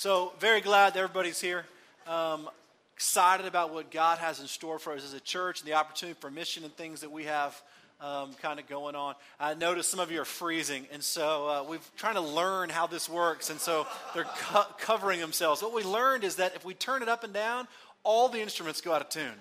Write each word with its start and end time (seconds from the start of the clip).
So, 0.00 0.32
very 0.38 0.62
glad 0.62 0.94
that 0.94 1.00
everybody's 1.00 1.42
here. 1.42 1.66
Um, 2.06 2.48
excited 2.96 3.44
about 3.44 3.70
what 3.74 3.90
God 3.90 4.16
has 4.16 4.40
in 4.40 4.46
store 4.46 4.78
for 4.78 4.94
us 4.94 5.04
as 5.04 5.12
a 5.12 5.20
church 5.20 5.60
and 5.60 5.68
the 5.68 5.74
opportunity 5.74 6.18
for 6.18 6.30
mission 6.30 6.64
and 6.64 6.74
things 6.74 7.02
that 7.02 7.12
we 7.12 7.24
have 7.24 7.60
um, 8.00 8.32
kind 8.40 8.58
of 8.58 8.66
going 8.66 8.94
on. 8.94 9.14
I 9.38 9.52
noticed 9.52 9.90
some 9.90 10.00
of 10.00 10.10
you 10.10 10.22
are 10.22 10.24
freezing, 10.24 10.86
and 10.90 11.04
so 11.04 11.46
uh, 11.46 11.64
we're 11.68 11.80
trying 11.98 12.14
to 12.14 12.22
learn 12.22 12.70
how 12.70 12.86
this 12.86 13.10
works, 13.10 13.50
and 13.50 13.60
so 13.60 13.86
they're 14.14 14.24
co- 14.24 14.64
covering 14.78 15.20
themselves. 15.20 15.60
What 15.60 15.74
we 15.74 15.82
learned 15.82 16.24
is 16.24 16.36
that 16.36 16.54
if 16.54 16.64
we 16.64 16.72
turn 16.72 17.02
it 17.02 17.10
up 17.10 17.22
and 17.22 17.34
down, 17.34 17.68
all 18.02 18.30
the 18.30 18.40
instruments 18.40 18.80
go 18.80 18.94
out 18.94 19.02
of 19.02 19.10
tune. 19.10 19.36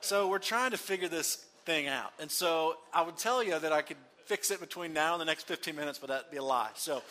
So 0.00 0.28
we're 0.28 0.38
trying 0.38 0.70
to 0.70 0.78
figure 0.78 1.08
this 1.08 1.44
thing 1.66 1.88
out. 1.88 2.12
And 2.20 2.30
so 2.30 2.76
I 2.92 3.02
would 3.02 3.16
tell 3.16 3.42
you 3.42 3.58
that 3.58 3.72
I 3.72 3.82
could 3.82 3.96
fix 4.26 4.50
it 4.50 4.60
between 4.60 4.92
now 4.92 5.12
and 5.12 5.20
the 5.20 5.24
next 5.24 5.46
15 5.46 5.76
minutes, 5.76 5.98
but 5.98 6.08
that'd 6.08 6.30
be 6.30 6.38
a 6.38 6.42
lie. 6.42 6.70
So 6.74 7.02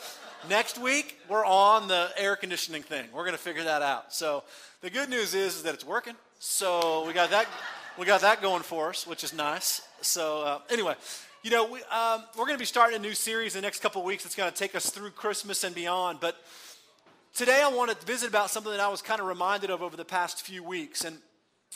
next 0.50 0.80
week, 0.80 1.20
we're 1.30 1.46
on 1.46 1.88
the 1.88 2.10
air 2.18 2.36
conditioning 2.36 2.82
thing. 2.82 3.08
We're 3.14 3.24
going 3.24 3.34
to 3.34 3.42
figure 3.42 3.64
that 3.64 3.82
out. 3.82 4.14
So 4.14 4.44
the 4.82 4.90
good 4.90 5.10
news 5.10 5.34
is, 5.34 5.58
is 5.58 5.64
that 5.64 5.74
it's 5.74 5.86
working. 5.86 6.16
So 6.40 7.06
we 7.06 7.14
got 7.14 7.30
that, 7.30 7.48
we 7.98 8.06
got 8.06 8.22
that 8.22 8.42
going 8.42 8.64
for 8.64 8.90
us, 8.90 9.06
which 9.06 9.24
is 9.24 9.34
nice. 9.34 9.82
So 10.02 10.42
uh, 10.42 10.60
anyway, 10.70 10.96
you 11.44 11.52
know, 11.52 11.66
we, 11.66 11.82
um, 11.84 12.24
we're 12.38 12.46
going 12.46 12.56
to 12.56 12.62
be 12.62 12.66
starting 12.66 12.96
a 12.96 13.02
new 13.02 13.14
series 13.14 13.56
in 13.56 13.62
the 13.62 13.66
next 13.66 13.82
couple 13.82 14.02
of 14.02 14.08
weeks. 14.08 14.26
It's 14.26 14.36
going 14.36 14.52
to 14.52 14.58
take 14.58 14.76
us 14.76 14.90
through 14.90 15.12
Christmas 15.12 15.64
and 15.64 15.76
beyond. 15.76 16.20
But 16.20 16.36
today 17.36 17.62
I 17.64 17.70
want 17.70 17.92
to 17.92 18.06
visit 18.06 18.30
about 18.30 18.50
something 18.50 18.72
that 18.72 18.80
I 18.80 18.88
was 18.88 19.02
kind 19.02 19.22
of 19.22 19.28
reminded 19.28 19.70
of 19.70 19.82
over 19.82 19.96
the 19.96 20.06
past 20.06 20.42
few 20.42 20.64
weeks. 20.64 21.04
And 21.04 21.18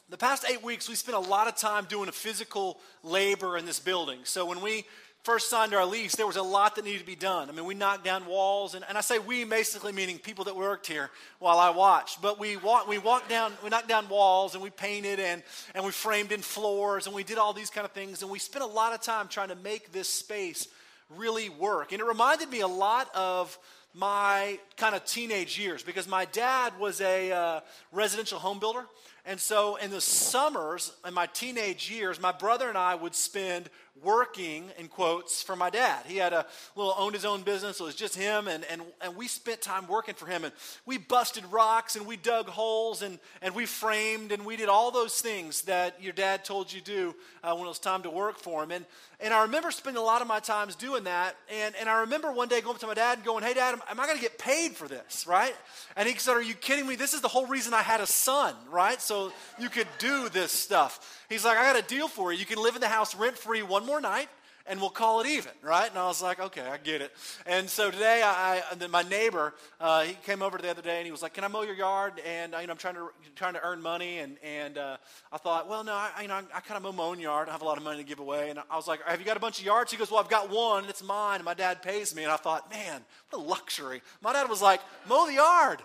the 0.10 0.18
past 0.18 0.46
eight 0.50 0.64
weeks, 0.64 0.88
we 0.88 0.96
spent 0.96 1.18
a 1.18 1.30
lot 1.30 1.48
of 1.48 1.56
time 1.56 1.86
doing 1.86 2.08
a 2.08 2.14
physical 2.14 2.80
labor 3.04 3.58
in 3.58 3.66
this 3.66 3.80
building. 3.80 4.20
So 4.24 4.46
when 4.46 4.62
we 4.62 4.86
first 5.28 5.50
signed 5.50 5.74
our 5.74 5.86
lease, 5.86 6.16
there 6.16 6.26
was 6.26 6.38
a 6.38 6.42
lot 6.42 6.78
that 6.78 6.86
needed 6.86 7.00
to 7.00 7.06
be 7.06 7.14
done. 7.14 7.50
I 7.50 7.52
mean, 7.52 7.66
we 7.66 7.76
knocked 7.76 8.06
down 8.06 8.26
walls, 8.26 8.76
and, 8.76 8.86
and 8.88 8.98
I 8.98 9.02
say 9.02 9.20
we 9.20 9.44
basically 9.44 9.92
meaning 9.92 10.20
people 10.20 10.46
that 10.46 10.56
worked 10.56 10.88
here 10.88 11.10
while 11.40 11.60
I 11.60 11.70
watched. 11.70 12.22
But 12.22 12.40
we 12.40 12.56
walked, 12.56 12.88
we 12.88 12.98
walked 12.98 13.28
down, 13.28 13.52
we 13.62 13.68
knocked 13.68 13.90
down 13.90 14.08
walls, 14.08 14.54
and 14.54 14.64
we 14.64 14.70
painted, 14.70 15.20
and, 15.20 15.44
and 15.76 15.84
we 15.84 15.92
framed 15.92 16.32
in 16.32 16.40
floors, 16.40 17.08
and 17.08 17.14
we 17.14 17.26
did 17.26 17.38
all 17.38 17.52
these 17.52 17.70
kind 17.70 17.84
of 17.84 17.92
things, 17.92 18.22
and 18.22 18.32
we 18.32 18.40
spent 18.40 18.64
a 18.64 18.68
lot 18.70 18.94
of 18.94 19.02
time 19.02 19.28
trying 19.28 19.50
to 19.50 19.56
make 19.56 19.92
this 19.92 20.08
space 20.08 20.70
really 21.18 21.50
work. 21.50 21.92
And 21.92 22.00
it 22.00 22.06
reminded 22.06 22.50
me 22.50 22.62
a 22.62 22.68
lot 22.68 23.14
of 23.14 23.60
my 23.94 24.60
kind 24.78 24.96
of 24.96 25.04
teenage 25.04 25.60
years 25.60 25.84
because 25.84 26.08
my 26.08 26.24
dad 26.24 26.72
was 26.80 27.02
a 27.02 27.34
uh, 27.34 27.60
residential 27.92 28.40
home 28.40 28.60
builder. 28.60 28.86
And 29.26 29.42
so 29.42 29.76
in 29.76 29.92
the 29.92 30.00
summers, 30.00 30.94
in 31.06 31.14
my 31.14 31.26
teenage 31.26 31.92
years, 31.92 32.22
my 32.22 32.32
brother 32.32 32.70
and 32.70 32.78
I 32.78 32.96
would 32.96 33.14
spend 33.14 33.70
working, 34.04 34.70
in 34.78 34.88
quotes, 34.88 35.42
for 35.42 35.56
my 35.56 35.70
dad. 35.70 36.06
He 36.06 36.18
had 36.18 36.34
a 36.34 36.46
little, 36.76 36.94
owned 36.98 37.14
his 37.14 37.26
own 37.26 37.44
business. 37.44 37.78
So 37.78 37.86
it 37.86 37.88
was 37.88 37.96
just 37.96 38.16
him, 38.16 38.48
and, 38.48 38.64
and, 38.66 38.82
and 39.02 39.16
we 39.16 39.28
spent 39.28 39.62
time 39.62 39.88
working 39.88 40.16
for 40.16 40.26
him. 40.26 40.44
And 40.44 40.54
we 40.86 40.98
busted 40.98 41.46
rocks, 41.52 41.96
and 41.96 42.06
we 42.06 42.18
dug 42.18 42.48
holes, 42.48 43.02
and, 43.02 43.20
and 43.42 43.56
we 43.56 43.66
framed, 43.66 44.32
and 44.32 44.46
we 44.46 44.58
did 44.58 44.70
all 44.70 44.92
those 44.92 45.20
things 45.20 45.64
that 45.64 46.02
your 46.02 46.14
dad 46.14 46.46
told 46.46 46.72
you 46.72 46.82
do 46.82 47.16
uh, 47.44 47.54
when 47.54 47.66
it 47.66 47.70
was 47.70 47.80
time 47.80 48.04
to 48.04 48.10
work 48.10 48.38
for 48.38 48.64
him. 48.64 48.72
And, 48.72 48.86
and 49.20 49.34
I 49.34 49.44
remember 49.44 49.72
spending 49.72 50.02
a 50.02 50.06
lot 50.06 50.22
of 50.22 50.28
my 50.28 50.40
times 50.40 50.76
doing 50.76 51.06
that. 51.06 51.36
And, 51.52 51.74
and 51.80 51.90
I 51.90 52.02
remember 52.02 52.32
one 52.32 52.48
day 52.48 52.62
going 52.62 52.76
up 52.76 52.82
to 52.82 52.88
my 52.88 52.94
dad 52.94 53.18
and 53.18 53.26
going, 53.26 53.44
Hey, 53.44 53.56
dad, 53.56 53.74
am, 53.74 53.82
am 53.90 54.00
I 54.00 54.06
going 54.06 54.18
to 54.18 54.22
get 54.22 54.38
paid 54.38 54.74
for 54.74 54.88
this, 54.88 55.26
right? 55.26 55.56
And 55.96 56.08
he 56.08 56.16
said, 56.20 56.34
Are 56.34 56.42
you 56.42 56.54
kidding 56.54 56.86
me? 56.86 56.96
This 56.96 57.14
is 57.14 57.22
the 57.22 57.28
whole 57.28 57.48
reason 57.48 57.74
I 57.74 57.82
had 57.82 58.00
a 58.00 58.06
son, 58.06 58.54
right? 58.70 59.02
So 59.02 59.32
you 59.60 59.70
could 59.70 59.88
do 59.98 60.30
this 60.30 60.52
stuff. 60.52 61.24
He's 61.30 61.44
like, 61.44 61.58
I 61.58 61.64
got 61.64 61.84
a 61.84 61.88
deal 61.88 62.08
for 62.08 62.32
you. 62.32 62.38
You 62.38 62.46
can 62.46 62.62
live 62.62 62.76
in 62.76 62.82
the 62.82 62.88
house 62.88 63.16
rent 63.16 63.38
free 63.38 63.64
one 63.64 63.87
more 63.88 64.02
night 64.02 64.30
and 64.68 64.80
we'll 64.82 64.90
call 64.90 65.22
it 65.22 65.28
even, 65.28 65.52
right? 65.62 65.90
And 65.90 65.98
I 65.98 66.08
was 66.08 66.22
like, 66.22 66.40
okay, 66.40 66.62
I 66.62 66.78
get 66.78 67.02
it. 67.02 67.12
And 67.46 67.70
so 67.70 67.90
today, 67.90 68.22
I, 68.24 68.62
I 68.70 68.88
my 68.88 69.02
neighbor, 69.04 69.54
uh, 69.80 70.04
he 70.04 70.14
came 70.26 70.42
over 70.42 70.58
the 70.58 70.70
other 70.70 70.82
day 70.82 70.98
and 70.98 71.06
he 71.06 71.12
was 71.12 71.22
like, 71.22 71.34
can 71.34 71.44
I 71.44 71.48
mow 71.48 71.64
your 71.64 71.76
yard? 71.76 72.22
And 72.26 72.54
you 72.60 72.68
know, 72.68 72.72
I'm 72.72 72.78
trying 72.78 72.96
to 72.96 73.10
trying 73.36 73.54
to 73.54 73.64
earn 73.64 73.82
money, 73.82 74.20
and 74.20 74.38
and 74.44 74.78
uh, 74.78 74.98
I 75.32 75.38
thought, 75.38 75.70
well, 75.70 75.84
no, 75.84 75.94
I 75.94 76.12
you 76.22 76.28
know, 76.28 76.36
I, 76.36 76.44
I 76.54 76.60
kind 76.60 76.78
of 76.78 76.84
mow 76.84 76.92
my 76.92 77.04
own 77.04 77.20
yard. 77.20 77.48
I 77.50 77.54
have 77.54 77.62
a 77.62 77.66
lot 77.66 77.78
of 77.78 77.84
money 77.84 77.98
to 77.98 78.08
give 78.08 78.20
away, 78.20 78.50
and 78.50 78.60
I 78.70 78.76
was 78.76 78.88
like, 78.88 79.02
have 79.04 79.20
you 79.20 79.26
got 79.26 79.38
a 79.38 79.40
bunch 79.40 79.60
of 79.60 79.66
yards? 79.66 79.92
He 79.92 79.98
goes, 79.98 80.12
well, 80.12 80.20
I've 80.20 80.30
got 80.30 80.50
one, 80.50 80.84
and 80.84 80.90
it's 80.90 81.04
mine, 81.04 81.36
and 81.36 81.46
my 81.46 81.54
dad 81.54 81.82
pays 81.82 82.14
me. 82.14 82.24
And 82.24 82.32
I 82.32 82.38
thought, 82.38 82.70
man, 82.70 83.02
what 83.30 83.42
a 83.42 83.42
luxury. 83.42 84.02
My 84.22 84.34
dad 84.34 84.50
was 84.50 84.62
like, 84.62 84.82
mow 85.08 85.26
the 85.28 85.34
yard 85.34 85.82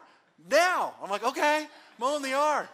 now. 0.50 0.94
I'm 1.02 1.10
like, 1.10 1.24
okay, 1.24 1.66
mowing 1.98 2.22
the 2.22 2.30
yard. 2.30 2.68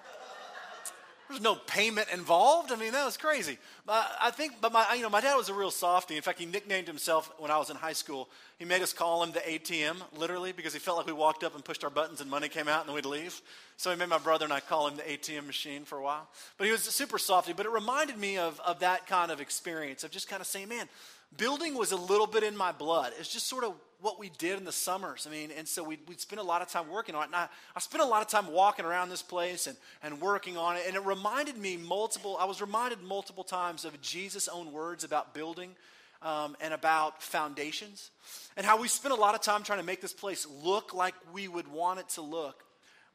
There's 1.28 1.42
no 1.42 1.54
payment 1.54 2.08
involved. 2.12 2.72
I 2.72 2.76
mean, 2.76 2.92
that 2.92 3.04
was 3.04 3.18
crazy. 3.18 3.58
But 3.84 4.10
I 4.20 4.30
think, 4.30 4.54
but 4.60 4.72
my, 4.72 4.94
you 4.94 5.02
know, 5.02 5.10
my 5.10 5.20
dad 5.20 5.34
was 5.34 5.50
a 5.50 5.54
real 5.54 5.70
softy. 5.70 6.16
In 6.16 6.22
fact, 6.22 6.38
he 6.38 6.46
nicknamed 6.46 6.86
himself 6.86 7.30
when 7.38 7.50
I 7.50 7.58
was 7.58 7.68
in 7.68 7.76
high 7.76 7.92
school. 7.92 8.28
He 8.58 8.64
made 8.64 8.80
us 8.80 8.94
call 8.94 9.22
him 9.22 9.32
the 9.32 9.40
ATM, 9.40 9.96
literally, 10.16 10.52
because 10.52 10.72
he 10.72 10.78
felt 10.78 10.96
like 10.96 11.06
we 11.06 11.12
walked 11.12 11.44
up 11.44 11.54
and 11.54 11.62
pushed 11.62 11.84
our 11.84 11.90
buttons 11.90 12.22
and 12.22 12.30
money 12.30 12.48
came 12.48 12.66
out 12.66 12.80
and 12.80 12.88
then 12.88 12.94
we'd 12.94 13.04
leave. 13.04 13.42
So 13.76 13.90
he 13.90 13.96
made 13.96 14.08
my 14.08 14.18
brother 14.18 14.44
and 14.44 14.52
I 14.52 14.60
call 14.60 14.88
him 14.88 14.96
the 14.96 15.02
ATM 15.02 15.46
machine 15.46 15.84
for 15.84 15.98
a 15.98 16.02
while. 16.02 16.28
But 16.56 16.66
he 16.66 16.72
was 16.72 16.82
super 16.82 17.18
softy. 17.18 17.52
But 17.52 17.66
it 17.66 17.72
reminded 17.72 18.16
me 18.16 18.38
of, 18.38 18.58
of 18.60 18.80
that 18.80 19.06
kind 19.06 19.30
of 19.30 19.40
experience 19.40 20.04
of 20.04 20.10
just 20.10 20.28
kind 20.28 20.40
of 20.40 20.46
saying, 20.46 20.68
man, 20.68 20.88
building 21.36 21.74
was 21.74 21.92
a 21.92 21.96
little 21.96 22.26
bit 22.26 22.42
in 22.42 22.56
my 22.56 22.72
blood. 22.72 23.12
It's 23.18 23.32
just 23.32 23.46
sort 23.46 23.64
of 23.64 23.74
what 24.00 24.18
we 24.18 24.30
did 24.38 24.58
in 24.58 24.64
the 24.64 24.72
summers. 24.72 25.26
I 25.26 25.30
mean, 25.30 25.50
and 25.56 25.66
so 25.66 25.82
we'd, 25.82 26.00
we'd 26.08 26.20
spend 26.20 26.40
a 26.40 26.44
lot 26.44 26.62
of 26.62 26.68
time 26.68 26.88
working 26.88 27.14
on 27.14 27.22
it. 27.22 27.26
And 27.26 27.36
I, 27.36 27.48
I 27.74 27.80
spent 27.80 28.02
a 28.02 28.06
lot 28.06 28.22
of 28.22 28.28
time 28.28 28.52
walking 28.52 28.84
around 28.84 29.08
this 29.08 29.22
place 29.22 29.66
and, 29.66 29.76
and 30.02 30.20
working 30.20 30.56
on 30.56 30.76
it. 30.76 30.82
And 30.86 30.94
it 30.94 31.04
reminded 31.04 31.56
me 31.56 31.76
multiple, 31.76 32.36
I 32.38 32.44
was 32.44 32.60
reminded 32.60 33.02
multiple 33.02 33.44
times 33.44 33.84
of 33.84 34.00
Jesus' 34.00 34.48
own 34.48 34.72
words 34.72 35.02
about 35.02 35.34
building 35.34 35.74
um, 36.22 36.56
and 36.60 36.72
about 36.72 37.22
foundations 37.22 38.10
and 38.56 38.64
how 38.64 38.80
we 38.80 38.88
spent 38.88 39.12
a 39.12 39.16
lot 39.16 39.34
of 39.34 39.40
time 39.40 39.62
trying 39.62 39.80
to 39.80 39.84
make 39.84 40.00
this 40.00 40.12
place 40.12 40.46
look 40.62 40.94
like 40.94 41.14
we 41.32 41.48
would 41.48 41.68
want 41.68 41.98
it 41.98 42.08
to 42.10 42.22
look. 42.22 42.64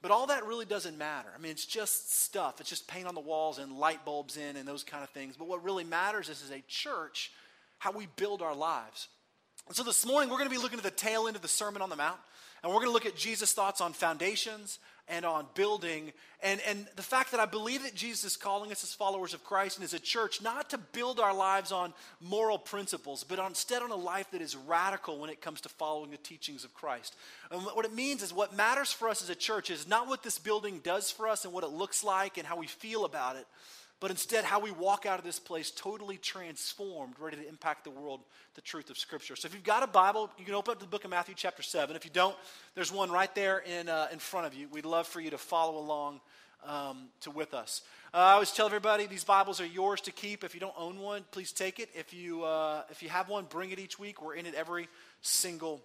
But 0.02 0.12
all 0.12 0.28
that 0.28 0.46
really 0.46 0.66
doesn't 0.66 0.98
matter. 0.98 1.30
I 1.34 1.42
mean, 1.42 1.52
it's 1.52 1.66
just 1.66 2.14
stuff. 2.22 2.60
It's 2.60 2.70
just 2.70 2.90
paint 2.90 3.08
on 3.08 3.16
the 3.16 3.22
walls 3.22 3.58
and 3.58 3.72
light 3.72 4.04
bulbs 4.04 4.36
in 4.36 4.58
and 4.58 4.68
those 4.68 4.84
kind 4.84 5.02
of 5.02 5.10
things. 5.12 5.38
But 5.38 5.48
what 5.48 5.64
really 5.64 5.86
matters 5.86 6.28
is, 6.28 6.44
as 6.44 6.52
a 6.52 6.62
church, 6.68 7.32
how 7.84 7.92
we 7.92 8.08
build 8.16 8.42
our 8.42 8.56
lives. 8.56 9.10
And 9.68 9.76
so 9.76 9.84
this 9.84 10.06
morning, 10.06 10.30
we're 10.30 10.38
going 10.38 10.50
to 10.50 10.56
be 10.56 10.62
looking 10.62 10.78
at 10.78 10.86
the 10.86 10.92
tail 10.92 11.28
end 11.28 11.36
of 11.36 11.42
the 11.42 11.50
Sermon 11.50 11.82
on 11.82 11.90
the 11.90 11.98
Mount, 11.98 12.18
and 12.64 12.72
we're 12.72 12.80
going 12.80 12.88
to 12.88 12.94
look 12.94 13.06
at 13.06 13.18
Jesus' 13.18 13.52
thoughts 13.52 13.82
on 13.82 13.92
foundations 13.92 14.80
and 15.10 15.26
on 15.26 15.46
building, 15.54 16.14
and, 16.42 16.62
and 16.66 16.88
the 16.96 17.02
fact 17.04 17.32
that 17.32 17.42
I 17.42 17.46
believe 17.46 17.84
that 17.84 17.94
Jesus 17.94 18.24
is 18.24 18.38
calling 18.38 18.72
us 18.72 18.86
as 18.86 18.94
followers 18.94 19.34
of 19.34 19.44
Christ 19.44 19.76
and 19.78 19.84
as 19.84 19.94
a 19.94 20.00
church 20.00 20.42
not 20.42 20.70
to 20.70 20.78
build 20.78 21.20
our 21.20 21.36
lives 21.36 21.74
on 21.74 21.94
moral 22.22 22.58
principles, 22.58 23.26
but 23.26 23.38
instead 23.38 23.82
on 23.82 23.92
a 23.92 23.98
life 23.98 24.32
that 24.32 24.42
is 24.42 24.56
radical 24.56 25.20
when 25.20 25.30
it 25.30 25.42
comes 25.42 25.60
to 25.62 25.70
following 25.70 26.12
the 26.12 26.18
teachings 26.18 26.64
of 26.64 26.74
Christ. 26.74 27.18
And 27.52 27.64
what 27.64 27.84
it 27.84 27.94
means 27.94 28.24
is 28.24 28.34
what 28.34 28.56
matters 28.56 28.94
for 28.94 29.10
us 29.10 29.22
as 29.22 29.30
a 29.30 29.36
church 29.36 29.70
is 29.70 29.90
not 29.90 30.08
what 30.08 30.24
this 30.24 30.40
building 30.40 30.80
does 30.86 31.12
for 31.12 31.28
us 31.28 31.44
and 31.44 31.54
what 31.54 31.66
it 31.66 31.72
looks 31.72 32.02
like 32.02 32.38
and 32.38 32.48
how 32.48 32.56
we 32.56 32.68
feel 32.68 33.04
about 33.04 33.36
it, 33.36 33.46
but 34.04 34.12
instead 34.12 34.44
how 34.44 34.60
we 34.60 34.70
walk 34.70 35.06
out 35.06 35.18
of 35.18 35.24
this 35.24 35.40
place 35.40 35.72
totally 35.72 36.18
transformed, 36.18 37.14
ready 37.18 37.38
to 37.38 37.48
impact 37.48 37.86
the 37.86 37.90
world, 37.90 38.20
the 38.54 38.60
truth 38.60 38.90
of 38.90 38.98
Scripture. 38.98 39.38
So 39.38 39.46
if 39.46 39.54
you've 39.54 39.64
got 39.64 39.82
a 39.82 39.88
Bible, 39.88 40.30
you 40.38 40.44
can 40.44 40.56
open 40.56 40.74
up 40.74 40.82
the 40.82 40.86
book 40.86 41.06
of 41.06 41.10
Matthew, 41.10 41.36
chapter 41.38 41.64
7. 41.64 41.96
If 41.96 42.04
you 42.04 42.12
don't, 42.14 42.36
there's 42.76 42.92
one 42.92 43.10
right 43.10 43.34
there 43.34 43.60
in, 43.60 43.88
uh, 43.88 44.10
in 44.12 44.20
front 44.20 44.46
of 44.46 44.54
you. 44.54 44.68
We'd 44.68 44.84
love 44.84 45.08
for 45.08 45.22
you 45.22 45.30
to 45.30 45.38
follow 45.38 45.80
along 45.80 46.20
um, 46.68 47.08
to 47.22 47.32
with 47.32 47.54
us. 47.54 47.82
Uh, 48.14 48.18
I 48.18 48.32
always 48.34 48.52
tell 48.52 48.66
everybody 48.66 49.08
these 49.08 49.24
Bibles 49.24 49.62
are 49.62 49.66
yours 49.66 50.02
to 50.02 50.12
keep. 50.12 50.44
If 50.44 50.54
you 50.54 50.60
don't 50.60 50.76
own 50.78 51.00
one, 51.00 51.24
please 51.32 51.54
take 51.54 51.80
it. 51.80 51.88
If 51.96 52.14
you, 52.14 52.44
uh, 52.44 52.84
if 52.90 53.04
you 53.04 53.08
have 53.08 53.30
one, 53.30 53.46
bring 53.46 53.72
it 53.72 53.80
each 53.80 53.98
week. 53.98 54.22
We're 54.22 54.36
in 54.36 54.46
it 54.46 54.54
every 54.54 54.90
single 55.22 55.82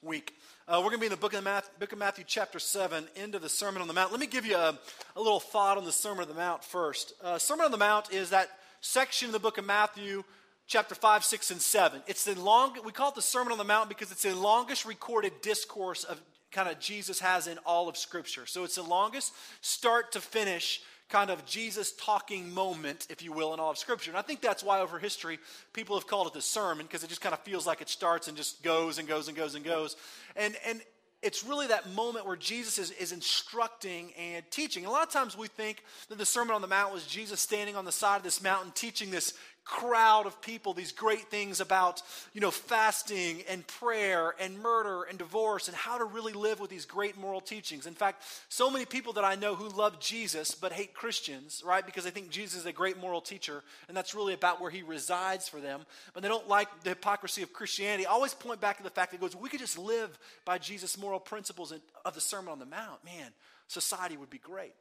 week. 0.00 0.36
Uh, 0.66 0.76
we're 0.78 0.90
going 0.90 0.96
to 0.96 1.00
be 1.00 1.06
in 1.06 1.10
the 1.10 1.16
book 1.16 1.34
of, 1.34 1.44
Matthew, 1.44 1.70
book 1.78 1.92
of 1.92 1.98
Matthew, 1.98 2.24
chapter 2.26 2.58
7, 2.58 3.04
end 3.16 3.34
of 3.34 3.42
the 3.42 3.48
Sermon 3.48 3.82
on 3.82 3.88
the 3.88 3.94
Mount. 3.94 4.10
Let 4.10 4.20
me 4.20 4.26
give 4.26 4.46
you 4.46 4.56
a, 4.56 4.78
a 5.16 5.20
little 5.20 5.40
thought 5.40 5.76
on 5.76 5.84
the 5.84 5.92
Sermon 5.92 6.22
on 6.22 6.28
the 6.28 6.34
Mount 6.34 6.64
first. 6.64 7.14
Uh, 7.22 7.38
Sermon 7.38 7.64
on 7.64 7.70
the 7.70 7.76
Mount 7.76 8.12
is 8.12 8.30
that 8.30 8.48
section 8.80 9.26
of 9.26 9.32
the 9.32 9.38
book 9.38 9.58
of 9.58 9.64
Matthew, 9.64 10.24
chapter 10.66 10.94
5, 10.94 11.24
6, 11.24 11.50
and 11.50 11.60
7. 11.60 12.02
It's 12.06 12.24
the 12.24 12.38
long, 12.40 12.76
we 12.84 12.92
call 12.92 13.10
it 13.10 13.14
the 13.14 13.22
Sermon 13.22 13.52
on 13.52 13.58
the 13.58 13.64
Mount 13.64 13.88
because 13.88 14.10
it's 14.10 14.22
the 14.22 14.34
longest 14.34 14.84
recorded 14.84 15.32
discourse 15.42 16.04
of 16.04 16.20
kind 16.52 16.68
of 16.68 16.78
Jesus 16.78 17.18
has 17.20 17.46
in 17.46 17.58
all 17.66 17.88
of 17.88 17.96
Scripture. 17.96 18.46
So 18.46 18.64
it's 18.64 18.76
the 18.76 18.82
longest 18.82 19.32
start 19.60 20.12
to 20.12 20.20
finish 20.20 20.80
kind 21.12 21.30
of 21.30 21.44
Jesus 21.44 21.92
talking 21.92 22.50
moment, 22.50 23.06
if 23.10 23.22
you 23.22 23.32
will, 23.32 23.52
in 23.52 23.60
all 23.60 23.70
of 23.70 23.76
Scripture. 23.76 24.10
And 24.10 24.16
I 24.16 24.22
think 24.22 24.40
that's 24.40 24.64
why 24.64 24.80
over 24.80 24.98
history 24.98 25.38
people 25.74 25.94
have 25.94 26.06
called 26.06 26.26
it 26.26 26.32
the 26.32 26.40
sermon 26.40 26.86
because 26.86 27.04
it 27.04 27.08
just 27.08 27.20
kind 27.20 27.34
of 27.34 27.40
feels 27.40 27.66
like 27.66 27.82
it 27.82 27.90
starts 27.90 28.28
and 28.28 28.36
just 28.36 28.62
goes 28.62 28.98
and 28.98 29.06
goes 29.06 29.28
and 29.28 29.36
goes 29.36 29.54
and 29.54 29.62
goes. 29.62 29.96
And, 30.36 30.56
and 30.66 30.80
it's 31.22 31.44
really 31.44 31.66
that 31.66 31.90
moment 31.90 32.26
where 32.26 32.36
Jesus 32.36 32.78
is, 32.78 32.92
is 32.92 33.12
instructing 33.12 34.12
and 34.18 34.42
teaching. 34.50 34.86
a 34.86 34.90
lot 34.90 35.06
of 35.06 35.12
times 35.12 35.36
we 35.36 35.48
think 35.48 35.84
that 36.08 36.16
the 36.16 36.24
Sermon 36.24 36.54
on 36.54 36.62
the 36.62 36.66
Mount 36.66 36.94
was 36.94 37.06
Jesus 37.06 37.40
standing 37.40 37.76
on 37.76 37.84
the 37.84 37.92
side 37.92 38.16
of 38.16 38.22
this 38.22 38.42
mountain 38.42 38.72
teaching 38.74 39.10
this 39.10 39.34
crowd 39.64 40.26
of 40.26 40.40
people 40.42 40.74
these 40.74 40.92
great 40.92 41.30
things 41.30 41.60
about, 41.60 42.02
you 42.32 42.40
know, 42.40 42.50
fasting 42.50 43.42
and 43.48 43.66
prayer 43.66 44.34
and 44.40 44.58
murder 44.58 45.04
and 45.04 45.18
divorce 45.18 45.68
and 45.68 45.76
how 45.76 45.98
to 45.98 46.04
really 46.04 46.32
live 46.32 46.60
with 46.60 46.70
these 46.70 46.84
great 46.84 47.16
moral 47.16 47.40
teachings. 47.40 47.86
In 47.86 47.94
fact, 47.94 48.22
so 48.48 48.70
many 48.70 48.84
people 48.84 49.12
that 49.14 49.24
I 49.24 49.34
know 49.34 49.54
who 49.54 49.68
love 49.68 50.00
Jesus 50.00 50.54
but 50.54 50.72
hate 50.72 50.94
Christians, 50.94 51.62
right? 51.64 51.84
Because 51.84 52.04
they 52.04 52.10
think 52.10 52.30
Jesus 52.30 52.60
is 52.60 52.66
a 52.66 52.72
great 52.72 52.98
moral 52.98 53.20
teacher 53.20 53.62
and 53.88 53.96
that's 53.96 54.14
really 54.14 54.34
about 54.34 54.60
where 54.60 54.70
he 54.70 54.82
resides 54.82 55.48
for 55.48 55.60
them. 55.60 55.82
But 56.12 56.22
they 56.22 56.28
don't 56.28 56.48
like 56.48 56.68
the 56.82 56.90
hypocrisy 56.90 57.42
of 57.42 57.52
Christianity. 57.52 58.06
I 58.06 58.10
always 58.10 58.34
point 58.34 58.60
back 58.60 58.78
to 58.78 58.82
the 58.82 58.90
fact 58.90 59.12
that 59.12 59.20
goes, 59.20 59.36
we 59.36 59.48
could 59.48 59.60
just 59.60 59.78
live 59.78 60.18
by 60.44 60.58
Jesus' 60.58 60.98
moral 60.98 61.20
principles 61.20 61.72
of 62.04 62.14
the 62.14 62.20
Sermon 62.20 62.52
on 62.52 62.58
the 62.58 62.66
Mount. 62.66 63.04
Man, 63.04 63.30
society 63.68 64.16
would 64.16 64.30
be 64.30 64.38
great. 64.38 64.74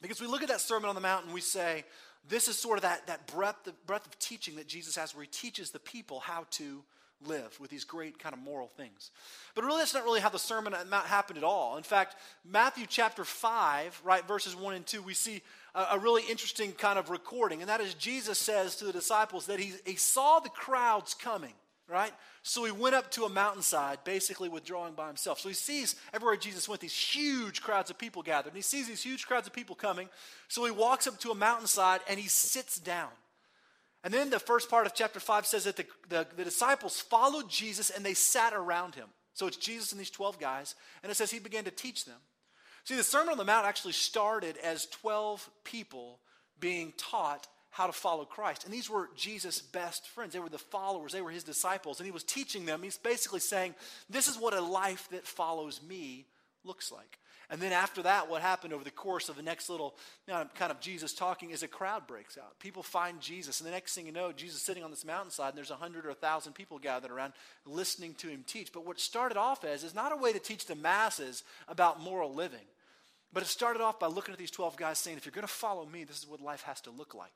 Because 0.00 0.20
we 0.20 0.26
look 0.26 0.42
at 0.42 0.48
that 0.48 0.60
Sermon 0.60 0.88
on 0.88 0.94
the 0.94 1.00
Mount 1.00 1.24
and 1.24 1.34
we 1.34 1.40
say, 1.40 1.84
this 2.28 2.48
is 2.48 2.58
sort 2.58 2.78
of 2.78 2.82
that, 2.82 3.06
that 3.06 3.26
breadth, 3.26 3.66
of, 3.66 3.86
breadth 3.86 4.06
of 4.06 4.18
teaching 4.18 4.56
that 4.56 4.66
Jesus 4.66 4.96
has 4.96 5.14
where 5.14 5.22
he 5.22 5.28
teaches 5.30 5.70
the 5.70 5.78
people 5.78 6.20
how 6.20 6.46
to 6.52 6.82
live 7.26 7.58
with 7.58 7.70
these 7.70 7.84
great 7.84 8.18
kind 8.18 8.32
of 8.32 8.40
moral 8.40 8.68
things. 8.68 9.10
But 9.54 9.64
really, 9.64 9.78
that's 9.78 9.94
not 9.94 10.04
really 10.04 10.20
how 10.20 10.28
the 10.28 10.38
Sermon 10.38 10.72
on 10.72 10.80
the 10.80 10.86
Mount 10.86 11.06
happened 11.06 11.38
at 11.38 11.44
all. 11.44 11.76
In 11.76 11.82
fact, 11.82 12.16
Matthew 12.44 12.86
chapter 12.88 13.24
5, 13.24 14.02
right, 14.04 14.26
verses 14.26 14.54
1 14.54 14.74
and 14.74 14.86
2, 14.86 15.02
we 15.02 15.14
see 15.14 15.42
a, 15.74 15.86
a 15.92 15.98
really 15.98 16.22
interesting 16.30 16.72
kind 16.72 16.98
of 16.98 17.10
recording. 17.10 17.60
And 17.60 17.68
that 17.68 17.80
is 17.80 17.94
Jesus 17.94 18.38
says 18.38 18.76
to 18.76 18.84
the 18.84 18.92
disciples 18.92 19.46
that 19.46 19.58
he, 19.58 19.72
he 19.84 19.96
saw 19.96 20.38
the 20.38 20.48
crowds 20.48 21.14
coming 21.14 21.54
right? 21.88 22.12
So 22.42 22.64
he 22.64 22.70
went 22.70 22.94
up 22.94 23.10
to 23.12 23.24
a 23.24 23.28
mountainside, 23.28 24.04
basically 24.04 24.48
withdrawing 24.48 24.94
by 24.94 25.06
himself. 25.06 25.40
So 25.40 25.48
he 25.48 25.54
sees 25.54 25.96
everywhere 26.12 26.36
Jesus 26.36 26.68
went, 26.68 26.80
these 26.80 26.92
huge 26.94 27.62
crowds 27.62 27.90
of 27.90 27.98
people 27.98 28.22
gathered. 28.22 28.48
And 28.48 28.56
he 28.56 28.62
sees 28.62 28.86
these 28.86 29.02
huge 29.02 29.26
crowds 29.26 29.46
of 29.46 29.52
people 29.52 29.74
coming. 29.74 30.08
So 30.48 30.64
he 30.64 30.70
walks 30.70 31.06
up 31.06 31.18
to 31.20 31.30
a 31.30 31.34
mountainside 31.34 32.00
and 32.08 32.20
he 32.20 32.28
sits 32.28 32.78
down. 32.78 33.10
And 34.04 34.14
then 34.14 34.30
the 34.30 34.38
first 34.38 34.70
part 34.70 34.86
of 34.86 34.94
chapter 34.94 35.18
5 35.18 35.46
says 35.46 35.64
that 35.64 35.76
the, 35.76 35.86
the, 36.08 36.26
the 36.36 36.44
disciples 36.44 37.00
followed 37.00 37.48
Jesus 37.48 37.90
and 37.90 38.04
they 38.04 38.14
sat 38.14 38.52
around 38.52 38.94
him. 38.94 39.08
So 39.32 39.46
it's 39.46 39.56
Jesus 39.56 39.92
and 39.92 40.00
these 40.00 40.10
12 40.10 40.38
guys. 40.38 40.74
And 41.02 41.10
it 41.10 41.14
says 41.14 41.30
he 41.30 41.38
began 41.38 41.64
to 41.64 41.70
teach 41.70 42.04
them. 42.04 42.18
See, 42.84 42.96
the 42.96 43.02
Sermon 43.02 43.32
on 43.32 43.38
the 43.38 43.44
Mount 43.44 43.66
actually 43.66 43.92
started 43.92 44.56
as 44.58 44.86
12 44.86 45.48
people 45.64 46.20
being 46.60 46.92
taught 46.96 47.46
how 47.78 47.86
to 47.86 47.92
follow 47.92 48.24
Christ. 48.24 48.64
And 48.64 48.74
these 48.74 48.90
were 48.90 49.08
Jesus' 49.14 49.62
best 49.62 50.08
friends. 50.08 50.32
They 50.32 50.40
were 50.40 50.48
the 50.48 50.58
followers, 50.58 51.12
they 51.12 51.22
were 51.22 51.30
his 51.30 51.44
disciples. 51.44 52.00
And 52.00 52.06
he 52.06 52.10
was 52.10 52.24
teaching 52.24 52.66
them. 52.66 52.82
He's 52.82 52.98
basically 52.98 53.38
saying, 53.38 53.76
This 54.10 54.26
is 54.26 54.36
what 54.36 54.52
a 54.52 54.60
life 54.60 55.08
that 55.12 55.24
follows 55.24 55.80
me 55.88 56.26
looks 56.64 56.90
like. 56.90 57.20
And 57.50 57.62
then 57.62 57.72
after 57.72 58.02
that, 58.02 58.28
what 58.28 58.42
happened 58.42 58.74
over 58.74 58.82
the 58.82 58.90
course 58.90 59.28
of 59.28 59.36
the 59.36 59.42
next 59.42 59.70
little 59.70 59.94
you 60.26 60.34
know, 60.34 60.44
kind 60.56 60.72
of 60.72 60.80
Jesus 60.80 61.14
talking 61.14 61.50
is 61.50 61.62
a 61.62 61.68
crowd 61.68 62.08
breaks 62.08 62.36
out. 62.36 62.58
People 62.58 62.82
find 62.82 63.20
Jesus. 63.20 63.60
And 63.60 63.66
the 63.66 63.70
next 63.70 63.94
thing 63.94 64.06
you 64.06 64.12
know, 64.12 64.32
Jesus 64.32 64.56
is 64.58 64.66
sitting 64.66 64.82
on 64.82 64.90
this 64.90 65.04
mountainside, 65.04 65.50
and 65.50 65.56
there's 65.56 65.70
a 65.70 65.76
hundred 65.76 66.04
or 66.04 66.10
a 66.10 66.14
thousand 66.14 66.54
people 66.54 66.80
gathered 66.80 67.12
around 67.12 67.32
listening 67.64 68.14
to 68.14 68.28
him 68.28 68.44
teach. 68.44 68.72
But 68.72 68.84
what 68.84 68.98
started 68.98 69.38
off 69.38 69.64
as 69.64 69.84
is 69.84 69.94
not 69.94 70.12
a 70.12 70.16
way 70.16 70.32
to 70.32 70.40
teach 70.40 70.66
the 70.66 70.74
masses 70.74 71.44
about 71.68 72.00
moral 72.00 72.34
living. 72.34 72.66
But 73.32 73.44
it 73.44 73.46
started 73.46 73.82
off 73.82 74.00
by 74.00 74.08
looking 74.08 74.32
at 74.32 74.38
these 74.38 74.50
12 74.50 74.76
guys 74.76 74.98
saying, 74.98 75.16
if 75.16 75.24
you're 75.24 75.32
going 75.32 75.46
to 75.46 75.52
follow 75.52 75.86
me, 75.86 76.02
this 76.02 76.18
is 76.18 76.26
what 76.26 76.40
life 76.40 76.62
has 76.62 76.80
to 76.82 76.90
look 76.90 77.14
like. 77.14 77.32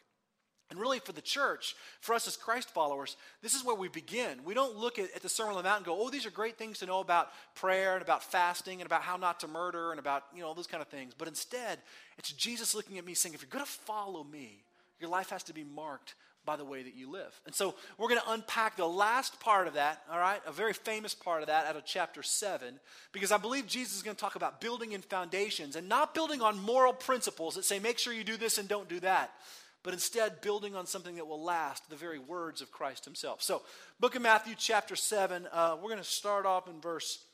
And 0.73 0.81
really, 0.81 1.01
for 1.01 1.13
the 1.13 1.21
church, 1.21 1.77
for 2.01 2.15
us 2.15 2.27
as 2.27 2.35
Christ 2.35 2.71
followers, 2.71 3.19
this 3.43 3.53
is 3.53 3.63
where 3.63 3.77
we 3.77 3.89
begin. 3.89 4.39
We 4.43 4.55
don't 4.55 4.75
look 4.75 4.99
at, 4.99 5.15
at, 5.15 5.21
the 5.21 5.29
Sermon 5.29 5.55
on 5.55 5.63
the 5.63 5.69
Mount 5.69 5.81
and 5.81 5.85
go, 5.87 6.01
oh, 6.01 6.09
these 6.09 6.25
are 6.25 6.31
great 6.31 6.57
things 6.57 6.79
to 6.79 6.87
know 6.87 7.01
about 7.01 7.29
prayer 7.55 7.93
and 7.93 8.01
about 8.01 8.25
fasting 8.25 8.81
and 8.81 8.87
about 8.87 9.03
how 9.03 9.19
not 9.19 9.39
to 9.41 9.49
murder 9.49 9.91
and 9.91 10.01
about, 10.01 10.25
you 10.35 10.41
know, 10.41 10.49
all 10.49 10.55
those 10.55 10.67
kind 10.67 10.81
of 10.81 10.89
things. 10.89 11.13
But 11.13 11.29
instead, 11.29 11.79
it's 12.17 12.33
Jesus 12.33 12.75
looking 12.75 12.97
at 12.97 13.05
me 13.05 13.13
saying, 13.13 13.35
if 13.35 13.43
you're 13.43 13.51
going 13.51 13.63
to 13.63 13.71
follow 13.71 14.25
me, 14.25 14.65
your 14.99 15.11
life 15.11 15.29
has 15.29 15.43
to 15.43 15.53
be 15.53 15.63
marked 15.63 16.15
by 16.47 16.57
the 16.57 16.65
way 16.65 16.83
that 16.83 16.95
you 16.97 17.11
live. 17.11 17.39
And 17.45 17.55
so 17.55 17.75
we're 17.99 18.09
going 18.09 18.23
to 18.23 18.31
unpack 18.31 18.79
the 18.79 18.87
last 18.87 19.41
part 19.41 19.67
of 19.67 19.75
that, 19.75 20.01
all 20.11 20.19
right, 20.19 20.41
a 20.47 20.53
very 20.53 20.73
famous 20.73 21.15
part 21.15 21.43
of 21.43 21.49
that 21.49 21.67
out 21.67 21.77
of 21.77 21.85
chapter 21.85 22.23
7, 22.23 22.81
because 23.13 23.31
I 23.31 23.37
believe 23.37 23.67
Jesus 23.67 23.95
is 23.95 24.03
going 24.03 24.17
to 24.17 24.21
talk 24.21 24.37
about 24.37 24.63
building 24.63 24.93
in 24.93 25.03
foundations 25.03 25.77
and 25.77 25.87
not 25.87 26.15
building 26.15 26.41
on 26.41 26.59
moral 26.59 26.95
principles 26.95 27.57
that 27.57 27.67
say, 27.67 27.79
make 27.79 27.99
sure 27.99 28.15
you 28.15 28.25
do 28.25 28.39
this 28.39 28.57
and 28.57 28.67
don't 28.67 28.89
do 28.89 29.01
that 29.01 29.33
but 29.83 29.93
instead 29.93 30.41
building 30.41 30.77
on 30.77 30.87
something 30.87 31.17
that 31.17 31.27
will 31.27 31.43
last, 31.43 31.89
the 31.91 31.97
very 31.97 32.19
words 32.19 32.61
of 32.61 32.71
Christ 32.71 33.05
himself. 33.05 33.43
So, 33.43 33.63
book 33.99 34.15
of 34.15 34.23
Matthew, 34.23 34.55
chapter 34.57 34.95
7, 34.95 35.49
uh, 35.53 35.77
we're 35.77 35.91
going 35.91 35.99
to 35.99 36.05
start 36.05 36.47
off 36.47 36.69
in 36.69 36.81
verse, 36.81 37.25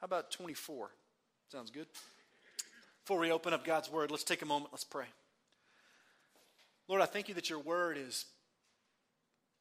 how 0.00 0.04
about 0.04 0.30
24? 0.30 0.90
Sounds 1.50 1.70
good. 1.70 1.86
Before 3.04 3.18
we 3.18 3.30
open 3.32 3.52
up 3.52 3.64
God's 3.64 3.90
word, 3.90 4.10
let's 4.10 4.24
take 4.24 4.42
a 4.42 4.46
moment, 4.46 4.72
let's 4.72 4.84
pray. 4.84 5.06
Lord, 6.88 7.02
I 7.02 7.06
thank 7.06 7.28
you 7.28 7.34
that 7.34 7.50
your 7.50 7.58
word 7.58 7.96
is 7.98 8.26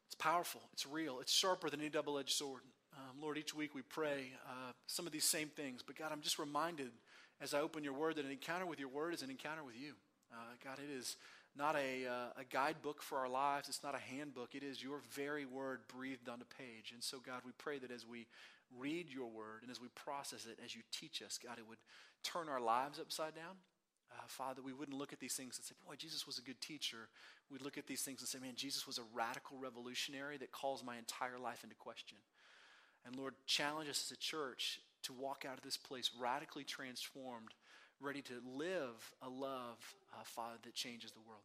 it's 0.08 0.16
powerful, 0.16 0.62
it's 0.74 0.86
real, 0.86 1.20
it's 1.20 1.34
sharper 1.34 1.70
than 1.70 1.80
any 1.80 1.90
double-edged 1.90 2.30
sword. 2.30 2.62
Um, 2.96 3.20
Lord, 3.20 3.38
each 3.40 3.56
week 3.56 3.74
we 3.74 3.82
pray 3.82 4.32
uh, 4.48 4.72
some 4.86 5.08
of 5.08 5.12
these 5.12 5.24
same 5.24 5.48
things, 5.48 5.82
but 5.82 5.96
God, 5.98 6.12
I'm 6.12 6.22
just 6.22 6.38
reminded 6.38 6.92
as 7.42 7.56
I 7.56 7.62
open 7.62 7.84
your 7.84 7.94
word 7.94 8.18
that 8.18 8.26
an 8.26 8.32
encounter 8.32 8.68
with 8.68 8.80
your 8.80 8.90
word 8.90 9.16
is 9.16 9.24
an 9.24 9.32
encounter 9.32 9.64
with 9.64 9.76
you. 9.76 9.94
Uh, 10.32 10.54
God, 10.64 10.78
it 10.78 10.92
is 10.96 11.16
not 11.56 11.76
a, 11.76 12.08
uh, 12.08 12.42
a 12.42 12.44
guidebook 12.50 13.02
for 13.02 13.20
our 13.20 13.30
lives. 13.30 13.70
It's 13.70 13.84
not 13.84 13.96
a 13.96 14.00
handbook. 14.00 14.56
It 14.56 14.64
is 14.64 14.82
your 14.82 15.02
very 15.12 15.46
word 15.46 15.82
breathed 15.88 16.30
on 16.30 16.42
a 16.42 16.62
page. 16.62 16.92
And 16.94 17.04
so, 17.04 17.18
God, 17.26 17.42
we 17.46 17.52
pray 17.58 17.78
that 17.80 17.92
as 17.92 18.08
we 18.08 18.28
read 18.80 19.10
your 19.10 19.28
word 19.28 19.62
and 19.62 19.70
as 19.70 19.80
we 19.80 19.88
process 19.90 20.46
it, 20.46 20.58
as 20.64 20.76
you 20.76 20.82
teach 20.92 21.22
us, 21.22 21.40
God, 21.44 21.60
it 21.60 21.68
would 21.68 21.78
turn 22.24 22.50
our 22.50 22.62
lives 22.62 23.00
upside 23.00 23.36
down. 23.36 23.56
Uh, 24.12 24.22
Father, 24.28 24.62
we 24.64 24.74
wouldn't 24.74 24.98
look 24.98 25.14
at 25.14 25.20
these 25.20 25.36
things 25.36 25.58
and 25.58 25.66
say, 25.66 25.76
boy, 25.88 25.96
Jesus 25.96 26.26
was 26.26 26.38
a 26.38 26.42
good 26.42 26.60
teacher. 26.62 27.10
We'd 27.52 27.62
look 27.62 27.78
at 27.78 27.88
these 27.88 28.02
things 28.02 28.22
and 28.22 28.28
say, 28.28 28.40
man, 28.40 28.54
Jesus 28.56 28.88
was 28.88 28.98
a 28.98 29.04
radical 29.14 29.58
revolutionary 29.58 30.38
that 30.38 30.52
calls 30.52 30.84
my 30.84 30.98
entire 30.98 31.40
life 31.40 31.64
into 31.64 31.76
question. 31.76 32.18
And 33.06 33.16
Lord, 33.16 33.34
challenge 33.46 33.90
us 33.90 34.06
as 34.08 34.16
a 34.16 34.20
church 34.20 34.80
to 35.04 35.14
walk 35.14 35.46
out 35.50 35.58
of 35.58 35.64
this 35.64 35.78
place 35.78 36.12
radically 36.18 36.64
transformed 36.64 37.50
ready 38.04 38.22
to 38.22 38.34
live 38.58 39.14
a 39.22 39.30
love, 39.30 39.78
uh, 40.14 40.24
Father, 40.26 40.58
that 40.64 40.74
changes 40.74 41.12
the 41.12 41.22
world. 41.28 41.42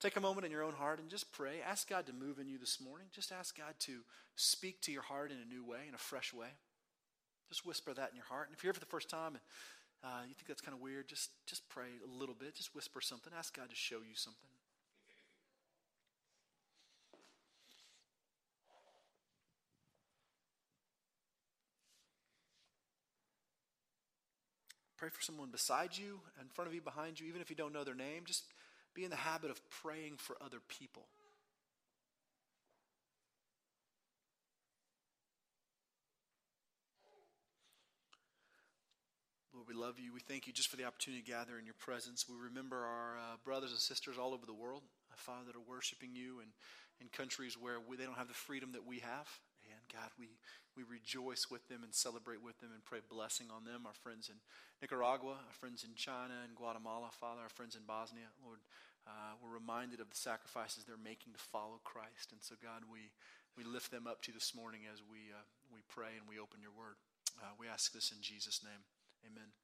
Take 0.00 0.16
a 0.16 0.20
moment 0.20 0.44
in 0.44 0.50
your 0.50 0.64
own 0.64 0.72
heart 0.72 0.98
and 0.98 1.08
just 1.08 1.30
pray. 1.30 1.60
Ask 1.64 1.88
God 1.88 2.06
to 2.06 2.12
move 2.12 2.40
in 2.40 2.48
you 2.48 2.58
this 2.58 2.80
morning. 2.80 3.06
Just 3.12 3.30
ask 3.30 3.56
God 3.56 3.74
to 3.80 4.00
speak 4.34 4.80
to 4.82 4.92
your 4.92 5.02
heart 5.02 5.30
in 5.30 5.36
a 5.38 5.44
new 5.44 5.64
way, 5.64 5.78
in 5.88 5.94
a 5.94 5.98
fresh 5.98 6.34
way. 6.34 6.48
Just 7.48 7.64
whisper 7.64 7.94
that 7.94 8.10
in 8.10 8.16
your 8.16 8.24
heart. 8.24 8.48
And 8.48 8.56
if 8.56 8.64
you're 8.64 8.72
here 8.72 8.74
for 8.74 8.80
the 8.80 8.86
first 8.86 9.08
time 9.08 9.34
and 9.34 9.40
uh, 10.02 10.22
you 10.26 10.34
think 10.34 10.48
that's 10.48 10.60
kind 10.60 10.74
of 10.74 10.82
weird, 10.82 11.06
just, 11.06 11.30
just 11.46 11.68
pray 11.68 11.86
a 12.04 12.18
little 12.18 12.34
bit. 12.34 12.56
Just 12.56 12.74
whisper 12.74 13.00
something. 13.00 13.32
Ask 13.38 13.56
God 13.56 13.70
to 13.70 13.76
show 13.76 13.98
you 13.98 14.16
something. 14.16 14.51
Pray 25.02 25.10
for 25.10 25.20
someone 25.20 25.50
beside 25.50 25.98
you, 25.98 26.20
in 26.40 26.46
front 26.46 26.68
of 26.68 26.74
you, 26.76 26.80
behind 26.80 27.18
you, 27.18 27.26
even 27.26 27.40
if 27.40 27.50
you 27.50 27.56
don't 27.56 27.72
know 27.72 27.82
their 27.82 27.92
name. 27.92 28.22
Just 28.24 28.44
be 28.94 29.02
in 29.02 29.10
the 29.10 29.16
habit 29.16 29.50
of 29.50 29.60
praying 29.68 30.14
for 30.16 30.36
other 30.40 30.58
people. 30.68 31.02
Lord, 39.52 39.66
we 39.66 39.74
love 39.74 39.98
you. 39.98 40.12
We 40.14 40.20
thank 40.20 40.46
you 40.46 40.52
just 40.52 40.68
for 40.68 40.76
the 40.76 40.84
opportunity 40.84 41.20
to 41.20 41.28
gather 41.28 41.58
in 41.58 41.64
your 41.64 41.74
presence. 41.80 42.26
We 42.28 42.36
remember 42.36 42.76
our 42.76 43.18
uh, 43.18 43.36
brothers 43.44 43.72
and 43.72 43.80
sisters 43.80 44.18
all 44.18 44.32
over 44.32 44.46
the 44.46 44.54
world, 44.54 44.82
Father, 45.16 45.46
that 45.46 45.56
are 45.56 45.68
worshiping 45.68 46.10
you 46.14 46.38
in, 46.38 46.46
in 47.00 47.08
countries 47.08 47.58
where 47.60 47.78
we, 47.80 47.96
they 47.96 48.04
don't 48.04 48.18
have 48.18 48.28
the 48.28 48.34
freedom 48.34 48.70
that 48.70 48.86
we 48.86 49.00
have. 49.00 49.26
And 49.66 49.82
God, 49.92 50.10
we, 50.18 50.28
we 50.76 50.84
rejoice 50.86 51.50
with 51.50 51.66
them 51.68 51.82
and 51.82 51.94
celebrate 51.94 52.42
with 52.42 52.60
them 52.60 52.70
and 52.72 52.84
pray 52.84 53.00
blessing 53.10 53.46
on 53.50 53.64
them. 53.64 53.82
Our 53.86 53.94
friends 53.94 54.28
in 54.28 54.36
Nicaragua, 54.82 55.38
our 55.38 55.56
friends 55.62 55.86
in 55.86 55.94
China 55.94 56.34
and 56.42 56.58
Guatemala, 56.58 57.06
Father, 57.14 57.46
our 57.46 57.54
friends 57.54 57.78
in 57.78 57.86
Bosnia, 57.86 58.26
Lord, 58.42 58.58
uh, 59.06 59.38
we're 59.38 59.54
reminded 59.54 60.02
of 60.02 60.10
the 60.10 60.18
sacrifices 60.18 60.82
they're 60.82 60.98
making 60.98 61.38
to 61.38 61.38
follow 61.38 61.78
Christ. 61.86 62.34
And 62.34 62.42
so, 62.42 62.58
God, 62.58 62.82
we, 62.90 63.14
we 63.54 63.62
lift 63.62 63.94
them 63.94 64.10
up 64.10 64.26
to 64.26 64.30
you 64.30 64.34
this 64.34 64.58
morning 64.58 64.90
as 64.90 64.98
we, 65.06 65.30
uh, 65.30 65.46
we 65.70 65.86
pray 65.86 66.18
and 66.18 66.26
we 66.26 66.42
open 66.42 66.58
your 66.58 66.74
word. 66.74 66.98
Uh, 67.38 67.54
we 67.62 67.70
ask 67.70 67.94
this 67.94 68.10
in 68.10 68.18
Jesus' 68.18 68.66
name. 68.66 68.82
Amen. 69.22 69.54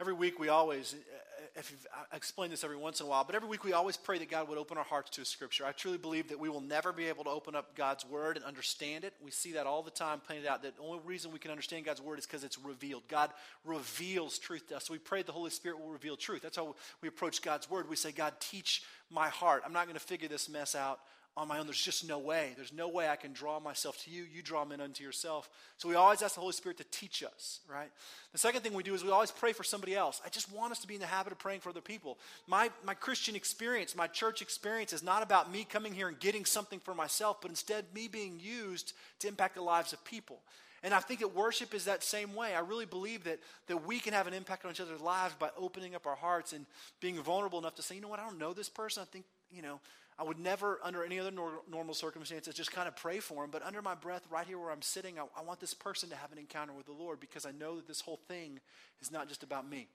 Every 0.00 0.14
week 0.14 0.38
we 0.38 0.48
always, 0.48 0.94
uh, 0.94 1.42
if 1.56 1.86
I 1.94 2.00
uh, 2.00 2.16
explain 2.16 2.48
this 2.48 2.64
every 2.64 2.78
once 2.78 3.00
in 3.00 3.06
a 3.06 3.08
while, 3.10 3.22
but 3.22 3.34
every 3.34 3.50
week 3.50 3.64
we 3.64 3.74
always 3.74 3.98
pray 3.98 4.16
that 4.16 4.30
God 4.30 4.48
would 4.48 4.56
open 4.56 4.78
our 4.78 4.84
hearts 4.84 5.10
to 5.10 5.20
a 5.20 5.26
scripture. 5.26 5.66
I 5.66 5.72
truly 5.72 5.98
believe 5.98 6.30
that 6.30 6.40
we 6.40 6.48
will 6.48 6.62
never 6.62 6.90
be 6.90 7.04
able 7.04 7.24
to 7.24 7.30
open 7.30 7.54
up 7.54 7.76
God's 7.76 8.06
word 8.06 8.38
and 8.38 8.46
understand 8.46 9.04
it. 9.04 9.12
We 9.22 9.30
see 9.30 9.52
that 9.52 9.66
all 9.66 9.82
the 9.82 9.90
time 9.90 10.22
painted 10.26 10.46
out. 10.46 10.62
That 10.62 10.76
the 10.76 10.82
only 10.82 11.00
reason 11.04 11.32
we 11.32 11.38
can 11.38 11.50
understand 11.50 11.84
God's 11.84 12.00
word 12.00 12.18
is 12.18 12.24
because 12.24 12.44
it's 12.44 12.58
revealed. 12.58 13.02
God 13.08 13.30
reveals 13.62 14.38
truth 14.38 14.68
to 14.68 14.76
us. 14.76 14.86
So 14.86 14.94
we 14.94 14.98
pray 14.98 15.22
the 15.22 15.32
Holy 15.32 15.50
Spirit 15.50 15.78
will 15.78 15.90
reveal 15.90 16.16
truth. 16.16 16.40
That's 16.40 16.56
how 16.56 16.76
we 17.02 17.08
approach 17.08 17.42
God's 17.42 17.68
word. 17.68 17.86
We 17.90 17.96
say, 17.96 18.10
God, 18.10 18.32
teach 18.40 18.82
my 19.10 19.28
heart. 19.28 19.64
I'm 19.66 19.74
not 19.74 19.84
going 19.84 19.98
to 19.98 20.00
figure 20.00 20.28
this 20.28 20.48
mess 20.48 20.74
out 20.74 21.00
on 21.36 21.48
my 21.48 21.58
own. 21.58 21.66
There's 21.66 21.80
just 21.80 22.08
no 22.08 22.18
way. 22.18 22.52
There's 22.56 22.72
no 22.72 22.88
way 22.88 23.08
I 23.08 23.16
can 23.16 23.32
draw 23.32 23.60
myself 23.60 24.02
to 24.04 24.10
you. 24.10 24.24
You 24.24 24.42
draw 24.42 24.64
men 24.64 24.80
unto 24.80 25.04
yourself. 25.04 25.48
So 25.78 25.88
we 25.88 25.94
always 25.94 26.22
ask 26.22 26.34
the 26.34 26.40
Holy 26.40 26.52
Spirit 26.52 26.78
to 26.78 26.84
teach 26.90 27.22
us, 27.22 27.60
right? 27.68 27.90
The 28.32 28.38
second 28.38 28.62
thing 28.62 28.74
we 28.74 28.82
do 28.82 28.94
is 28.94 29.04
we 29.04 29.10
always 29.10 29.30
pray 29.30 29.52
for 29.52 29.64
somebody 29.64 29.94
else. 29.94 30.20
I 30.24 30.28
just 30.28 30.52
want 30.52 30.72
us 30.72 30.80
to 30.80 30.88
be 30.88 30.94
in 30.94 31.00
the 31.00 31.06
habit 31.06 31.32
of 31.32 31.38
praying 31.38 31.60
for 31.60 31.70
other 31.70 31.80
people. 31.80 32.18
My, 32.46 32.70
my 32.84 32.94
Christian 32.94 33.36
experience, 33.36 33.94
my 33.94 34.06
church 34.06 34.42
experience 34.42 34.92
is 34.92 35.02
not 35.02 35.22
about 35.22 35.52
me 35.52 35.64
coming 35.64 35.94
here 35.94 36.08
and 36.08 36.18
getting 36.18 36.44
something 36.44 36.80
for 36.80 36.94
myself, 36.94 37.40
but 37.40 37.50
instead 37.50 37.84
me 37.94 38.08
being 38.08 38.40
used 38.40 38.92
to 39.20 39.28
impact 39.28 39.54
the 39.54 39.62
lives 39.62 39.92
of 39.92 40.04
people. 40.04 40.40
And 40.82 40.94
I 40.94 41.00
think 41.00 41.20
that 41.20 41.34
worship 41.34 41.74
is 41.74 41.84
that 41.84 42.02
same 42.02 42.34
way. 42.34 42.54
I 42.54 42.60
really 42.60 42.86
believe 42.86 43.24
that, 43.24 43.38
that 43.66 43.86
we 43.86 43.98
can 44.00 44.14
have 44.14 44.26
an 44.26 44.32
impact 44.32 44.64
on 44.64 44.70
each 44.70 44.80
other's 44.80 45.00
lives 45.00 45.34
by 45.38 45.50
opening 45.58 45.94
up 45.94 46.06
our 46.06 46.16
hearts 46.16 46.54
and 46.54 46.64
being 47.00 47.20
vulnerable 47.22 47.58
enough 47.58 47.74
to 47.74 47.82
say, 47.82 47.94
you 47.94 48.00
know 48.00 48.08
what, 48.08 48.18
I 48.18 48.24
don't 48.24 48.38
know 48.38 48.54
this 48.54 48.70
person. 48.70 49.02
I 49.02 49.06
think, 49.12 49.26
you 49.52 49.60
know, 49.60 49.78
I 50.20 50.22
would 50.22 50.38
never, 50.38 50.78
under 50.82 51.02
any 51.02 51.18
other 51.18 51.30
nor- 51.30 51.62
normal 51.70 51.94
circumstances, 51.94 52.54
just 52.54 52.72
kind 52.72 52.86
of 52.86 52.94
pray 52.94 53.20
for 53.20 53.42
him. 53.42 53.50
But 53.50 53.62
under 53.64 53.80
my 53.80 53.94
breath, 53.94 54.26
right 54.30 54.46
here 54.46 54.58
where 54.58 54.70
I'm 54.70 54.82
sitting, 54.82 55.18
I, 55.18 55.24
I 55.34 55.42
want 55.42 55.60
this 55.60 55.72
person 55.72 56.10
to 56.10 56.16
have 56.16 56.30
an 56.30 56.36
encounter 56.36 56.74
with 56.74 56.84
the 56.84 56.92
Lord 56.92 57.20
because 57.20 57.46
I 57.46 57.52
know 57.52 57.76
that 57.76 57.88
this 57.88 58.02
whole 58.02 58.20
thing 58.28 58.60
is 59.00 59.10
not 59.10 59.28
just 59.28 59.42
about 59.42 59.68
me. 59.68 59.88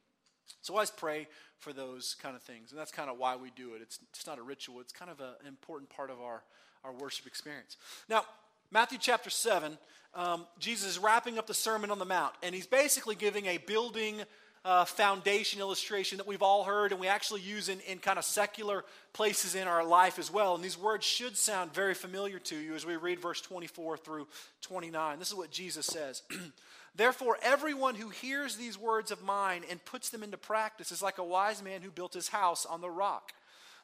So 0.63 0.73
I 0.73 0.77
always 0.77 0.89
pray 0.89 1.27
for 1.59 1.73
those 1.73 2.15
kind 2.19 2.35
of 2.35 2.41
things. 2.41 2.71
And 2.71 2.79
that's 2.79 2.91
kind 2.91 3.07
of 3.07 3.19
why 3.19 3.35
we 3.35 3.51
do 3.55 3.75
it. 3.75 3.83
It's 3.83 3.99
just 4.13 4.25
not 4.25 4.39
a 4.39 4.41
ritual, 4.41 4.81
it's 4.81 4.93
kind 4.93 5.11
of 5.11 5.19
a, 5.19 5.35
an 5.41 5.47
important 5.47 5.91
part 5.91 6.09
of 6.09 6.19
our, 6.19 6.41
our 6.83 6.91
worship 6.91 7.27
experience. 7.27 7.77
Now, 8.09 8.23
Matthew 8.71 8.97
chapter 8.99 9.29
7, 9.29 9.77
um, 10.15 10.47
Jesus 10.57 10.89
is 10.89 10.97
wrapping 10.97 11.37
up 11.37 11.45
the 11.45 11.53
Sermon 11.53 11.91
on 11.91 11.99
the 11.99 12.05
Mount, 12.05 12.33
and 12.41 12.55
he's 12.55 12.65
basically 12.65 13.13
giving 13.13 13.45
a 13.45 13.57
building 13.57 14.23
uh, 14.65 14.83
foundation 14.83 15.59
illustration 15.59 16.17
that 16.17 16.25
we've 16.25 16.41
all 16.41 16.63
heard 16.63 16.91
and 16.91 16.99
we 16.99 17.07
actually 17.07 17.41
use 17.41 17.69
in, 17.69 17.79
in 17.81 17.99
kind 17.99 18.17
of 18.17 18.25
secular 18.25 18.83
places 19.13 19.53
in 19.53 19.67
our 19.67 19.85
life 19.85 20.17
as 20.17 20.33
well. 20.33 20.55
And 20.55 20.63
these 20.63 20.77
words 20.77 21.05
should 21.05 21.37
sound 21.37 21.71
very 21.71 21.93
familiar 21.93 22.39
to 22.39 22.57
you 22.57 22.73
as 22.73 22.83
we 22.83 22.95
read 22.95 23.19
verse 23.19 23.39
24 23.41 23.97
through 23.97 24.27
29. 24.61 25.19
This 25.19 25.29
is 25.29 25.35
what 25.35 25.51
Jesus 25.51 25.85
says. 25.85 26.23
Therefore, 26.95 27.37
everyone 27.43 27.93
who 27.93 28.09
hears 28.09 28.55
these 28.55 28.77
words 28.77 29.11
of 29.11 29.23
mine 29.23 29.63
and 29.69 29.83
puts 29.85 30.09
them 30.09 30.23
into 30.23 30.37
practice 30.37 30.91
is 30.91 31.01
like 31.01 31.19
a 31.19 31.23
wise 31.23 31.61
man 31.61 31.81
who 31.81 31.91
built 31.91 32.13
his 32.13 32.29
house 32.29 32.65
on 32.65 32.81
the 32.81 32.89
rock. 32.89 33.33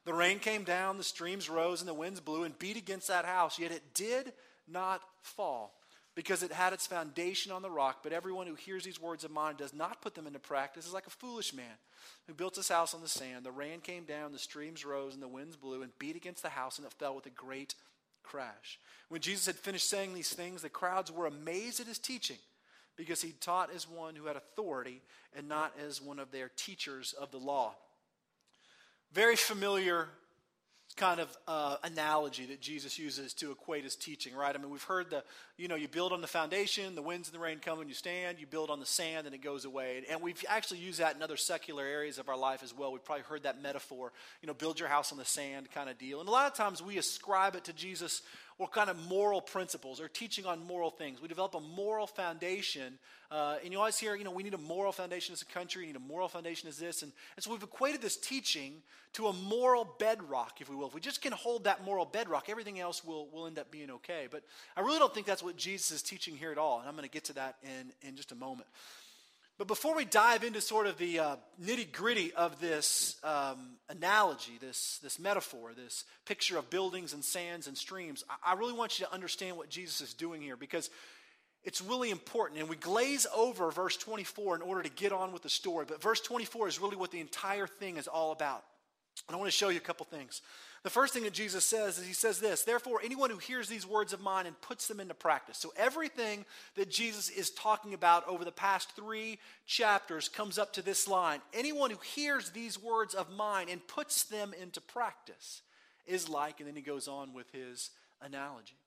The 0.03 0.13
rain 0.13 0.39
came 0.39 0.63
down, 0.63 0.97
the 0.97 1.03
streams 1.03 1.47
rose, 1.47 1.81
and 1.81 1.88
the 1.88 1.93
winds 1.93 2.21
blew 2.21 2.43
and 2.43 2.57
beat 2.57 2.77
against 2.77 3.09
that 3.09 3.25
house, 3.25 3.59
yet 3.59 3.71
it 3.71 3.93
did 3.93 4.33
not 4.67 5.01
fall 5.21 5.75
because 6.15 6.44
it 6.44 6.51
had 6.51 6.74
its 6.74 6.88
foundation 6.88 7.51
on 7.51 7.62
the 7.62 7.70
rock. 7.70 8.00
But 8.03 8.13
everyone 8.13 8.48
who 8.48 8.56
hears 8.56 8.84
these 8.84 9.01
words 9.01 9.24
of 9.24 9.32
mine 9.32 9.56
does 9.58 9.74
not 9.74 10.01
put 10.01 10.15
them 10.15 10.27
into 10.27 10.39
practice 10.39 10.86
is 10.86 10.94
like 10.94 11.08
a 11.08 11.12
foolish 11.12 11.53
man 11.53 11.77
who 12.27 12.34
built 12.34 12.56
his 12.56 12.68
house 12.68 12.94
on 12.94 13.01
the 13.01 13.08
sand. 13.08 13.46
The 13.46 13.51
rain 13.51 13.80
came 13.80 14.03
down, 14.03 14.32
the 14.32 14.39
streams 14.39 14.86
rose, 14.86 15.13
and 15.13 15.24
the 15.24 15.27
winds 15.27 15.56
blew 15.56 15.82
and 15.82 15.98
beat 16.00 16.15
against 16.15 16.44
the 16.44 16.50
house, 16.50 16.77
and 16.77 16.86
it 16.86 16.94
fell 16.94 17.15
with 17.15 17.25
a 17.25 17.32
great 17.32 17.75
crash. 18.24 18.80
When 19.10 19.22
Jesus 19.22 19.46
had 19.46 19.56
finished 19.56 19.89
saying 19.89 20.13
these 20.13 20.34
things, 20.34 20.62
the 20.62 20.70
crowds 20.70 21.12
were 21.12 21.25
amazed 21.25 21.80
at 21.80 21.88
his 21.88 22.00
teaching 22.00 22.38
because 22.96 23.22
he 23.22 23.32
taught 23.32 23.74
as 23.74 23.89
one 23.89 24.15
who 24.15 24.25
had 24.25 24.36
authority 24.36 25.01
and 25.36 25.48
not 25.48 25.74
as 25.86 26.01
one 26.01 26.20
of 26.20 26.32
their 26.32 26.50
teachers 26.56 27.13
of 27.13 27.32
the 27.32 27.38
law. 27.38 27.74
Very 29.13 29.36
familiar 29.36 30.08
kind 31.01 31.20
of 31.20 31.36
uh, 31.48 31.77
analogy 31.84 32.46
that 32.46 32.62
Jesus 32.62 33.00
uses 33.00 33.34
to 33.34 33.50
equate 33.50 33.84
his 33.84 33.96
teaching, 33.96 34.36
right? 34.36 34.55
I 34.55 34.60
mean, 34.60 34.70
we've 34.70 34.84
heard 34.84 35.10
the, 35.10 35.24
you 35.58 35.67
know, 35.67 35.74
you 35.74 35.88
build 35.88 36.13
on 36.13 36.22
the 36.22 36.27
foundation, 36.27 36.93
the 36.93 37.01
winds 37.01 37.27
and 37.27 37.36
the 37.36 37.39
rain 37.39 37.58
come 37.60 37.79
and 37.79 37.89
you 37.89 37.96
stand, 37.96 38.38
you 38.39 38.46
build 38.46 38.70
on 38.70 38.79
the 38.79 38.86
sand 38.86 39.25
and 39.25 39.34
it 39.34 39.41
goes 39.41 39.65
away. 39.65 40.03
And 40.12 40.22
we've 40.22 40.46
actually 40.48 40.77
used 40.77 41.00
that 41.00 41.15
in 41.15 41.24
other 41.24 41.38
secular 41.38 41.84
areas 41.84 42.20
of 42.20 42.29
our 42.29 42.38
life 42.38 42.62
as 42.62 42.77
well. 42.77 42.91
We've 42.91 43.03
probably 43.03 43.24
heard 43.24 43.41
that 43.43 43.63
metaphor, 43.63 44.13
you 44.43 44.48
know, 44.48 44.53
build 44.53 44.79
your 44.79 44.89
house 44.89 45.12
on 45.12 45.17
the 45.17 45.25
sand 45.25 45.72
kind 45.72 45.89
of 45.89 45.98
deal. 45.98 46.20
And 46.20 46.29
a 46.29 46.31
lot 46.31 46.46
of 46.46 46.53
times 46.53 46.84
we 46.84 47.00
ascribe 47.00 47.55
it 47.55 47.63
to 47.63 47.74
Jesus 47.74 48.22
or 48.62 48.68
kind 48.68 48.91
of 48.91 49.10
moral 49.10 49.41
principles 49.41 50.00
or 50.00 50.08
teaching 50.08 50.46
on 50.46 50.63
moral 50.63 50.91
things. 50.91 51.20
We 51.20 51.27
develop 51.27 51.56
a 51.56 51.60
moral 51.60 52.06
foundation. 52.06 53.00
Uh, 53.32 53.56
and 53.63 53.74
you 53.74 53.80
always 53.80 53.98
hear, 53.98 54.13
you 54.13 54.24
know, 54.24 54.30
we 54.30 54.44
need 54.44 54.53
a 54.53 54.60
moral 54.60 54.91
foundation 54.91 55.34
as 55.34 55.41
a 55.41 55.46
country, 55.46 55.82
we 55.82 55.88
need 55.88 55.96
a 55.96 56.00
moral 56.00 56.27
foundation 56.27 56.70
as 56.70 56.77
this. 56.77 57.01
And, 57.01 57.12
and 57.36 57.44
so 57.44 57.50
we've 57.50 57.63
equated 57.63 58.03
this 58.03 58.15
teaching 58.18 58.84
to 59.13 59.27
a 59.30 59.34
moral 59.34 59.96
bedrock, 59.98 60.62
if 60.62 60.70
we 60.70 60.75
will. 60.75 60.86
If 60.86 60.94
we 60.94 61.01
just 61.01 61.24
can 61.24 61.32
hold 61.32 61.63
that 61.63 61.84
moral 61.84 62.06
bedrock, 62.06 62.50
everything 62.50 62.80
else 62.80 63.03
will, 63.03 63.30
will 63.34 63.48
end 63.48 63.58
up 63.58 63.72
being 63.72 63.89
okay. 63.89 64.27
But 64.30 64.44
I 64.77 64.82
really 64.82 65.00
don't 65.00 65.12
think 65.12 65.25
that's 65.25 65.41
what 65.41 65.58
Jesus 65.58 65.89
is 65.89 66.03
teaching 66.03 66.36
here 66.36 66.51
at 66.51 66.60
all. 66.60 66.82
And 66.82 66.88
I'm 66.88 66.96
going 66.96 67.08
to 67.08 67.12
get 67.12 67.24
to 67.25 67.34
that 67.34 67.56
in, 67.63 67.91
in 68.08 68.15
just 68.15 68.32
a 68.32 68.36
moment. 68.36 68.68
But 69.58 69.67
before 69.67 69.96
we 69.96 70.05
dive 70.05 70.43
into 70.43 70.60
sort 70.60 70.88
of 70.88 70.98
the 70.98 71.20
uh, 71.20 71.36
nitty 71.63 71.91
gritty 71.91 72.34
of 72.34 72.60
this 72.60 73.17
um, 73.24 73.77
analogy, 73.89 74.53
this, 74.60 75.00
this 75.03 75.20
metaphor, 75.20 75.74
this 75.75 76.05
picture 76.25 76.58
of 76.58 76.70
buildings 76.70 77.13
and 77.13 77.24
sands 77.24 77.67
and 77.67 77.77
streams, 77.77 78.24
I, 78.29 78.53
I 78.53 78.55
really 78.55 78.74
want 78.74 79.00
you 79.00 79.05
to 79.05 79.13
understand 79.13 79.58
what 79.58 79.70
Jesus 79.70 80.01
is 80.01 80.13
doing 80.13 80.41
here 80.41 80.55
because 80.55 80.89
it's 81.63 81.81
really 81.81 82.10
important. 82.10 82.60
And 82.60 82.70
we 82.70 82.75
glaze 82.75 83.27
over 83.36 83.70
verse 83.70 83.98
24 83.98 84.55
in 84.55 84.62
order 84.62 84.81
to 84.81 84.89
get 84.89 85.12
on 85.12 85.31
with 85.31 85.43
the 85.43 85.50
story. 85.50 85.86
But 85.88 86.01
verse 86.01 86.22
24 86.22 86.67
is 86.67 86.79
really 86.79 86.96
what 86.96 87.12
the 87.12 87.20
entire 87.20 87.67
thing 87.67 87.98
is 87.98 88.08
all 88.08 88.31
about. 88.31 88.63
And 89.27 89.36
I 89.36 89.39
want 89.39 89.51
to 89.51 89.58
show 89.58 89.70
you 89.70 89.77
a 89.77 89.82
couple 89.82 90.06
things. 90.06 90.41
The 90.84 90.89
first 90.89 91.13
thing 91.13 91.24
that 91.24 91.34
Jesus 91.34 91.63
says 91.63 92.00
is 92.00 92.08
he 92.08 92.13
says 92.13 92.39
this 92.39 92.63
Therefore, 92.63 93.01
anyone 93.03 93.30
who 93.30 93.38
hears 93.38 93.70
these 93.70 93.86
words 93.86 94.13
of 94.13 94.22
mine 94.22 94.48
and 94.48 94.60
puts 94.62 94.88
them 94.88 95.00
into 95.00 95.13
practice. 95.13 95.58
So, 95.58 95.72
everything 95.77 96.44
that 96.75 96.89
Jesus 96.89 97.30
is 97.30 97.51
talking 97.51 97.94
about 97.94 98.27
over 98.27 98.44
the 98.44 98.51
past 98.51 98.96
three 98.96 99.38
chapters 99.68 100.27
comes 100.27 100.58
up 100.58 100.74
to 100.74 100.82
this 100.82 101.08
line 101.08 101.41
Anyone 101.53 101.91
who 101.91 102.00
hears 102.15 102.50
these 102.50 102.82
words 102.82 103.13
of 103.13 103.32
mine 103.32 103.68
and 103.70 103.86
puts 103.88 104.24
them 104.24 104.53
into 104.60 104.82
practice 104.82 105.62
is 106.08 106.27
like, 106.27 106.60
and 106.60 106.68
then 106.68 106.75
he 106.75 106.82
goes 106.82 107.08
on 107.08 107.34
with 107.34 107.51
his 107.51 107.91
analogy. 108.22 108.80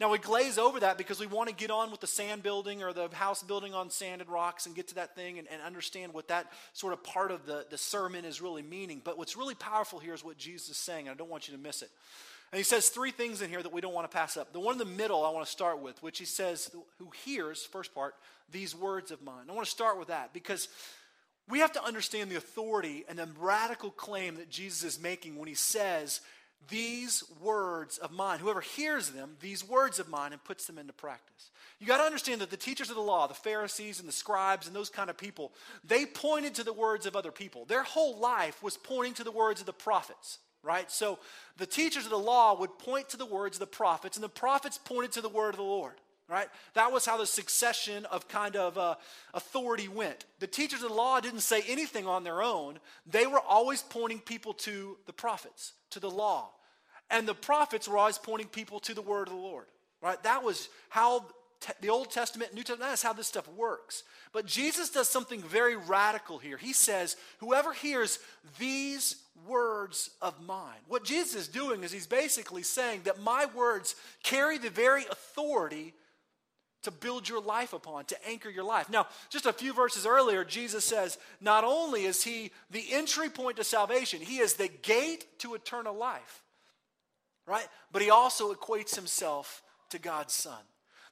Now, 0.00 0.10
we 0.10 0.18
glaze 0.18 0.58
over 0.58 0.80
that 0.80 0.96
because 0.96 1.18
we 1.18 1.26
want 1.26 1.48
to 1.48 1.54
get 1.54 1.70
on 1.70 1.90
with 1.90 2.00
the 2.00 2.06
sand 2.06 2.42
building 2.42 2.82
or 2.82 2.92
the 2.92 3.08
house 3.12 3.42
building 3.42 3.74
on 3.74 3.90
sand 3.90 4.20
and 4.20 4.30
rocks 4.30 4.66
and 4.66 4.74
get 4.74 4.88
to 4.88 4.94
that 4.96 5.14
thing 5.14 5.38
and, 5.38 5.48
and, 5.50 5.60
understand 5.62 6.14
what 6.14 6.28
that 6.28 6.52
sort 6.72 6.92
of 6.92 7.02
part 7.02 7.30
of 7.30 7.46
the, 7.46 7.66
the 7.68 7.78
sermon 7.78 8.24
is 8.24 8.40
really 8.40 8.62
meaning. 8.62 9.02
But 9.04 9.18
what's 9.18 9.36
really 9.36 9.56
powerful 9.56 9.98
here 9.98 10.14
is 10.14 10.24
what 10.24 10.38
Jesus 10.38 10.70
is 10.70 10.76
saying, 10.76 11.08
and 11.08 11.14
I 11.14 11.16
don't 11.16 11.30
want 11.30 11.48
you 11.48 11.56
to 11.56 11.60
miss 11.60 11.82
it. 11.82 11.90
And 12.52 12.58
he 12.58 12.64
says 12.64 12.88
three 12.88 13.10
things 13.10 13.42
in 13.42 13.50
here 13.50 13.62
that 13.62 13.72
we 13.72 13.80
don't 13.80 13.92
want 13.92 14.10
to 14.10 14.16
pass 14.16 14.36
up. 14.36 14.52
The 14.52 14.60
one 14.60 14.74
in 14.74 14.78
the 14.78 14.84
middle 14.84 15.24
I 15.24 15.30
want 15.30 15.44
to 15.44 15.52
start 15.52 15.80
with, 15.80 16.02
which 16.02 16.18
he 16.18 16.24
says, 16.24 16.70
who 16.98 17.10
hears, 17.24 17.64
first 17.64 17.94
part, 17.94 18.14
these 18.50 18.74
words 18.74 19.10
of 19.10 19.20
mine. 19.22 19.46
I 19.48 19.52
want 19.52 19.66
to 19.66 19.70
start 19.70 19.98
with 19.98 20.08
that 20.08 20.32
because 20.32 20.68
we 21.48 21.58
have 21.60 21.72
to 21.72 21.84
understand 21.84 22.30
the 22.30 22.36
authority 22.36 23.04
and 23.08 23.18
the 23.18 23.28
radical 23.38 23.90
claim 23.90 24.36
that 24.36 24.50
Jesus 24.50 24.84
is 24.84 25.02
making 25.02 25.36
when 25.36 25.48
he 25.48 25.54
says, 25.54 26.20
these 26.68 27.24
words 27.40 27.98
of 27.98 28.10
mine. 28.10 28.40
Whoever 28.40 28.60
hears 28.60 29.10
them, 29.10 29.36
these 29.40 29.66
words 29.66 29.98
of 29.98 30.08
mine, 30.08 30.32
and 30.32 30.42
puts 30.42 30.66
them 30.66 30.78
into 30.78 30.92
practice. 30.92 31.50
You 31.78 31.86
got 31.86 31.98
to 31.98 32.04
understand 32.04 32.40
that 32.40 32.50
the 32.50 32.56
teachers 32.56 32.90
of 32.90 32.96
the 32.96 33.02
law, 33.02 33.26
the 33.26 33.34
Pharisees 33.34 34.00
and 34.00 34.08
the 34.08 34.12
scribes 34.12 34.66
and 34.66 34.74
those 34.74 34.90
kind 34.90 35.08
of 35.08 35.16
people, 35.16 35.52
they 35.84 36.04
pointed 36.04 36.54
to 36.56 36.64
the 36.64 36.72
words 36.72 37.06
of 37.06 37.14
other 37.14 37.30
people. 37.30 37.64
Their 37.64 37.84
whole 37.84 38.18
life 38.18 38.62
was 38.62 38.76
pointing 38.76 39.14
to 39.14 39.24
the 39.24 39.30
words 39.30 39.60
of 39.60 39.66
the 39.66 39.72
prophets, 39.72 40.38
right? 40.62 40.90
So 40.90 41.18
the 41.56 41.66
teachers 41.66 42.04
of 42.04 42.10
the 42.10 42.18
law 42.18 42.58
would 42.58 42.78
point 42.78 43.08
to 43.10 43.16
the 43.16 43.26
words 43.26 43.56
of 43.56 43.60
the 43.60 43.66
prophets, 43.66 44.16
and 44.16 44.24
the 44.24 44.28
prophets 44.28 44.78
pointed 44.78 45.12
to 45.12 45.20
the 45.20 45.28
word 45.28 45.50
of 45.50 45.56
the 45.56 45.62
Lord 45.62 45.94
right? 46.28 46.48
That 46.74 46.92
was 46.92 47.06
how 47.06 47.16
the 47.16 47.26
succession 47.26 48.04
of 48.06 48.28
kind 48.28 48.54
of 48.54 48.76
uh, 48.76 48.96
authority 49.32 49.88
went. 49.88 50.26
The 50.40 50.46
teachers 50.46 50.82
of 50.82 50.90
the 50.90 50.94
law 50.94 51.20
didn't 51.20 51.40
say 51.40 51.62
anything 51.66 52.06
on 52.06 52.22
their 52.22 52.42
own, 52.42 52.78
they 53.06 53.26
were 53.26 53.40
always 53.40 53.82
pointing 53.82 54.20
people 54.20 54.52
to 54.54 54.98
the 55.06 55.12
prophets, 55.12 55.72
to 55.90 56.00
the 56.00 56.10
law. 56.10 56.50
And 57.10 57.26
the 57.26 57.34
prophets 57.34 57.88
were 57.88 57.96
always 57.96 58.18
pointing 58.18 58.48
people 58.48 58.80
to 58.80 58.94
the 58.94 59.00
word 59.02 59.28
of 59.28 59.34
the 59.34 59.40
Lord, 59.40 59.64
right? 60.02 60.22
That 60.24 60.44
was 60.44 60.68
how 60.90 61.24
te- 61.60 61.72
the 61.80 61.88
Old 61.88 62.10
Testament, 62.10 62.52
New 62.52 62.60
Testament, 62.62 62.90
that's 62.90 63.02
how 63.02 63.14
this 63.14 63.28
stuff 63.28 63.48
works. 63.48 64.02
But 64.32 64.44
Jesus 64.44 64.90
does 64.90 65.08
something 65.08 65.40
very 65.40 65.74
radical 65.74 66.36
here. 66.36 66.58
He 66.58 66.74
says, 66.74 67.16
Whoever 67.38 67.72
hears 67.72 68.18
these 68.58 69.16
words 69.46 70.10
of 70.20 70.34
mine. 70.44 70.80
What 70.88 71.04
Jesus 71.04 71.34
is 71.34 71.48
doing 71.48 71.82
is 71.82 71.92
he's 71.92 72.06
basically 72.06 72.62
saying 72.62 73.02
that 73.04 73.22
my 73.22 73.46
words 73.54 73.94
carry 74.22 74.58
the 74.58 74.68
very 74.68 75.04
authority 75.06 75.94
to 76.82 76.90
build 76.90 77.28
your 77.28 77.42
life 77.42 77.72
upon, 77.72 78.04
to 78.06 78.28
anchor 78.28 78.48
your 78.50 78.64
life. 78.64 78.88
Now, 78.88 79.06
just 79.30 79.46
a 79.46 79.52
few 79.52 79.72
verses 79.72 80.06
earlier, 80.06 80.44
Jesus 80.44 80.84
says, 80.84 81.18
not 81.40 81.64
only 81.64 82.04
is 82.04 82.22
he 82.22 82.52
the 82.70 82.84
entry 82.92 83.28
point 83.28 83.56
to 83.56 83.64
salvation, 83.64 84.20
he 84.20 84.38
is 84.38 84.54
the 84.54 84.68
gate 84.68 85.26
to 85.40 85.54
eternal 85.54 85.94
life, 85.94 86.42
right? 87.46 87.66
But 87.92 88.02
he 88.02 88.10
also 88.10 88.54
equates 88.54 88.94
himself 88.94 89.62
to 89.90 89.98
God's 89.98 90.34
Son. 90.34 90.62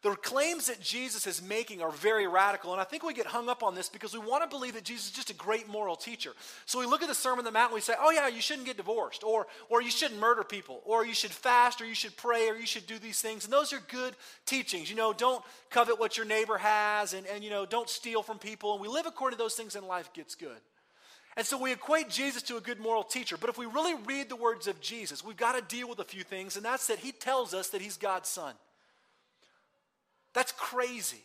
The 0.07 0.15
claims 0.15 0.69
that 0.69 0.81
Jesus 0.81 1.27
is 1.27 1.43
making 1.43 1.83
are 1.83 1.91
very 1.91 2.29
radical, 2.29 2.71
and 2.71 2.81
I 2.81 2.85
think 2.85 3.03
we 3.03 3.13
get 3.13 3.27
hung 3.27 3.49
up 3.49 3.65
on 3.65 3.75
this 3.75 3.89
because 3.89 4.15
we 4.15 4.21
want 4.21 4.45
to 4.45 4.49
believe 4.49 4.75
that 4.75 4.85
Jesus 4.85 5.07
is 5.07 5.11
just 5.11 5.31
a 5.31 5.35
great 5.35 5.69
moral 5.69 5.97
teacher. 5.97 6.31
So 6.65 6.79
we 6.79 6.87
look 6.87 7.03
at 7.03 7.09
the 7.09 7.15
Sermon 7.15 7.41
on 7.41 7.45
the 7.45 7.51
Mount 7.51 7.73
and 7.73 7.75
we 7.75 7.81
say, 7.81 7.95
oh, 7.99 8.13
yeah, 8.13 8.29
you 8.29 8.41
shouldn't 8.41 8.67
get 8.67 8.77
divorced, 8.77 9.25
or, 9.25 9.49
or 9.69 9.83
you 9.83 9.91
shouldn't 9.91 10.21
murder 10.21 10.45
people, 10.45 10.81
or 10.85 11.05
you 11.05 11.13
should 11.13 11.33
fast, 11.33 11.81
or 11.81 11.87
you 11.87 11.95
should 11.97 12.17
pray, 12.17 12.49
or 12.49 12.55
you 12.55 12.67
should 12.67 12.87
do 12.87 13.01
these 13.01 13.21
things. 13.21 13.43
And 13.43 13.53
those 13.53 13.73
are 13.73 13.81
good 13.89 14.15
teachings. 14.45 14.89
You 14.89 14.95
know, 14.95 15.13
don't 15.13 15.45
covet 15.71 15.99
what 15.99 16.17
your 16.17 16.25
neighbor 16.25 16.57
has, 16.57 17.13
and, 17.13 17.27
and 17.27 17.43
you 17.43 17.51
know, 17.51 17.67
don't 17.67 17.91
steal 17.91 18.23
from 18.23 18.39
people. 18.39 18.75
And 18.75 18.81
we 18.81 18.87
live 18.87 19.07
according 19.07 19.37
to 19.39 19.43
those 19.43 19.55
things, 19.55 19.75
and 19.75 19.89
life 19.89 20.13
gets 20.13 20.37
good. 20.37 20.61
And 21.37 21.45
so 21.45 21.61
we 21.61 21.73
equate 21.73 22.11
Jesus 22.11 22.45
to 22.45 22.59
a 22.59 22.61
good 22.61 22.79
moral 22.79 23.03
teacher. 23.03 23.37
But 23.37 23.51
if 23.51 23.59
we 23.59 23.67
really 23.67 23.95
read 24.07 24.29
the 24.29 24.37
words 24.37 24.69
of 24.69 24.81
Jesus, 24.81 25.25
we've 25.25 25.37
got 25.37 25.57
to 25.57 25.77
deal 25.77 25.89
with 25.89 25.99
a 25.99 26.05
few 26.05 26.23
things, 26.23 26.55
and 26.55 26.65
that's 26.65 26.87
that 26.87 27.01
he 27.01 27.11
tells 27.11 27.55
us 27.55 27.71
that 27.71 27.81
he's 27.81 27.97
God's 27.97 28.29
son. 28.29 28.55
That's 30.37 30.53
crazy. 30.53 31.25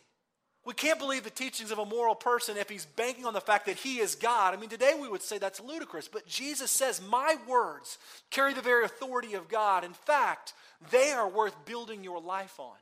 We 0.64 0.72
can't 0.72 0.98
believe 0.98 1.22
the 1.22 1.28
teachings 1.28 1.70
of 1.70 1.78
a 1.78 1.84
moral 1.84 2.14
person 2.14 2.56
if 2.56 2.70
he's 2.70 2.86
banking 2.86 3.26
on 3.26 3.34
the 3.34 3.42
fact 3.42 3.66
that 3.66 3.76
he 3.76 3.98
is 3.98 4.14
God. 4.14 4.54
I 4.54 4.56
mean, 4.56 4.70
today 4.70 4.94
we 4.98 5.06
would 5.06 5.20
say 5.20 5.36
that's 5.36 5.60
ludicrous, 5.60 6.08
but 6.08 6.26
Jesus 6.26 6.70
says, 6.70 7.02
My 7.02 7.36
words 7.46 7.98
carry 8.30 8.54
the 8.54 8.62
very 8.62 8.86
authority 8.86 9.34
of 9.34 9.48
God. 9.48 9.84
In 9.84 9.92
fact, 9.92 10.54
they 10.90 11.10
are 11.10 11.28
worth 11.28 11.66
building 11.66 12.02
your 12.02 12.22
life 12.22 12.58
on. 12.58 12.76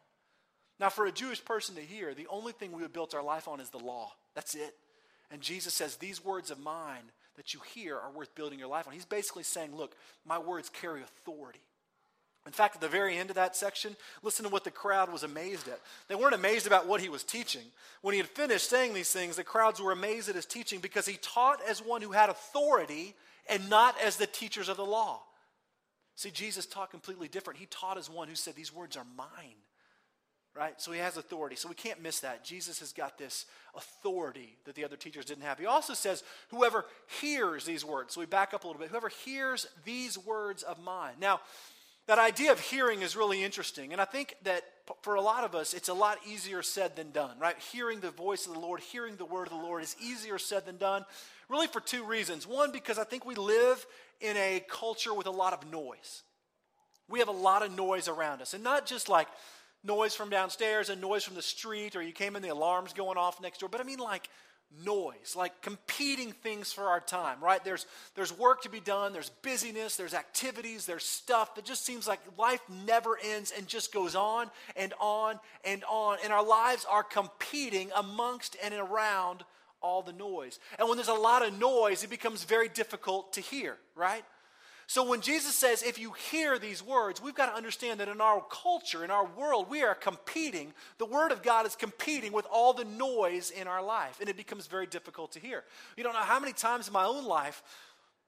Now, 0.79 0.89
for 0.89 1.07
a 1.07 1.13
Jewish 1.13 1.45
person 1.45 1.75
to 1.75 1.81
hear, 1.81 2.15
the 2.15 2.29
only 2.29 2.53
thing 2.53 2.71
we 2.71 2.83
would 2.83 2.93
build 2.93 3.13
our 3.13 3.25
life 3.25 3.49
on 3.49 3.59
is 3.59 3.71
the 3.71 3.79
law. 3.79 4.13
That's 4.37 4.55
it. 4.55 4.77
And 5.33 5.41
Jesus 5.41 5.75
says, 5.75 5.97
These 5.97 6.25
words 6.25 6.53
of 6.53 6.61
mine 6.61 7.11
that 7.35 7.55
you 7.55 7.61
hear 7.75 7.99
are 7.99 8.13
worth 8.13 8.37
building 8.37 8.61
your 8.61 8.69
life 8.69 8.87
on. 8.87 8.93
He's 8.93 9.05
basically 9.05 9.43
saying, 9.43 9.75
Look, 9.75 9.97
my 10.25 10.39
words 10.39 10.69
carry 10.69 11.03
authority. 11.03 11.59
In 12.47 12.53
fact, 12.53 12.75
at 12.75 12.81
the 12.81 12.89
very 12.89 13.19
end 13.19 13.29
of 13.29 13.37
that 13.37 13.55
section, 13.55 13.95
listen 14.23 14.45
to 14.45 14.51
what 14.51 14.65
the 14.65 14.71
crowd 14.71 15.13
was 15.13 15.23
amazed 15.23 15.69
at. 15.69 15.79
They 16.09 16.15
weren't 16.15 16.35
amazed 16.35 16.67
about 16.67 16.87
what 16.87 17.03
he 17.03 17.11
was 17.11 17.23
teaching. 17.23 17.65
When 18.01 18.15
he 18.15 18.19
had 18.19 18.29
finished 18.29 18.71
saying 18.71 18.95
these 18.95 19.13
things, 19.13 19.37
the 19.37 19.45
crowds 19.45 19.81
were 19.81 19.93
amazed 19.93 20.29
at 20.31 20.35
his 20.35 20.47
teaching 20.47 20.81
because 20.81 21.07
he 21.07 21.19
taught 21.21 21.61
as 21.69 21.85
one 21.85 22.01
who 22.01 22.13
had 22.13 22.31
authority 22.31 23.15
and 23.49 23.69
not 23.69 23.95
as 24.03 24.17
the 24.17 24.27
teachers 24.27 24.71
of 24.71 24.79
the 24.79 24.85
law. 24.85 25.21
See, 26.17 26.31
Jesus 26.31 26.67
taught 26.67 26.91
completely 26.91 27.29
different. 27.29 27.61
He 27.61 27.67
taught 27.67 27.99
as 27.99 28.09
one 28.09 28.29
who 28.29 28.35
said, 28.35 28.55
These 28.55 28.75
words 28.75 28.97
are 28.97 29.07
mine. 29.17 29.57
Right? 30.55 30.81
So 30.81 30.93
he 30.93 30.99
has 30.99 31.17
authority. 31.17 31.57
So 31.57 31.69
we 31.69 31.75
can't 31.75 32.03
miss 32.03 32.21
that. 32.21 32.45
Jesus 32.45 32.81
has 32.81 32.93
got 32.93 33.17
this 33.17 33.47
authority 33.77 34.57
that 34.65 34.75
the 34.75 34.85
other 34.85 34.97
teachers 34.97 35.25
didn't 35.25 35.45
have. 35.45 35.59
He 35.59 35.67
also 35.67 35.95
says, 35.95 36.23
Whoever 36.51 36.87
hears 37.21 37.65
these 37.65 37.85
words. 37.85 38.15
So 38.15 38.21
we 38.21 38.27
back 38.27 38.55
up 38.55 38.65
a 38.65 38.67
little 38.67 38.81
bit. 38.81 38.91
Whoever 38.91 39.11
hears 39.25 39.67
these 39.85 40.19
words 40.19 40.63
of 40.63 40.83
mine. 40.83 41.15
Now, 41.21 41.41
that 42.11 42.19
idea 42.19 42.51
of 42.51 42.59
hearing 42.59 43.03
is 43.03 43.15
really 43.15 43.45
interesting. 43.45 43.93
And 43.93 44.01
I 44.01 44.05
think 44.05 44.35
that 44.43 44.65
for 45.03 45.15
a 45.15 45.21
lot 45.21 45.45
of 45.45 45.55
us, 45.55 45.75
it's 45.75 45.89
a 45.89 45.95
lot 45.95 46.19
easier 46.29 46.61
said 46.61 46.97
than 46.97 47.13
done, 47.13 47.39
right? 47.39 47.55
Hearing 47.71 48.01
the 48.01 48.11
voice 48.11 48.49
of 48.49 48.55
the 48.55 48.59
Lord, 48.59 48.81
hearing 48.81 49.15
the 49.15 49.25
word 49.25 49.47
of 49.47 49.53
the 49.53 49.65
Lord 49.65 49.85
is 49.85 49.95
easier 50.03 50.37
said 50.37 50.67
than 50.67 50.77
done, 50.77 51.05
really 51.49 51.69
for 51.69 51.79
two 51.79 52.03
reasons. 52.03 52.49
One, 52.49 52.73
because 52.73 52.99
I 52.99 53.05
think 53.05 53.25
we 53.25 53.37
live 53.37 53.87
in 54.21 54.37
a 54.37 54.61
culture 54.69 55.15
with 55.15 55.29
a 55.29 55.31
lot 55.31 55.53
of 55.53 55.71
noise. 55.71 56.25
We 57.09 57.21
have 57.21 57.29
a 57.29 57.31
lot 57.31 57.63
of 57.65 57.77
noise 57.77 58.09
around 58.09 58.43
us, 58.43 58.55
and 58.55 58.65
not 58.65 58.87
just 58.87 59.09
like 59.09 59.29
noise 59.85 60.17
from 60.17 60.31
downstairs 60.31 60.91
and 60.91 61.01
noise 61.01 61.23
from 61.23 61.37
the 61.37 61.43
street, 61.43 61.95
or 61.95 62.03
you 62.03 62.11
came 62.11 62.35
in, 62.35 62.43
the 62.43 62.49
alarms 62.49 62.93
going 62.93 63.19
off 63.19 63.41
next 63.41 63.61
door, 63.61 63.69
but 63.69 63.81
I 63.81 63.85
mean 63.85 64.01
like 64.01 64.29
noise, 64.85 65.35
like 65.37 65.61
competing 65.63 66.33
things 66.33 66.73
for 66.73 66.85
our 66.85 67.01
time, 67.01 67.43
right? 67.43 67.63
There's, 67.65 67.87
there's 68.15 68.37
work 68.37 68.63
to 68.63 68.69
be 68.69 68.81
done, 68.81 69.13
there's 69.13 69.31
busyness, 69.43 69.97
there's 69.97 70.15
activities, 70.15 70.87
there's 70.87 71.05
stuff 71.05 71.55
that 71.57 71.65
just 71.65 71.85
seems 71.85 72.07
like 72.07 72.21
life 72.39 72.61
never 72.87 73.19
ends 73.23 73.53
and 73.57 73.67
just 73.67 73.93
goes 73.93 74.15
on 74.15 74.51
and 74.77 74.95
on 75.01 75.39
and 75.65 75.85
on. 75.89 76.19
And 76.23 76.33
our 76.33 76.45
lives 76.45 76.87
are 76.89 77.03
competing 77.03 77.91
amongst 77.97 78.57
and 78.63 78.75
around 78.75 79.45
all 79.83 80.03
the 80.03 80.13
noise. 80.13 80.59
And 80.79 80.89
when 80.89 80.97
there's 80.97 81.09
a 81.09 81.15
lot 81.15 81.47
of 81.47 81.59
noise, 81.59 82.05
it 82.05 82.11
becomes 82.11 82.45
very 82.45 82.69
difficult 82.69 83.33
to 83.35 83.41
hear, 83.41 83.77
right? 83.95 84.25
So 84.91 85.05
when 85.05 85.21
Jesus 85.21 85.55
says, 85.55 85.85
if 85.85 86.01
you 86.01 86.15
hear 86.33 86.59
these 86.59 86.83
words, 86.83 87.23
we've 87.23 87.33
got 87.33 87.47
to 87.47 87.57
understand 87.57 88.01
that 88.01 88.09
in 88.09 88.21
our 88.21 88.45
culture, 88.51 89.05
in 89.05 89.11
our 89.13 89.25
world, 89.25 89.71
we 89.71 89.85
are 89.85 89.95
competing. 89.95 90.73
The 90.99 91.07
Word 91.07 91.31
of 91.31 91.45
God 91.45 91.65
is 91.65 91.77
competing 91.77 92.33
with 92.33 92.45
all 92.51 92.73
the 92.73 92.85
noise 92.85 93.53
in 93.53 93.69
our 93.69 93.85
life, 93.85 94.19
and 94.19 94.29
it 94.29 94.37
becomes 94.37 94.67
very 94.67 94.87
difficult 94.87 95.31
to 95.35 95.39
hear. 95.39 95.63
You 95.97 96.03
don't 96.03 96.15
know 96.15 96.19
how 96.19 96.41
many 96.41 96.53
times 96.53 96.89
in 96.89 96.93
my 96.93 97.05
own 97.05 97.25
life, 97.25 97.63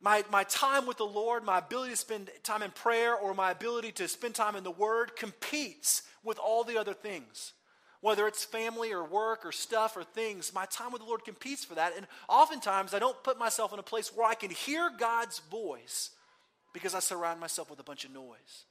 my, 0.00 0.23
my 0.31 0.45
time 0.45 0.87
with 0.87 0.99
the 0.99 1.04
Lord, 1.04 1.42
my 1.42 1.59
ability 1.59 1.95
to 1.95 1.97
spend 1.97 2.31
time 2.45 2.62
in 2.62 2.71
prayer, 2.71 3.16
or 3.16 3.35
my 3.35 3.50
ability 3.50 3.90
to 3.95 4.07
spend 4.07 4.37
time 4.37 4.54
in 4.54 4.62
the 4.62 4.71
Word 4.71 5.16
competes 5.16 6.02
with 6.23 6.38
all 6.38 6.62
the 6.62 6.78
other 6.78 6.95
things. 6.95 7.54
Whether 8.02 8.28
it's 8.28 8.45
family 8.45 8.92
or 8.92 9.02
work 9.02 9.45
or 9.45 9.50
stuff 9.50 9.97
or 9.97 10.04
things, 10.04 10.54
my 10.54 10.66
time 10.66 10.92
with 10.92 11.02
the 11.02 11.09
Lord 11.09 11.25
competes 11.25 11.64
for 11.64 11.75
that. 11.75 11.97
And 11.97 12.07
oftentimes 12.28 12.95
I 12.95 13.00
don't 13.00 13.21
put 13.25 13.37
myself 13.37 13.73
in 13.73 13.81
a 13.81 13.83
place 13.83 14.14
where 14.14 14.28
I 14.28 14.35
can 14.35 14.50
hear 14.50 14.92
God's 14.97 15.40
voice 15.50 16.11
because 16.73 16.95
I 16.95 17.00
surround 17.00 17.41
myself 17.41 17.71
with 17.71 17.81
a 17.81 17.85
bunch 17.85 18.05
of 18.05 18.12
noise, 18.12 18.64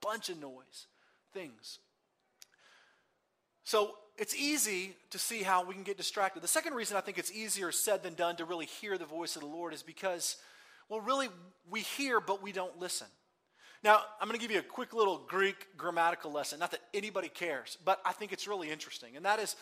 bunch 0.00 0.28
of 0.28 0.40
noise, 0.40 0.86
things. 1.32 1.78
So 3.64 3.94
it's 4.16 4.34
easy 4.34 4.94
to 5.10 5.18
see 5.18 5.42
how 5.42 5.64
we 5.64 5.74
can 5.74 5.82
get 5.82 5.96
distracted. 5.96 6.42
The 6.42 6.48
second 6.48 6.74
reason 6.74 6.96
I 6.96 7.00
think 7.00 7.18
it's 7.18 7.32
easier 7.32 7.72
said 7.72 8.02
than 8.02 8.14
done 8.14 8.36
to 8.36 8.44
really 8.44 8.66
hear 8.66 8.98
the 8.98 9.06
voice 9.06 9.36
of 9.36 9.42
the 9.42 9.48
Lord 9.48 9.72
is 9.72 9.82
because, 9.82 10.36
well, 10.88 11.00
really, 11.00 11.28
we 11.68 11.80
hear, 11.80 12.20
but 12.20 12.42
we 12.42 12.52
don't 12.52 12.78
listen. 12.78 13.06
Now, 13.82 14.00
I'm 14.20 14.28
going 14.28 14.38
to 14.38 14.42
give 14.42 14.50
you 14.50 14.60
a 14.60 14.62
quick 14.62 14.94
little 14.94 15.18
Greek 15.28 15.76
grammatical 15.76 16.32
lesson. 16.32 16.58
Not 16.58 16.70
that 16.70 16.80
anybody 16.94 17.28
cares, 17.28 17.76
but 17.84 18.00
I 18.04 18.12
think 18.12 18.32
it's 18.32 18.48
really 18.48 18.70
interesting. 18.70 19.16
And 19.16 19.24
that 19.26 19.38
is 19.38 19.56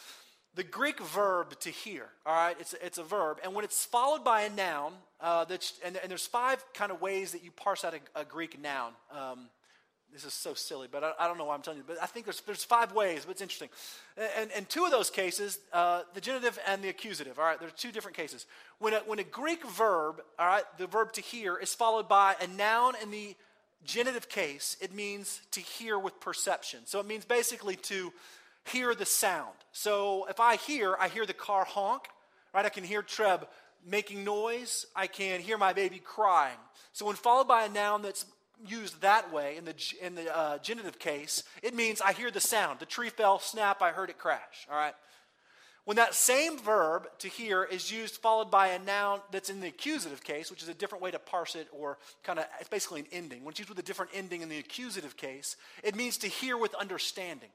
the 0.54 0.62
Greek 0.62 1.00
verb 1.00 1.58
to 1.60 1.70
hear, 1.70 2.06
all 2.26 2.34
right, 2.34 2.56
it's, 2.60 2.74
it's 2.82 2.98
a 2.98 3.02
verb. 3.02 3.38
And 3.42 3.54
when 3.54 3.64
it's 3.64 3.84
followed 3.84 4.22
by 4.22 4.42
a 4.42 4.50
noun, 4.50 4.92
uh, 5.20 5.44
that's, 5.44 5.74
and, 5.84 5.96
and, 5.96 6.10
there's 6.10 6.26
five 6.26 6.62
kind 6.74 6.92
of 6.92 7.00
ways 7.00 7.32
that 7.32 7.42
you 7.42 7.50
parse 7.50 7.84
out 7.84 7.94
a, 7.94 8.20
a 8.20 8.24
Greek 8.24 8.60
noun. 8.60 8.92
Um, 9.10 9.48
this 10.12 10.24
is 10.24 10.34
so 10.34 10.52
silly, 10.52 10.88
but 10.92 11.02
I, 11.02 11.12
I, 11.20 11.26
don't 11.26 11.38
know 11.38 11.46
why 11.46 11.54
I'm 11.54 11.62
telling 11.62 11.78
you. 11.78 11.84
But 11.86 11.96
I 12.02 12.06
think 12.06 12.26
there's, 12.26 12.42
there's 12.42 12.64
five 12.64 12.92
ways, 12.92 13.24
but 13.24 13.30
it's 13.30 13.40
interesting. 13.40 13.70
And, 14.38 14.50
and 14.54 14.68
two 14.68 14.84
of 14.84 14.90
those 14.90 15.08
cases, 15.08 15.58
uh, 15.72 16.02
the 16.12 16.20
genitive 16.20 16.58
and 16.66 16.82
the 16.82 16.90
accusative, 16.90 17.38
all 17.38 17.46
right, 17.46 17.58
there's 17.58 17.72
two 17.72 17.92
different 17.92 18.16
cases. 18.16 18.44
When 18.78 18.92
a, 18.92 18.98
when 18.98 19.20
a 19.20 19.24
Greek 19.24 19.66
verb, 19.66 20.20
all 20.38 20.46
right, 20.46 20.64
the 20.76 20.86
verb 20.86 21.14
to 21.14 21.22
hear, 21.22 21.56
is 21.56 21.74
followed 21.74 22.08
by 22.08 22.36
a 22.42 22.46
noun 22.46 22.94
in 23.02 23.10
the 23.10 23.34
genitive 23.86 24.28
case, 24.28 24.76
it 24.82 24.94
means 24.94 25.40
to 25.52 25.60
hear 25.60 25.98
with 25.98 26.20
perception. 26.20 26.80
So 26.84 27.00
it 27.00 27.06
means 27.06 27.24
basically 27.24 27.76
to 27.76 28.12
hear 28.66 28.94
the 28.94 29.06
sound. 29.06 29.54
So 29.72 30.26
if 30.28 30.40
I 30.40 30.56
hear, 30.56 30.96
I 30.98 31.08
hear 31.08 31.26
the 31.26 31.32
car 31.32 31.64
honk, 31.64 32.04
right? 32.54 32.64
I 32.64 32.68
can 32.68 32.84
hear 32.84 33.02
Treb 33.02 33.46
making 33.84 34.24
noise. 34.24 34.86
I 34.94 35.06
can 35.06 35.40
hear 35.40 35.58
my 35.58 35.72
baby 35.72 35.98
crying. 35.98 36.58
So 36.92 37.06
when 37.06 37.16
followed 37.16 37.48
by 37.48 37.64
a 37.64 37.68
noun 37.68 38.02
that's 38.02 38.26
used 38.66 39.00
that 39.00 39.32
way 39.32 39.56
in 39.56 39.64
the, 39.64 39.74
in 40.00 40.14
the 40.14 40.36
uh, 40.36 40.58
genitive 40.58 40.98
case, 40.98 41.42
it 41.62 41.74
means 41.74 42.00
I 42.00 42.12
hear 42.12 42.30
the 42.30 42.40
sound. 42.40 42.78
The 42.78 42.86
tree 42.86 43.10
fell, 43.10 43.38
snap, 43.38 43.82
I 43.82 43.90
heard 43.90 44.10
it 44.10 44.18
crash, 44.18 44.66
all 44.70 44.76
right? 44.76 44.94
When 45.84 45.96
that 45.96 46.14
same 46.14 46.58
verb 46.58 47.08
to 47.18 47.28
hear 47.28 47.64
is 47.64 47.90
used 47.90 48.16
followed 48.16 48.52
by 48.52 48.68
a 48.68 48.78
noun 48.78 49.20
that's 49.32 49.50
in 49.50 49.60
the 49.60 49.66
accusative 49.66 50.22
case, 50.22 50.48
which 50.48 50.62
is 50.62 50.68
a 50.68 50.74
different 50.74 51.02
way 51.02 51.10
to 51.10 51.18
parse 51.18 51.56
it 51.56 51.66
or 51.72 51.98
kind 52.22 52.38
of, 52.38 52.44
it's 52.60 52.68
basically 52.68 53.00
an 53.00 53.06
ending. 53.10 53.42
When 53.42 53.50
it's 53.50 53.58
used 53.58 53.68
with 53.68 53.80
a 53.80 53.82
different 53.82 54.12
ending 54.14 54.42
in 54.42 54.48
the 54.48 54.58
accusative 54.58 55.16
case, 55.16 55.56
it 55.82 55.96
means 55.96 56.18
to 56.18 56.28
hear 56.28 56.56
with 56.56 56.72
understanding. 56.74 57.48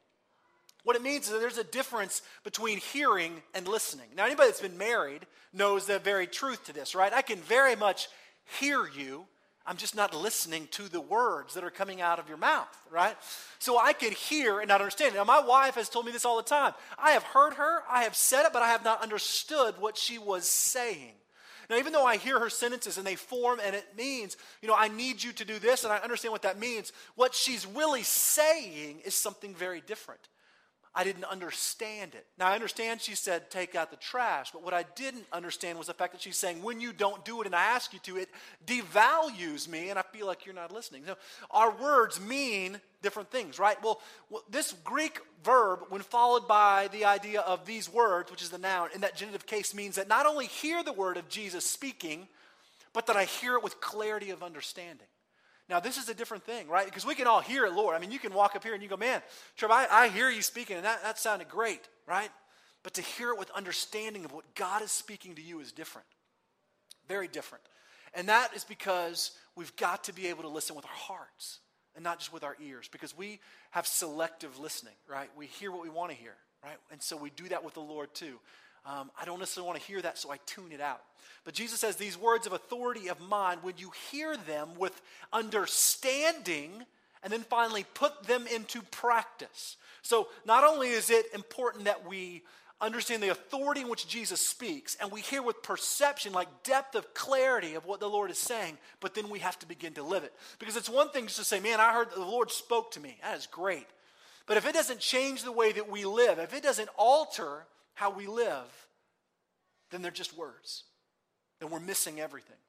What 0.84 0.96
it 0.96 1.02
means 1.02 1.26
is 1.26 1.34
that 1.34 1.40
there's 1.40 1.58
a 1.58 1.64
difference 1.64 2.22
between 2.44 2.78
hearing 2.78 3.42
and 3.54 3.68
listening. 3.68 4.08
Now, 4.16 4.26
anybody 4.26 4.50
that's 4.50 4.62
been 4.62 4.78
married 4.78 5.26
knows 5.54 5.86
the 5.86 6.00
very 6.00 6.28
truth 6.28 6.66
to 6.66 6.74
this, 6.74 6.96
right? 6.96 7.14
I 7.14 7.22
can 7.22 7.40
very 7.40 7.76
much 7.76 8.08
hear 8.60 8.88
you. 8.88 9.26
I'm 9.66 9.76
just 9.76 9.98
not 9.98 10.16
listening 10.16 10.70
to 10.72 10.84
the 10.84 11.02
words 11.02 11.54
that 11.56 11.64
are 11.66 11.70
coming 11.70 12.00
out 12.00 12.20
of 12.20 12.30
your 12.30 12.38
mouth, 12.38 12.74
right? 12.90 13.18
So 13.60 13.78
I 13.78 13.92
can 13.92 14.14
hear 14.14 14.60
and 14.60 14.70
not 14.70 14.80
understand. 14.80 15.16
Now, 15.16 15.26
my 15.26 15.42
wife 15.42 15.76
has 15.76 15.90
told 15.90 16.06
me 16.06 16.14
this 16.14 16.24
all 16.24 16.38
the 16.38 16.44
time. 16.44 16.74
I 16.98 17.12
have 17.12 17.24
heard 17.24 17.56
her, 17.56 17.84
I 17.90 18.04
have 18.04 18.16
said 18.16 18.46
it, 18.46 18.54
but 18.54 18.62
I 18.62 18.70
have 18.70 18.86
not 18.86 19.04
understood 19.04 19.76
what 19.80 19.98
she 19.98 20.18
was 20.18 20.48
saying. 20.48 21.12
Now, 21.70 21.76
even 21.76 21.92
though 21.92 22.06
I 22.06 22.16
hear 22.16 22.40
her 22.40 22.50
sentences 22.50 22.98
and 22.98 23.06
they 23.06 23.16
form 23.16 23.60
and 23.62 23.76
it 23.76 23.86
means, 23.98 24.38
you 24.62 24.70
know, 24.70 24.76
I 24.78 24.88
need 24.88 25.22
you 25.22 25.34
to 25.34 25.44
do 25.44 25.60
this 25.60 25.84
and 25.84 25.92
I 25.92 25.98
understand 25.98 26.32
what 26.32 26.44
that 26.44 26.58
means, 26.58 26.94
what 27.16 27.36
she's 27.36 27.66
really 27.66 28.04
saying 28.04 29.02
is 29.04 29.16
something 29.16 29.54
very 29.54 29.82
different. 29.82 30.22
I 30.98 31.04
didn't 31.04 31.26
understand 31.26 32.16
it. 32.16 32.26
Now, 32.40 32.48
I 32.48 32.56
understand 32.56 33.02
she 33.02 33.14
said, 33.14 33.52
take 33.52 33.76
out 33.76 33.92
the 33.92 33.98
trash, 33.98 34.50
but 34.52 34.64
what 34.64 34.74
I 34.74 34.84
didn't 34.96 35.26
understand 35.32 35.78
was 35.78 35.86
the 35.86 35.94
fact 35.94 36.12
that 36.14 36.24
she's 36.24 36.38
saying, 36.38 36.64
when 36.64 36.82
you 36.82 36.92
don't 36.92 37.24
do 37.24 37.40
it 37.40 37.46
and 37.46 37.56
I 37.56 37.66
ask 37.66 37.94
you 37.94 38.00
to, 38.00 38.18
it 38.18 38.30
devalues 38.66 39.68
me 39.68 39.92
and 39.92 40.00
I 40.00 40.02
feel 40.02 40.26
like 40.26 40.48
you're 40.48 40.56
not 40.56 40.74
listening. 40.74 41.04
So, 41.06 41.16
our 41.52 41.70
words 41.70 42.20
mean 42.20 42.82
different 43.04 43.30
things, 43.30 43.60
right? 43.60 43.78
Well, 43.84 44.02
this 44.50 44.74
Greek 44.84 45.20
verb, 45.44 45.82
when 45.90 46.02
followed 46.02 46.48
by 46.48 46.90
the 46.92 47.06
idea 47.06 47.42
of 47.42 47.68
these 47.68 47.94
words, 47.94 48.32
which 48.32 48.42
is 48.42 48.50
the 48.50 48.58
noun, 48.58 48.90
in 48.96 49.02
that 49.02 49.16
genitive 49.16 49.46
case 49.46 49.76
means 49.76 49.98
that 49.98 50.08
not 50.08 50.26
only 50.26 50.48
hear 50.48 50.82
the 50.82 50.94
word 50.94 51.18
of 51.18 51.30
Jesus 51.30 51.64
speaking, 51.64 52.28
but 52.92 53.06
that 53.06 53.16
I 53.16 53.26
hear 53.26 53.54
it 53.54 53.64
with 53.64 53.80
clarity 53.80 54.32
of 54.32 54.42
understanding. 54.42 55.06
Now, 55.70 55.80
this 55.82 55.98
is 55.98 56.08
a 56.08 56.14
different 56.14 56.44
thing, 56.44 56.68
right? 56.68 56.86
Because 56.86 57.06
we 57.06 57.14
can 57.14 57.28
all 57.28 57.42
hear 57.42 57.66
it, 57.66 57.74
Lord. 57.74 57.96
I 57.96 58.00
mean, 58.00 58.12
you 58.12 58.20
can 58.20 58.34
walk 58.34 58.56
up 58.56 58.64
here 58.64 58.74
and 58.74 58.82
you 58.82 58.88
go, 58.88 58.96
man, 58.96 59.22
Trev, 59.58 59.70
I, 59.70 59.86
I 59.92 60.08
hear 60.08 60.30
you 60.30 60.42
speaking, 60.42 60.78
and 60.78 60.86
that, 60.86 61.04
that 61.04 61.20
sounded 61.20 61.50
great, 61.50 61.82
right? 62.08 62.30
But 62.84 62.94
to 62.94 63.02
hear 63.02 63.32
it 63.32 63.40
with 63.40 63.52
understanding 63.52 64.24
of 64.24 64.32
what 64.32 64.56
God 64.56 64.82
is 64.82 64.92
speaking 64.92 65.36
to 65.36 65.42
you 65.42 65.60
is 65.60 65.74
different. 65.74 66.08
Very 67.08 67.28
different. 67.28 67.64
And 68.14 68.30
that 68.30 68.56
is 68.56 68.64
because 68.64 69.32
we've 69.56 69.76
got 69.76 70.06
to 70.06 70.14
be 70.14 70.28
able 70.28 70.44
to 70.44 70.50
listen 70.50 70.76
with 70.76 70.86
our 70.86 70.92
hearts 70.92 71.60
and 71.96 72.04
not 72.04 72.20
just 72.20 72.32
with 72.32 72.44
our 72.44 72.56
ears 72.64 72.88
because 72.90 73.18
we 73.18 73.40
have 73.72 73.86
selective 73.86 74.58
listening, 74.60 74.94
right? 75.10 75.30
We 75.36 75.48
hear 75.48 75.72
what 75.72 75.84
we 75.84 75.90
want 75.90 76.12
to 76.12 76.18
hear, 76.18 76.36
right? 76.64 76.78
And 76.92 77.02
so 77.02 77.18
we 77.18 77.30
do 77.32 77.50
that 77.50 77.66
with 77.66 77.74
the 77.74 77.82
Lord 77.82 78.14
too. 78.14 78.40
Um, 78.88 79.12
I 79.20 79.26
don't 79.26 79.40
necessarily 79.40 79.68
want 79.68 79.82
to 79.82 79.88
hear 79.88 80.02
that, 80.02 80.18
so 80.18 80.32
I 80.32 80.38
tune 80.46 80.72
it 80.72 80.82
out. 80.82 81.02
But 81.44 81.54
Jesus 81.54 81.80
says 81.80 81.98
these 81.98 82.18
words 82.18 82.48
of 82.48 82.54
authority 82.54 83.10
of 83.10 83.20
mine, 83.20 83.60
when 83.62 83.76
you 83.78 83.92
hear 84.12 84.36
them 84.38 84.70
with 84.78 85.00
understanding, 85.34 86.72
and 87.24 87.34
then 87.34 87.42
finally 87.42 87.86
put 87.94 88.24
them 88.24 88.46
into 88.48 88.82
practice. 88.82 89.76
So 90.02 90.28
not 90.46 90.64
only 90.64 90.90
is 90.90 91.10
it 91.10 91.26
important 91.34 91.86
that 91.86 92.08
we 92.08 92.44
understand 92.80 93.24
the 93.24 93.30
authority 93.30 93.82
in 93.82 93.90
which 93.90 94.08
Jesus 94.08 94.40
speaks, 94.40 94.96
and 95.02 95.12
we 95.12 95.22
hear 95.22 95.42
with 95.42 95.64
perception, 95.64 96.32
like 96.32 96.64
depth 96.64 96.96
of 96.96 97.14
clarity 97.14 97.74
of 97.74 97.86
what 97.86 98.00
the 98.00 98.10
Lord 98.10 98.32
is 98.32 98.38
saying, 98.38 98.78
but 99.00 99.16
then 99.16 99.30
we 99.30 99.40
have 99.40 99.58
to 99.60 99.68
begin 99.68 99.94
to 99.94 100.04
live 100.04 100.24
it. 100.24 100.34
Because 100.60 100.78
it's 100.78 100.90
one 100.90 101.10
thing 101.10 101.26
just 101.26 101.40
to 101.40 101.44
say, 101.44 101.60
man, 101.60 101.80
I 101.80 101.92
heard 101.92 102.12
the 102.12 102.22
Lord 102.22 102.52
spoke 102.52 102.92
to 102.92 103.00
me. 103.00 103.18
That 103.22 103.38
is 103.38 103.48
great. 103.48 103.88
But 104.46 104.58
if 104.58 104.66
it 104.66 104.74
doesn't 104.74 105.00
change 105.00 105.44
the 105.44 105.52
way 105.52 105.72
that 105.74 105.90
we 105.90 106.06
live, 106.06 106.40
if 106.40 106.54
it 106.54 106.64
doesn't 106.64 106.90
alter 106.98 107.66
how 107.98 108.12
we 108.12 108.28
live, 108.28 108.88
then 109.90 110.04
they're 110.04 110.12
just 110.12 110.38
words. 110.38 110.84
Then 111.60 111.72
we're 111.72 111.80
missing 111.80 112.20
everything. 112.20 112.60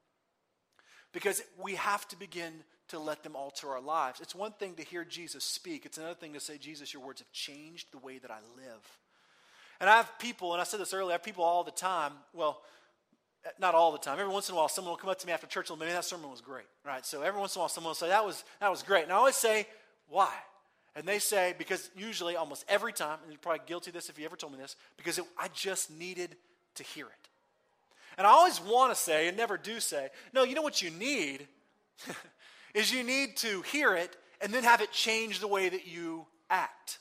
Because 1.13 1.43
we 1.61 1.75
have 1.75 2.07
to 2.07 2.15
begin 2.17 2.51
to 2.87 2.97
let 2.97 3.21
them 3.21 3.35
alter 3.35 3.69
our 3.69 3.79
lives. 3.79 4.21
It's 4.21 4.33
one 4.33 4.53
thing 4.53 4.73
to 4.75 4.83
hear 4.83 5.05
Jesus 5.05 5.43
speak, 5.43 5.85
it's 5.85 5.99
another 5.99 6.15
thing 6.15 6.33
to 6.33 6.39
say, 6.39 6.57
Jesus, 6.57 6.91
your 6.91 7.03
words 7.03 7.21
have 7.21 7.31
changed 7.31 7.91
the 7.91 7.99
way 7.99 8.17
that 8.17 8.31
I 8.31 8.39
live. 8.57 8.97
And 9.79 9.87
I 9.87 9.97
have 9.97 10.17
people, 10.17 10.53
and 10.53 10.61
I 10.61 10.63
said 10.63 10.79
this 10.79 10.95
earlier, 10.95 11.09
I 11.09 11.13
have 11.13 11.23
people 11.23 11.43
all 11.43 11.63
the 11.63 11.69
time. 11.69 12.13
Well, 12.33 12.63
not 13.59 13.75
all 13.75 13.91
the 13.91 13.99
time. 13.99 14.19
Every 14.19 14.33
once 14.33 14.49
in 14.49 14.55
a 14.55 14.57
while, 14.57 14.67
someone 14.67 14.93
will 14.93 14.97
come 14.97 15.11
up 15.11 15.19
to 15.19 15.27
me 15.27 15.31
after 15.31 15.45
church 15.45 15.69
and 15.69 15.79
say, 15.79 15.85
man, 15.85 15.93
that 15.93 16.05
sermon 16.05 16.31
was 16.31 16.41
great, 16.41 16.65
right? 16.83 17.05
So 17.05 17.21
every 17.21 17.39
once 17.39 17.55
in 17.55 17.59
a 17.59 17.61
while, 17.61 17.69
someone 17.69 17.91
will 17.91 17.95
say, 17.95 18.09
that 18.09 18.25
was, 18.25 18.43
that 18.59 18.71
was 18.71 18.81
great. 18.81 19.03
And 19.03 19.13
I 19.13 19.15
always 19.15 19.35
say, 19.35 19.67
why? 20.07 20.33
And 20.95 21.07
they 21.07 21.19
say, 21.19 21.53
because 21.57 21.89
usually, 21.95 22.35
almost 22.35 22.65
every 22.67 22.93
time, 22.93 23.19
and 23.23 23.31
you're 23.31 23.39
probably 23.39 23.61
guilty 23.65 23.91
of 23.91 23.93
this 23.93 24.09
if 24.09 24.19
you 24.19 24.25
ever 24.25 24.35
told 24.35 24.53
me 24.53 24.59
this, 24.59 24.75
because 24.97 25.17
it, 25.17 25.25
I 25.37 25.47
just 25.53 25.91
needed 25.91 26.35
to 26.75 26.83
hear 26.83 27.05
it. 27.05 27.29
And 28.17 28.27
I 28.27 28.31
always 28.31 28.59
want 28.59 28.93
to 28.93 28.99
say, 28.99 29.27
and 29.27 29.37
never 29.37 29.57
do 29.57 29.79
say, 29.79 30.09
no, 30.33 30.43
you 30.43 30.55
know 30.55 30.61
what 30.61 30.81
you 30.81 30.89
need? 30.89 31.47
is 32.73 32.91
you 32.91 33.03
need 33.03 33.37
to 33.37 33.61
hear 33.63 33.95
it 33.95 34.15
and 34.41 34.53
then 34.53 34.63
have 34.63 34.81
it 34.81 34.91
change 34.91 35.39
the 35.39 35.47
way 35.47 35.69
that 35.69 35.87
you 35.87 36.25
act 36.49 36.99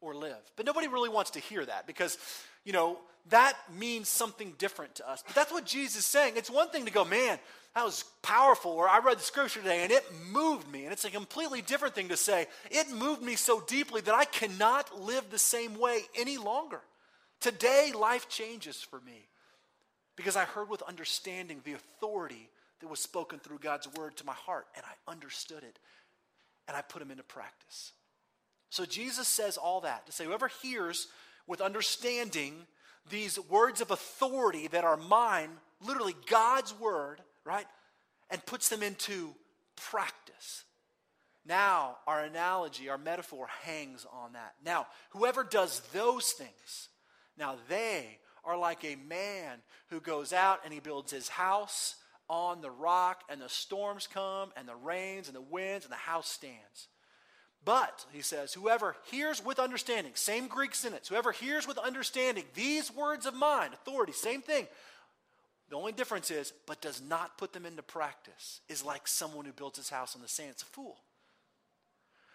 or 0.00 0.14
live. 0.14 0.38
But 0.56 0.66
nobody 0.66 0.88
really 0.88 1.08
wants 1.08 1.30
to 1.32 1.40
hear 1.40 1.64
that 1.64 1.86
because, 1.86 2.18
you 2.64 2.72
know, 2.72 2.98
that 3.30 3.56
means 3.76 4.08
something 4.08 4.54
different 4.58 4.94
to 4.96 5.10
us. 5.10 5.22
But 5.26 5.34
that's 5.34 5.52
what 5.52 5.66
Jesus 5.66 5.98
is 5.98 6.06
saying. 6.06 6.34
It's 6.36 6.50
one 6.50 6.70
thing 6.70 6.86
to 6.86 6.92
go, 6.92 7.04
man, 7.04 7.38
that 7.74 7.84
was 7.84 8.04
powerful, 8.22 8.72
or 8.72 8.88
I 8.88 8.98
read 9.00 9.18
the 9.18 9.22
scripture 9.22 9.60
today 9.60 9.82
and 9.82 9.92
it 9.92 10.04
moved 10.32 10.70
me. 10.70 10.84
And 10.84 10.92
it's 10.92 11.04
a 11.04 11.10
completely 11.10 11.62
different 11.62 11.94
thing 11.94 12.08
to 12.08 12.16
say, 12.16 12.46
it 12.70 12.90
moved 12.90 13.22
me 13.22 13.36
so 13.36 13.60
deeply 13.66 14.00
that 14.00 14.14
I 14.14 14.24
cannot 14.24 15.00
live 15.00 15.24
the 15.30 15.38
same 15.38 15.78
way 15.78 16.00
any 16.16 16.38
longer. 16.38 16.80
Today, 17.40 17.92
life 17.94 18.28
changes 18.28 18.80
for 18.80 19.00
me 19.00 19.28
because 20.16 20.34
I 20.34 20.44
heard 20.44 20.68
with 20.68 20.82
understanding 20.82 21.60
the 21.62 21.74
authority 21.74 22.48
that 22.80 22.88
was 22.88 23.00
spoken 23.00 23.38
through 23.38 23.58
God's 23.58 23.88
word 23.94 24.16
to 24.16 24.26
my 24.26 24.32
heart, 24.32 24.66
and 24.74 24.84
I 24.84 25.10
understood 25.10 25.62
it, 25.62 25.78
and 26.66 26.76
I 26.76 26.80
put 26.80 27.00
them 27.00 27.10
into 27.10 27.22
practice. 27.22 27.92
So 28.70 28.84
Jesus 28.84 29.28
says 29.28 29.56
all 29.56 29.82
that 29.82 30.06
to 30.06 30.12
say, 30.12 30.24
whoever 30.24 30.50
hears 30.62 31.08
with 31.48 31.60
understanding 31.60 32.54
these 33.10 33.38
words 33.48 33.80
of 33.80 33.90
authority 33.90 34.68
that 34.68 34.84
are 34.84 34.96
mine, 34.96 35.48
literally 35.84 36.14
God's 36.28 36.78
word, 36.78 37.20
right, 37.44 37.66
and 38.30 38.44
puts 38.46 38.68
them 38.68 38.82
into 38.82 39.34
practice. 39.74 40.64
Now, 41.46 41.96
our 42.06 42.20
analogy, 42.20 42.90
our 42.90 42.98
metaphor 42.98 43.48
hangs 43.62 44.06
on 44.12 44.34
that. 44.34 44.54
Now, 44.64 44.86
whoever 45.10 45.42
does 45.42 45.80
those 45.92 46.32
things, 46.32 46.90
now 47.38 47.56
they 47.68 48.18
are 48.44 48.58
like 48.58 48.84
a 48.84 48.96
man 49.08 49.58
who 49.88 50.00
goes 50.00 50.34
out 50.34 50.60
and 50.64 50.74
he 50.74 50.80
builds 50.80 51.10
his 51.10 51.28
house 51.28 51.96
on 52.28 52.60
the 52.60 52.70
rock, 52.70 53.22
and 53.30 53.40
the 53.40 53.48
storms 53.48 54.06
come, 54.06 54.50
and 54.54 54.68
the 54.68 54.76
rains, 54.76 55.28
and 55.28 55.34
the 55.34 55.40
winds, 55.40 55.86
and 55.86 55.92
the 55.92 55.96
house 55.96 56.28
stands. 56.28 56.88
But, 57.68 58.06
he 58.14 58.22
says, 58.22 58.54
whoever 58.54 58.96
hears 59.10 59.44
with 59.44 59.58
understanding, 59.58 60.12
same 60.14 60.46
Greek 60.48 60.74
sentence, 60.74 61.06
whoever 61.06 61.32
hears 61.32 61.68
with 61.68 61.76
understanding 61.76 62.44
these 62.54 62.90
words 62.90 63.26
of 63.26 63.34
mine, 63.34 63.74
authority, 63.74 64.12
same 64.12 64.40
thing. 64.40 64.66
The 65.68 65.76
only 65.76 65.92
difference 65.92 66.30
is, 66.30 66.54
but 66.66 66.80
does 66.80 67.02
not 67.06 67.36
put 67.36 67.52
them 67.52 67.66
into 67.66 67.82
practice, 67.82 68.62
is 68.70 68.82
like 68.82 69.06
someone 69.06 69.44
who 69.44 69.52
builds 69.52 69.76
his 69.76 69.90
house 69.90 70.16
on 70.16 70.22
the 70.22 70.28
sand. 70.28 70.48
It's 70.52 70.62
a 70.62 70.64
fool. 70.64 70.96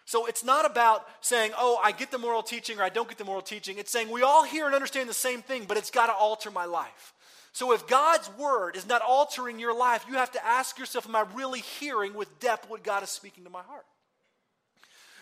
So 0.04 0.26
it's 0.26 0.44
not 0.44 0.66
about 0.66 1.04
saying, 1.20 1.50
oh, 1.58 1.80
I 1.82 1.90
get 1.90 2.12
the 2.12 2.18
moral 2.18 2.44
teaching 2.44 2.78
or 2.78 2.84
I 2.84 2.88
don't 2.88 3.08
get 3.08 3.18
the 3.18 3.24
moral 3.24 3.42
teaching. 3.42 3.78
It's 3.78 3.90
saying 3.90 4.12
we 4.12 4.22
all 4.22 4.44
hear 4.44 4.66
and 4.66 4.74
understand 4.76 5.08
the 5.08 5.14
same 5.14 5.42
thing, 5.42 5.64
but 5.66 5.76
it's 5.76 5.90
got 5.90 6.06
to 6.06 6.12
alter 6.12 6.52
my 6.52 6.66
life. 6.66 7.12
So 7.52 7.72
if 7.72 7.88
God's 7.88 8.30
word 8.38 8.76
is 8.76 8.86
not 8.86 9.02
altering 9.02 9.58
your 9.58 9.76
life, 9.76 10.04
you 10.08 10.14
have 10.14 10.30
to 10.30 10.46
ask 10.46 10.78
yourself, 10.78 11.08
am 11.08 11.16
I 11.16 11.24
really 11.34 11.58
hearing 11.80 12.14
with 12.14 12.38
depth 12.38 12.70
what 12.70 12.84
God 12.84 13.02
is 13.02 13.10
speaking 13.10 13.42
to 13.42 13.50
my 13.50 13.62
heart? 13.62 13.84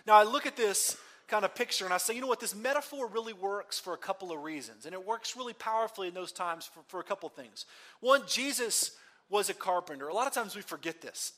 Now, 0.06 0.14
I 0.14 0.24
look 0.24 0.46
at 0.46 0.56
this 0.56 0.96
kind 1.28 1.44
of 1.44 1.54
picture 1.54 1.84
and 1.84 1.94
I 1.94 1.98
say, 1.98 2.14
you 2.14 2.20
know 2.20 2.26
what, 2.26 2.40
this 2.40 2.54
metaphor 2.54 3.06
really 3.06 3.32
works 3.32 3.80
for 3.80 3.94
a 3.94 3.98
couple 3.98 4.32
of 4.32 4.42
reasons. 4.42 4.84
And 4.84 4.94
it 4.94 5.06
works 5.06 5.36
really 5.36 5.54
powerfully 5.54 6.08
in 6.08 6.14
those 6.14 6.32
times 6.32 6.66
for, 6.66 6.80
for 6.88 7.00
a 7.00 7.04
couple 7.04 7.26
of 7.26 7.34
things. 7.34 7.64
One, 8.00 8.22
Jesus 8.26 8.92
was 9.30 9.48
a 9.48 9.54
carpenter. 9.54 10.08
A 10.08 10.14
lot 10.14 10.26
of 10.26 10.34
times 10.34 10.54
we 10.54 10.62
forget 10.62 11.00
this. 11.00 11.32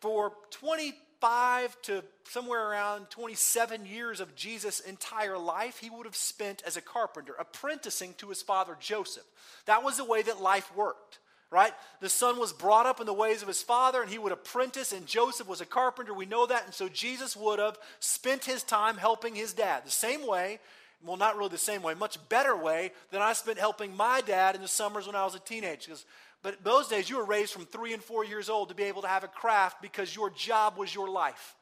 For 0.00 0.32
25 0.50 1.82
to 1.82 2.04
somewhere 2.28 2.70
around 2.70 3.10
27 3.10 3.86
years 3.86 4.20
of 4.20 4.36
Jesus' 4.36 4.80
entire 4.80 5.36
life, 5.36 5.78
he 5.78 5.90
would 5.90 6.06
have 6.06 6.16
spent 6.16 6.62
as 6.64 6.76
a 6.76 6.80
carpenter, 6.80 7.34
apprenticing 7.38 8.14
to 8.18 8.28
his 8.28 8.40
father 8.40 8.76
Joseph. 8.78 9.26
That 9.66 9.82
was 9.82 9.96
the 9.96 10.04
way 10.04 10.22
that 10.22 10.40
life 10.40 10.74
worked 10.76 11.18
right? 11.50 11.72
The 12.00 12.08
son 12.08 12.38
was 12.38 12.52
brought 12.52 12.86
up 12.86 13.00
in 13.00 13.06
the 13.06 13.12
ways 13.12 13.42
of 13.42 13.48
his 13.48 13.62
father, 13.62 14.02
and 14.02 14.10
he 14.10 14.18
would 14.18 14.32
apprentice, 14.32 14.92
and 14.92 15.06
Joseph 15.06 15.48
was 15.48 15.60
a 15.60 15.66
carpenter. 15.66 16.14
We 16.14 16.26
know 16.26 16.46
that. 16.46 16.64
And 16.66 16.74
so 16.74 16.88
Jesus 16.88 17.36
would 17.36 17.58
have 17.58 17.78
spent 17.98 18.44
his 18.44 18.62
time 18.62 18.96
helping 18.96 19.34
his 19.34 19.52
dad. 19.52 19.84
The 19.84 19.90
same 19.90 20.26
way, 20.26 20.60
well, 21.04 21.16
not 21.16 21.36
really 21.36 21.50
the 21.50 21.58
same 21.58 21.82
way, 21.82 21.94
much 21.94 22.18
better 22.28 22.56
way 22.56 22.92
than 23.10 23.20
I 23.20 23.32
spent 23.32 23.58
helping 23.58 23.96
my 23.96 24.20
dad 24.20 24.54
in 24.54 24.62
the 24.62 24.68
summers 24.68 25.06
when 25.06 25.16
I 25.16 25.24
was 25.24 25.34
a 25.34 25.40
teenager. 25.40 25.92
But 26.42 26.62
those 26.62 26.88
days, 26.88 27.10
you 27.10 27.16
were 27.16 27.24
raised 27.24 27.52
from 27.52 27.66
three 27.66 27.92
and 27.92 28.02
four 28.02 28.24
years 28.24 28.48
old 28.48 28.68
to 28.68 28.74
be 28.74 28.84
able 28.84 29.02
to 29.02 29.08
have 29.08 29.24
a 29.24 29.28
craft 29.28 29.82
because 29.82 30.14
your 30.14 30.30
job 30.30 30.78
was 30.78 30.94
your 30.94 31.10
life 31.10 31.56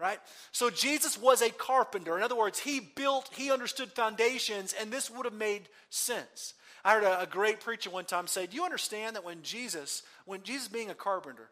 right? 0.00 0.18
So 0.50 0.70
Jesus 0.70 1.18
was 1.18 1.42
a 1.42 1.50
carpenter. 1.50 2.16
In 2.16 2.22
other 2.22 2.34
words, 2.34 2.58
he 2.58 2.80
built, 2.80 3.28
he 3.34 3.52
understood 3.52 3.92
foundations, 3.92 4.74
and 4.80 4.90
this 4.90 5.10
would 5.10 5.26
have 5.26 5.34
made 5.34 5.68
sense. 5.90 6.54
I 6.84 6.94
heard 6.94 7.04
a, 7.04 7.22
a, 7.22 7.26
great 7.26 7.60
preacher 7.60 7.90
one 7.90 8.04
time 8.04 8.26
say, 8.26 8.46
Do 8.46 8.56
you 8.56 8.64
understand 8.64 9.16
that 9.16 9.24
when 9.24 9.42
Jesus, 9.42 10.02
when 10.24 10.42
Jesus 10.42 10.68
being 10.68 10.90
a 10.90 10.94
carpenter, 10.94 11.48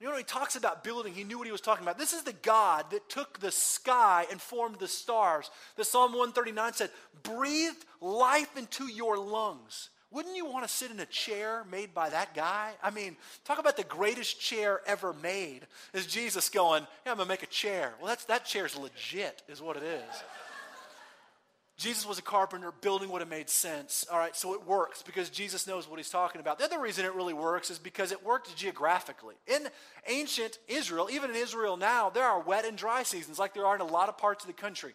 you 0.00 0.06
know, 0.06 0.12
when 0.12 0.20
he 0.20 0.24
talks 0.24 0.56
about 0.56 0.84
building, 0.84 1.14
he 1.14 1.24
knew 1.24 1.38
what 1.38 1.46
he 1.46 1.52
was 1.52 1.62
talking 1.62 1.82
about. 1.82 1.98
This 1.98 2.12
is 2.12 2.22
the 2.22 2.34
God 2.34 2.84
that 2.90 3.08
took 3.08 3.40
the 3.40 3.50
sky 3.50 4.26
and 4.30 4.40
formed 4.40 4.78
the 4.78 4.88
stars. 4.88 5.50
The 5.76 5.84
Psalm 5.84 6.12
139 6.12 6.74
said, 6.74 6.90
breathed 7.22 7.82
life 8.02 8.58
into 8.58 8.84
your 8.88 9.16
lungs. 9.16 9.88
Wouldn't 10.10 10.36
you 10.36 10.46
want 10.46 10.66
to 10.66 10.72
sit 10.72 10.90
in 10.90 11.00
a 11.00 11.06
chair 11.06 11.64
made 11.70 11.92
by 11.92 12.10
that 12.10 12.34
guy? 12.34 12.72
I 12.82 12.90
mean, 12.90 13.16
talk 13.44 13.58
about 13.58 13.76
the 13.76 13.84
greatest 13.84 14.40
chair 14.40 14.80
ever 14.86 15.12
made. 15.12 15.62
Is 15.92 16.06
Jesus 16.06 16.48
going, 16.48 16.86
Yeah, 17.04 17.12
I'm 17.12 17.16
going 17.16 17.26
to 17.26 17.32
make 17.32 17.42
a 17.42 17.46
chair. 17.46 17.94
Well, 17.98 18.08
that's, 18.08 18.24
that 18.26 18.44
chair's 18.44 18.76
legit, 18.76 19.42
is 19.48 19.60
what 19.60 19.76
it 19.76 19.82
is. 19.82 20.22
Jesus 21.76 22.06
was 22.06 22.18
a 22.18 22.22
carpenter 22.22 22.72
building 22.80 23.10
what 23.10 23.20
it 23.20 23.28
made 23.28 23.50
sense. 23.50 24.06
All 24.10 24.18
right, 24.18 24.34
so 24.34 24.54
it 24.54 24.66
works 24.66 25.02
because 25.02 25.28
Jesus 25.28 25.66
knows 25.66 25.88
what 25.88 25.98
he's 25.98 26.08
talking 26.08 26.40
about. 26.40 26.58
The 26.58 26.64
other 26.64 26.80
reason 26.80 27.04
it 27.04 27.14
really 27.14 27.34
works 27.34 27.70
is 27.70 27.78
because 27.78 28.12
it 28.12 28.24
worked 28.24 28.56
geographically. 28.56 29.34
In 29.46 29.68
ancient 30.06 30.58
Israel, 30.68 31.08
even 31.10 31.30
in 31.30 31.36
Israel 31.36 31.76
now, 31.76 32.08
there 32.08 32.24
are 32.24 32.40
wet 32.40 32.64
and 32.64 32.78
dry 32.78 33.02
seasons 33.02 33.38
like 33.38 33.52
there 33.52 33.66
are 33.66 33.74
in 33.74 33.82
a 33.82 33.86
lot 33.86 34.08
of 34.08 34.16
parts 34.16 34.42
of 34.42 34.48
the 34.48 34.54
country. 34.54 34.94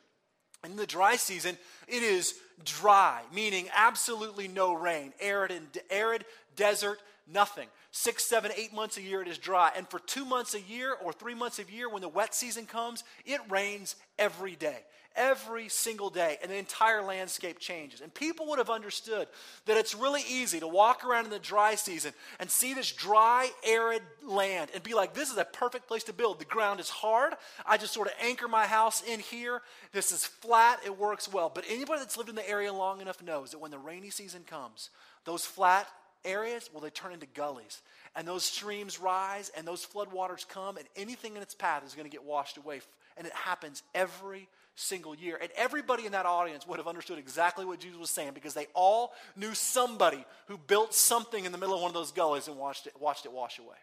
In 0.63 0.75
the 0.75 0.87
dry 0.87 1.17
season, 1.17 1.57
it 1.87 2.03
is 2.03 2.35
dry, 2.63 3.21
meaning 3.33 3.67
absolutely 3.75 4.47
no 4.47 4.73
rain, 4.73 5.13
arid 5.19 5.51
and 5.51 5.67
arid 5.89 6.25
desert, 6.55 6.99
nothing. 7.27 7.67
Six, 7.91 8.23
seven, 8.25 8.51
eight 8.55 8.73
months 8.73 8.97
a 8.97 9.01
year 9.01 9.21
it 9.21 9.27
is 9.27 9.37
dry. 9.37 9.71
And 9.75 9.87
for 9.89 9.99
two 9.99 10.25
months 10.25 10.53
a 10.53 10.61
year 10.61 10.95
or 11.03 11.13
three 11.13 11.35
months 11.35 11.59
a 11.59 11.63
year, 11.71 11.89
when 11.89 12.01
the 12.01 12.09
wet 12.09 12.33
season 12.33 12.65
comes, 12.65 13.03
it 13.25 13.39
rains 13.49 13.95
every 14.17 14.55
day 14.55 14.79
every 15.15 15.67
single 15.69 16.09
day, 16.09 16.37
and 16.41 16.51
the 16.51 16.55
entire 16.55 17.01
landscape 17.01 17.59
changes. 17.59 18.01
And 18.01 18.13
people 18.13 18.47
would 18.47 18.59
have 18.59 18.69
understood 18.69 19.27
that 19.65 19.77
it's 19.77 19.93
really 19.93 20.21
easy 20.27 20.59
to 20.59 20.67
walk 20.67 21.03
around 21.03 21.25
in 21.25 21.31
the 21.31 21.39
dry 21.39 21.75
season 21.75 22.13
and 22.39 22.49
see 22.49 22.73
this 22.73 22.91
dry, 22.91 23.49
arid 23.67 24.01
land 24.23 24.71
and 24.73 24.83
be 24.83 24.93
like, 24.93 25.13
this 25.13 25.29
is 25.29 25.37
a 25.37 25.45
perfect 25.45 25.87
place 25.87 26.03
to 26.05 26.13
build. 26.13 26.39
The 26.39 26.45
ground 26.45 26.79
is 26.79 26.89
hard. 26.89 27.33
I 27.65 27.77
just 27.77 27.93
sort 27.93 28.07
of 28.07 28.13
anchor 28.21 28.47
my 28.47 28.65
house 28.65 29.03
in 29.03 29.19
here. 29.19 29.61
This 29.91 30.11
is 30.11 30.25
flat. 30.25 30.79
It 30.85 30.97
works 30.97 31.31
well. 31.31 31.51
But 31.53 31.65
anybody 31.67 31.99
that's 31.99 32.17
lived 32.17 32.29
in 32.29 32.35
the 32.35 32.49
area 32.49 32.71
long 32.73 33.01
enough 33.01 33.21
knows 33.21 33.51
that 33.51 33.59
when 33.59 33.71
the 33.71 33.79
rainy 33.79 34.09
season 34.09 34.43
comes, 34.43 34.89
those 35.25 35.45
flat 35.45 35.87
areas, 36.25 36.69
well, 36.71 36.81
they 36.81 36.89
turn 36.89 37.13
into 37.13 37.27
gullies. 37.27 37.81
And 38.15 38.27
those 38.27 38.43
streams 38.43 38.99
rise 38.99 39.51
and 39.55 39.65
those 39.67 39.85
floodwaters 39.85 40.47
come, 40.47 40.77
and 40.77 40.87
anything 40.95 41.35
in 41.35 41.41
its 41.41 41.55
path 41.55 41.85
is 41.85 41.93
going 41.93 42.09
to 42.09 42.11
get 42.11 42.23
washed 42.23 42.57
away. 42.57 42.81
And 43.17 43.25
it 43.25 43.33
happens 43.33 43.83
every 43.93 44.47
single 44.75 45.15
year. 45.15 45.37
And 45.41 45.49
everybody 45.55 46.05
in 46.05 46.11
that 46.13 46.25
audience 46.25 46.67
would 46.67 46.77
have 46.77 46.87
understood 46.87 47.17
exactly 47.17 47.65
what 47.65 47.79
Jesus 47.79 47.97
was 47.97 48.09
saying 48.09 48.31
because 48.33 48.53
they 48.53 48.67
all 48.73 49.13
knew 49.35 49.53
somebody 49.53 50.23
who 50.47 50.57
built 50.57 50.93
something 50.93 51.45
in 51.45 51.51
the 51.51 51.57
middle 51.57 51.75
of 51.75 51.81
one 51.81 51.89
of 51.89 51.95
those 51.95 52.11
gullies 52.11 52.47
and 52.47 52.57
watched 52.57 52.87
it, 52.87 52.93
watched 52.99 53.25
it 53.25 53.31
wash 53.31 53.59
away. 53.59 53.77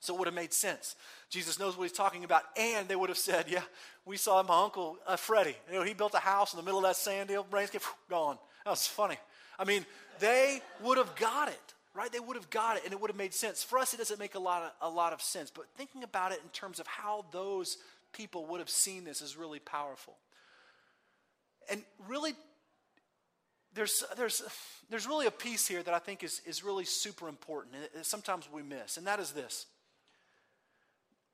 So 0.00 0.14
it 0.14 0.18
would 0.18 0.26
have 0.26 0.34
made 0.34 0.52
sense. 0.52 0.94
Jesus 1.30 1.58
knows 1.58 1.76
what 1.76 1.84
he's 1.84 1.92
talking 1.92 2.24
about. 2.24 2.42
And 2.56 2.86
they 2.86 2.96
would 2.96 3.08
have 3.08 3.18
said, 3.18 3.46
Yeah, 3.48 3.62
we 4.04 4.16
saw 4.16 4.42
my 4.42 4.62
uncle 4.62 4.98
uh, 5.06 5.16
Freddie. 5.16 5.56
You 5.70 5.78
know, 5.78 5.84
he 5.84 5.94
built 5.94 6.14
a 6.14 6.18
house 6.18 6.52
in 6.52 6.58
the 6.58 6.62
middle 6.62 6.78
of 6.78 6.84
that 6.84 6.96
sand 6.96 7.28
deal, 7.28 7.44
brains 7.44 7.70
get 7.70 7.82
gone. 8.08 8.38
That 8.64 8.70
was 8.70 8.86
funny. 8.86 9.16
I 9.58 9.64
mean, 9.64 9.86
they 10.20 10.60
would 10.82 10.98
have 10.98 11.14
got 11.16 11.48
it, 11.48 11.74
right? 11.94 12.10
They 12.10 12.20
would 12.20 12.36
have 12.36 12.50
got 12.50 12.76
it 12.76 12.84
and 12.84 12.92
it 12.92 13.00
would 13.00 13.10
have 13.10 13.16
made 13.16 13.34
sense. 13.34 13.62
For 13.62 13.78
us, 13.78 13.94
it 13.94 13.98
doesn't 13.98 14.18
make 14.18 14.34
a 14.34 14.40
lot 14.40 14.62
of, 14.62 14.92
a 14.92 14.94
lot 14.94 15.12
of 15.12 15.20
sense. 15.20 15.50
But 15.50 15.66
thinking 15.76 16.02
about 16.02 16.32
it 16.32 16.40
in 16.42 16.48
terms 16.50 16.80
of 16.80 16.86
how 16.86 17.24
those 17.32 17.78
people 18.12 18.46
would 18.46 18.60
have 18.60 18.70
seen 18.70 19.04
this 19.04 19.20
is 19.20 19.36
really 19.36 19.58
powerful. 19.58 20.14
And 21.70 21.82
really, 22.08 22.34
there's, 23.74 24.02
there's, 24.16 24.42
there's 24.88 25.06
really 25.06 25.26
a 25.26 25.30
piece 25.30 25.68
here 25.68 25.82
that 25.82 25.94
I 25.94 25.98
think 25.98 26.24
is, 26.24 26.40
is 26.46 26.64
really 26.64 26.84
super 26.84 27.28
important, 27.28 27.74
and 27.94 28.04
sometimes 28.04 28.48
we 28.50 28.62
miss, 28.62 28.96
and 28.96 29.06
that 29.06 29.20
is 29.20 29.32
this. 29.32 29.66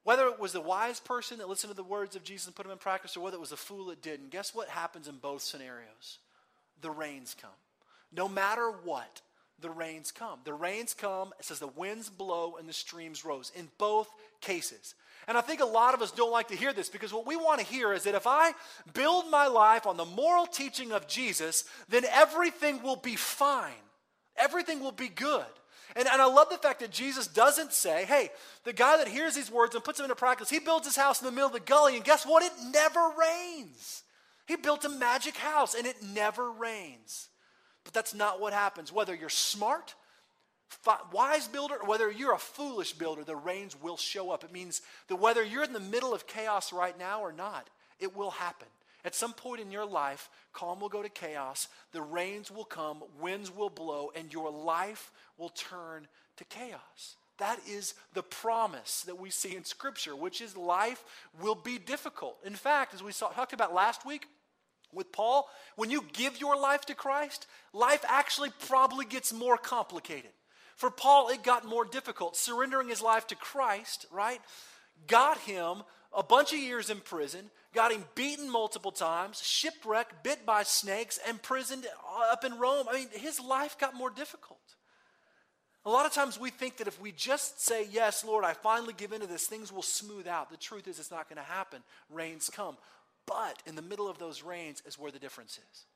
Whether 0.05 0.27
it 0.27 0.41
was 0.41 0.53
the 0.53 0.61
wise 0.61 0.99
person 0.99 1.39
that 1.39 1.49
listened 1.49 1.71
to 1.71 1.77
the 1.77 1.85
words 1.85 2.17
of 2.17 2.25
Jesus 2.25 2.47
and 2.47 2.57
put 2.57 2.65
them 2.65 2.73
in 2.73 2.79
practice, 2.79 3.17
or 3.17 3.21
whether 3.21 3.37
it 3.37 3.41
was 3.41 3.51
the 3.51 3.57
fool 3.57 3.87
that 3.87 4.03
didn't, 4.03 4.31
guess 4.31 4.55
what 4.55 4.69
happens 4.69 5.07
in 5.07 5.17
both 5.19 5.43
scenarios? 5.43 6.19
The 6.81 6.91
rains 6.91 7.37
come. 7.41 7.51
No 8.15 8.29
matter 8.29 8.71
what, 8.85 9.23
the 9.61 9.71
rains 9.71 10.13
come. 10.13 10.41
The 10.45 10.55
rains 10.55 10.93
come, 10.93 11.33
it 11.39 11.45
says 11.45 11.59
the 11.59 11.69
winds 11.69 12.11
blow 12.11 12.57
and 12.59 12.69
the 12.69 12.73
streams 12.73 13.25
rose 13.25 13.53
in 13.55 13.69
both 13.79 14.09
cases. 14.41 14.95
And 15.29 15.39
I 15.39 15.41
think 15.41 15.61
a 15.61 15.65
lot 15.65 15.95
of 15.95 16.03
us 16.03 16.11
don't 16.11 16.33
like 16.33 16.49
to 16.49 16.57
hear 16.57 16.73
this 16.73 16.89
because 16.89 17.13
what 17.13 17.27
we 17.27 17.37
want 17.37 17.61
to 17.61 17.67
hear 17.67 17.93
is 17.93 18.03
that 18.05 18.17
if 18.17 18.27
I 18.27 18.53
build 18.93 19.31
my 19.31 19.47
life 19.47 19.87
on 19.87 19.97
the 19.97 20.05
moral 20.05 20.47
teaching 20.47 20.93
of 20.93 21.07
Jesus, 21.07 21.65
then 21.89 22.05
everything 22.11 22.83
will 22.83 22.97
be 22.97 23.15
fine. 23.15 23.71
Everything 24.37 24.81
will 24.81 24.93
be 24.93 25.09
good. 25.09 25.45
And, 25.95 26.09
and 26.09 26.21
I 26.21 26.27
love 26.27 26.49
the 26.51 26.59
fact 26.59 26.81
that 26.81 26.91
Jesus 26.91 27.27
doesn't 27.27 27.73
say, 27.73 28.05
hey, 28.05 28.31
the 28.65 28.73
guy 28.73 28.97
that 28.97 29.09
hears 29.09 29.35
these 29.35 29.51
words 29.51 29.75
and 29.75 29.85
puts 29.85 29.99
them 29.99 30.07
into 30.07 30.17
practice, 30.17 30.51
he 30.51 30.59
builds 30.59 30.87
his 30.87 30.97
house 30.97 31.21
in 31.21 31.27
the 31.27 31.33
middle 31.33 31.49
of 31.49 31.53
the 31.53 31.61
gully, 31.61 31.97
and 31.97 32.05
guess 32.05 32.27
what? 32.27 32.43
It 32.43 32.53
never 32.73 33.13
rains. 33.19 34.03
He 34.47 34.57
built 34.57 34.85
a 34.85 34.89
magic 34.89 35.37
house, 35.37 35.75
and 35.75 35.87
it 35.87 35.97
never 36.03 36.51
rains. 36.51 37.29
But 37.85 37.93
that's 37.93 38.15
not 38.15 38.41
what 38.41 38.53
happens. 38.53 38.93
Whether 38.93 39.15
you're 39.15 39.29
smart, 39.29 39.95
wise 41.13 41.49
builder, 41.49 41.77
or 41.77 41.89
whether 41.89 42.11
you're 42.11 42.35
a 42.35 42.39
foolish 42.39 42.93
builder, 42.93 43.25
the 43.25 43.37
rains 43.37 43.77
will 43.81 43.97
show 43.97 44.31
up. 44.31 44.45
It 44.45 44.53
means 44.53 44.83
that 45.09 45.17
whether 45.17 45.43
you're 45.43 45.65
in 45.65 45.73
the 45.73 45.81
middle 45.81 46.15
of 46.15 46.27
chaos 46.27 46.73
right 46.73 46.99
now 46.99 47.21
or 47.21 47.33
not, 47.33 47.69
it 47.99 48.17
will 48.17 48.31
happen. 48.31 48.69
At 49.05 49.17
some 49.17 49.33
point 49.33 49.61
in 49.61 49.73
your 49.73 49.85
life, 49.85 50.31
calm 50.53 50.79
will 50.79 50.89
go 50.89 51.03
to 51.03 51.09
chaos, 51.09 51.67
the 51.91 52.03
rains 52.03 52.51
will 52.51 52.65
come, 52.65 53.03
winds 53.21 53.55
will 53.55 53.71
blow, 53.71 54.13
and 54.15 54.33
your 54.33 54.51
life 54.51 55.11
will 55.37 55.49
turn 55.49 56.07
to 56.37 56.45
chaos. 56.45 57.17
That 57.39 57.59
is 57.69 57.95
the 58.13 58.23
promise 58.23 59.03
that 59.03 59.19
we 59.19 59.31
see 59.31 59.57
in 59.57 59.65
Scripture, 59.65 60.15
which 60.15 60.41
is 60.41 60.57
life 60.57 61.05
will 61.41 61.57
be 61.57 61.79
difficult. 61.79 62.39
In 62.45 62.55
fact, 62.55 62.95
as 62.95 63.03
we 63.03 63.11
saw, 63.11 63.31
talked 63.31 63.53
about 63.53 63.75
last 63.75 64.07
week 64.07 64.29
with 64.93 65.13
Paul, 65.13 65.49
when 65.77 65.91
you 65.91 66.05
give 66.13 66.41
your 66.41 66.57
life 66.57 66.83
to 66.87 66.95
Christ, 66.95 67.47
life 67.73 68.05
actually 68.09 68.51
probably 68.67 69.05
gets 69.05 69.33
more 69.33 69.57
complicated. 69.57 70.31
For 70.77 70.91
Paul, 70.91 71.29
it 71.29 71.43
got 71.43 71.65
more 71.65 71.85
difficult. 71.85 72.37
Surrendering 72.37 72.89
his 72.89 73.03
life 73.03 73.27
to 73.29 73.37
Christ, 73.37 74.07
right, 74.11 74.41
got 75.07 75.39
him 75.39 75.83
a 76.15 76.23
bunch 76.23 76.53
of 76.53 76.59
years 76.59 76.91
in 76.91 77.01
prison, 77.01 77.51
got 77.75 77.93
him 77.93 78.05
beaten 78.15 78.51
multiple 78.51 78.93
times, 78.93 79.41
shipwrecked, 79.43 80.23
bit 80.23 80.45
by 80.45 80.63
snakes, 80.63 81.19
imprisoned 81.29 81.87
up 82.31 82.45
in 82.45 82.59
Rome. 82.59 82.87
I 82.91 82.95
mean, 82.95 83.09
his 83.13 83.41
life 83.41 83.79
got 83.79 83.95
more 83.95 84.11
difficult. 84.11 84.59
A 85.85 85.91
lot 85.91 86.07
of 86.07 86.13
times 86.13 86.39
we 86.39 86.51
think 86.51 86.77
that 86.77 86.87
if 86.87 87.01
we 87.01 87.11
just 87.11 87.65
say, 87.65 87.87
Yes, 87.91 88.25
Lord, 88.25 88.45
I 88.45 88.53
finally 88.53 88.95
give 88.97 89.13
into 89.13 89.27
this, 89.27 89.47
things 89.47 89.73
will 89.73 89.83
smooth 89.83 90.29
out. 90.29 90.51
The 90.51 90.57
truth 90.57 90.87
is, 90.87 90.99
it's 91.01 91.11
not 91.11 91.29
going 91.29 91.39
to 91.39 91.51
happen. 91.51 91.83
Rains 92.09 92.51
come. 92.53 92.77
But 93.27 93.63
in 93.67 93.77
the 93.77 93.83
middle 93.83 94.09
of 94.09 94.19
those 94.19 94.43
rains 94.43 94.83
is 94.87 94.99
where 94.99 95.13
the 95.13 95.19
difference 95.19 95.59
is. 95.73 95.87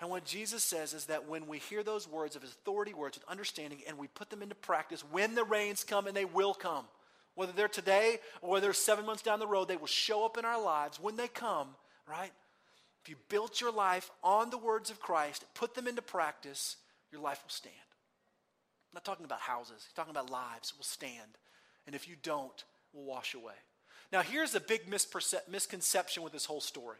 And 0.00 0.10
what 0.10 0.24
Jesus 0.24 0.62
says 0.62 0.92
is 0.94 1.06
that 1.06 1.28
when 1.28 1.46
we 1.48 1.58
hear 1.58 1.82
those 1.82 2.08
words 2.08 2.36
of 2.36 2.42
his 2.42 2.52
authority 2.52 2.94
words 2.94 3.18
with 3.18 3.28
understanding 3.28 3.80
and 3.86 3.98
we 3.98 4.06
put 4.06 4.30
them 4.30 4.42
into 4.42 4.54
practice, 4.54 5.02
when 5.10 5.34
the 5.34 5.44
rains 5.44 5.82
come, 5.82 6.06
and 6.06 6.16
they 6.16 6.24
will 6.24 6.54
come, 6.54 6.84
whether 7.34 7.52
they're 7.52 7.68
today 7.68 8.18
or 8.40 8.50
whether 8.50 8.66
they're 8.66 8.72
seven 8.72 9.06
months 9.06 9.22
down 9.22 9.40
the 9.40 9.46
road, 9.46 9.66
they 9.66 9.76
will 9.76 9.86
show 9.86 10.24
up 10.24 10.38
in 10.38 10.44
our 10.44 10.60
lives 10.60 11.00
when 11.00 11.16
they 11.16 11.28
come, 11.28 11.68
right? 12.08 12.32
If 13.02 13.08
you 13.08 13.16
built 13.28 13.60
your 13.60 13.72
life 13.72 14.10
on 14.22 14.50
the 14.50 14.58
words 14.58 14.90
of 14.90 15.00
Christ, 15.00 15.44
put 15.54 15.74
them 15.74 15.88
into 15.88 16.02
practice, 16.02 16.76
your 17.10 17.20
life 17.20 17.40
will 17.42 17.50
stand. 17.50 17.74
I'm 17.74 18.94
not 18.94 19.04
talking 19.04 19.24
about 19.24 19.40
houses, 19.40 19.84
he's 19.84 19.92
talking 19.94 20.10
about 20.10 20.30
lives 20.30 20.74
will 20.76 20.84
stand. 20.84 21.38
And 21.86 21.94
if 21.94 22.08
you 22.08 22.16
don't, 22.22 22.64
will 22.92 23.04
wash 23.04 23.34
away. 23.34 23.54
Now, 24.12 24.22
here's 24.22 24.54
a 24.54 24.60
big 24.60 24.88
misconception 24.88 26.22
with 26.22 26.32
this 26.32 26.46
whole 26.46 26.60
story 26.60 26.98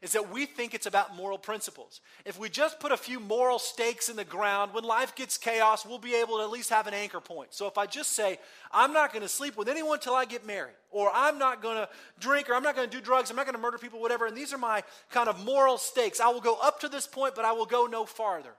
is 0.00 0.12
that 0.12 0.32
we 0.32 0.46
think 0.46 0.74
it's 0.74 0.86
about 0.86 1.16
moral 1.16 1.38
principles. 1.38 2.00
If 2.24 2.38
we 2.38 2.48
just 2.48 2.78
put 2.80 2.92
a 2.92 2.96
few 2.96 3.18
moral 3.18 3.58
stakes 3.58 4.08
in 4.08 4.16
the 4.16 4.24
ground, 4.24 4.72
when 4.72 4.84
life 4.84 5.14
gets 5.14 5.36
chaos, 5.36 5.84
we'll 5.84 5.98
be 5.98 6.14
able 6.14 6.36
to 6.38 6.44
at 6.44 6.50
least 6.50 6.70
have 6.70 6.86
an 6.86 6.94
anchor 6.94 7.20
point. 7.20 7.52
So 7.52 7.66
if 7.66 7.76
I 7.76 7.86
just 7.86 8.12
say, 8.12 8.38
I'm 8.72 8.92
not 8.92 9.12
going 9.12 9.22
to 9.22 9.28
sleep 9.28 9.56
with 9.56 9.68
anyone 9.68 9.94
until 9.94 10.14
I 10.14 10.24
get 10.24 10.46
married, 10.46 10.76
or 10.90 11.10
I'm 11.12 11.38
not 11.38 11.62
going 11.62 11.76
to 11.76 11.88
drink, 12.20 12.48
or 12.48 12.54
I'm 12.54 12.62
not 12.62 12.76
going 12.76 12.88
to 12.88 12.96
do 12.96 13.02
drugs, 13.02 13.30
I'm 13.30 13.36
not 13.36 13.46
going 13.46 13.56
to 13.56 13.60
murder 13.60 13.78
people, 13.78 14.00
whatever, 14.00 14.26
and 14.26 14.36
these 14.36 14.52
are 14.52 14.58
my 14.58 14.82
kind 15.10 15.28
of 15.28 15.44
moral 15.44 15.78
stakes. 15.78 16.20
I 16.20 16.28
will 16.28 16.40
go 16.40 16.56
up 16.62 16.80
to 16.80 16.88
this 16.88 17.06
point, 17.06 17.34
but 17.34 17.44
I 17.44 17.52
will 17.52 17.66
go 17.66 17.86
no 17.86 18.04
farther. 18.04 18.54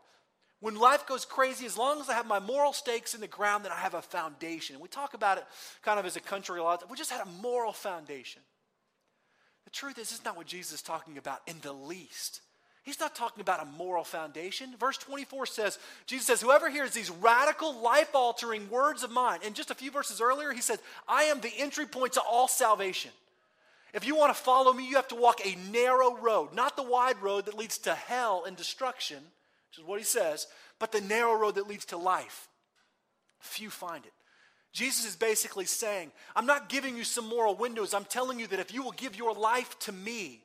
When 0.61 0.75
life 0.75 1.07
goes 1.07 1.23
crazy, 1.23 1.65
as 1.65 1.77
long 1.77 2.01
as 2.01 2.09
I 2.09 2.13
have 2.13 2.27
my 2.27 2.39
moral 2.39 2.73
stakes 2.73 3.13
in 3.13 3.21
the 3.21 3.27
ground, 3.27 3.63
then 3.63 3.71
I 3.71 3.77
have 3.77 3.93
a 3.93 4.01
foundation. 4.01 4.75
And 4.75 4.83
we 4.83 4.89
talk 4.89 5.13
about 5.13 5.37
it 5.37 5.45
kind 5.83 5.99
of 5.99 6.05
as 6.05 6.17
a 6.17 6.21
country 6.21 6.59
a 6.59 6.63
lot. 6.63 6.89
We 6.89 6.97
just 6.97 7.11
had 7.11 7.25
a 7.25 7.41
moral 7.41 7.71
foundation. 7.71 8.41
The 9.63 9.69
truth 9.69 9.97
is, 9.97 10.11
it's 10.11 10.25
not 10.25 10.35
what 10.35 10.47
Jesus 10.47 10.73
is 10.73 10.81
talking 10.81 11.17
about 11.17 11.39
in 11.47 11.55
the 11.61 11.71
least. 11.71 12.41
He's 12.83 12.99
not 12.99 13.15
talking 13.15 13.41
about 13.41 13.61
a 13.61 13.65
moral 13.65 14.03
foundation. 14.03 14.73
Verse 14.79 14.97
24 14.97 15.45
says, 15.45 15.79
Jesus 16.07 16.27
says, 16.27 16.41
Whoever 16.41 16.69
hears 16.69 16.91
these 16.91 17.11
radical, 17.11 17.79
life 17.81 18.15
altering 18.15 18.69
words 18.69 19.03
of 19.03 19.11
mine, 19.11 19.39
and 19.45 19.55
just 19.55 19.71
a 19.71 19.75
few 19.75 19.91
verses 19.91 20.21
earlier, 20.21 20.51
he 20.51 20.61
said, 20.61 20.79
I 21.07 21.23
am 21.23 21.39
the 21.39 21.53
entry 21.57 21.85
point 21.85 22.13
to 22.13 22.21
all 22.21 22.47
salvation. 22.47 23.11
If 23.93 24.05
you 24.05 24.15
want 24.15 24.35
to 24.35 24.41
follow 24.41 24.73
me, 24.73 24.87
you 24.87 24.95
have 24.95 25.07
to 25.09 25.15
walk 25.15 25.39
a 25.45 25.57
narrow 25.71 26.15
road, 26.17 26.53
not 26.53 26.75
the 26.75 26.83
wide 26.83 27.21
road 27.21 27.45
that 27.45 27.57
leads 27.57 27.77
to 27.79 27.93
hell 27.93 28.43
and 28.45 28.57
destruction, 28.57 29.19
which 29.69 29.79
is 29.79 29.87
what 29.87 29.99
he 29.99 30.05
says, 30.05 30.47
but 30.79 30.91
the 30.91 31.01
narrow 31.01 31.35
road 31.35 31.55
that 31.55 31.67
leads 31.67 31.85
to 31.85 31.97
life. 31.97 32.47
Few 33.39 33.69
find 33.69 34.05
it. 34.05 34.13
Jesus 34.71 35.05
is 35.05 35.15
basically 35.15 35.65
saying, 35.65 36.11
I'm 36.35 36.45
not 36.45 36.69
giving 36.69 36.95
you 36.95 37.03
some 37.03 37.27
moral 37.27 37.55
windows. 37.55 37.93
I'm 37.93 38.05
telling 38.05 38.39
you 38.39 38.47
that 38.47 38.59
if 38.59 38.73
you 38.73 38.83
will 38.83 38.91
give 38.91 39.15
your 39.15 39.33
life 39.33 39.77
to 39.79 39.91
me, 39.91 40.43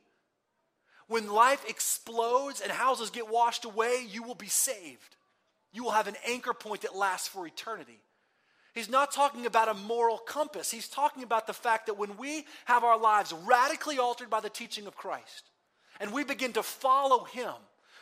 when 1.07 1.29
life 1.29 1.63
explodes 1.67 2.61
and 2.61 2.71
houses 2.71 3.11
get 3.11 3.29
washed 3.29 3.65
away, 3.65 4.05
you 4.09 4.23
will 4.23 4.35
be 4.35 4.47
saved. 4.47 5.15
You 5.71 5.83
will 5.83 5.91
have 5.91 6.07
an 6.07 6.15
anchor 6.27 6.53
point 6.53 6.81
that 6.81 6.95
lasts 6.95 7.27
for 7.27 7.45
eternity. 7.45 7.99
He's 8.73 8.89
not 8.89 9.11
talking 9.11 9.45
about 9.45 9.69
a 9.69 9.73
moral 9.73 10.17
compass. 10.17 10.71
He's 10.71 10.87
talking 10.87 11.23
about 11.23 11.47
the 11.47 11.53
fact 11.53 11.85
that 11.85 11.97
when 11.97 12.17
we 12.17 12.45
have 12.65 12.83
our 12.83 12.99
lives 12.99 13.33
radically 13.45 13.99
altered 13.99 14.29
by 14.29 14.39
the 14.39 14.49
teaching 14.49 14.87
of 14.87 14.97
Christ 14.97 15.49
and 15.99 16.11
we 16.11 16.23
begin 16.23 16.53
to 16.53 16.63
follow 16.63 17.23
Him, 17.25 17.53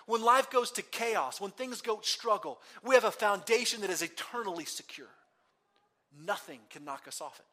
when 0.05 0.21
life 0.21 0.49
goes 0.49 0.71
to 0.71 0.81
chaos, 0.81 1.39
when 1.39 1.51
things 1.51 1.81
go 1.81 1.99
struggle, 2.01 2.59
we 2.83 2.95
have 2.95 3.03
a 3.03 3.11
foundation 3.11 3.81
that 3.81 3.89
is 3.89 4.01
eternally 4.01 4.65
secure. 4.65 5.07
Nothing 6.25 6.59
can 6.69 6.85
knock 6.85 7.07
us 7.07 7.21
off 7.21 7.39
it. 7.39 7.45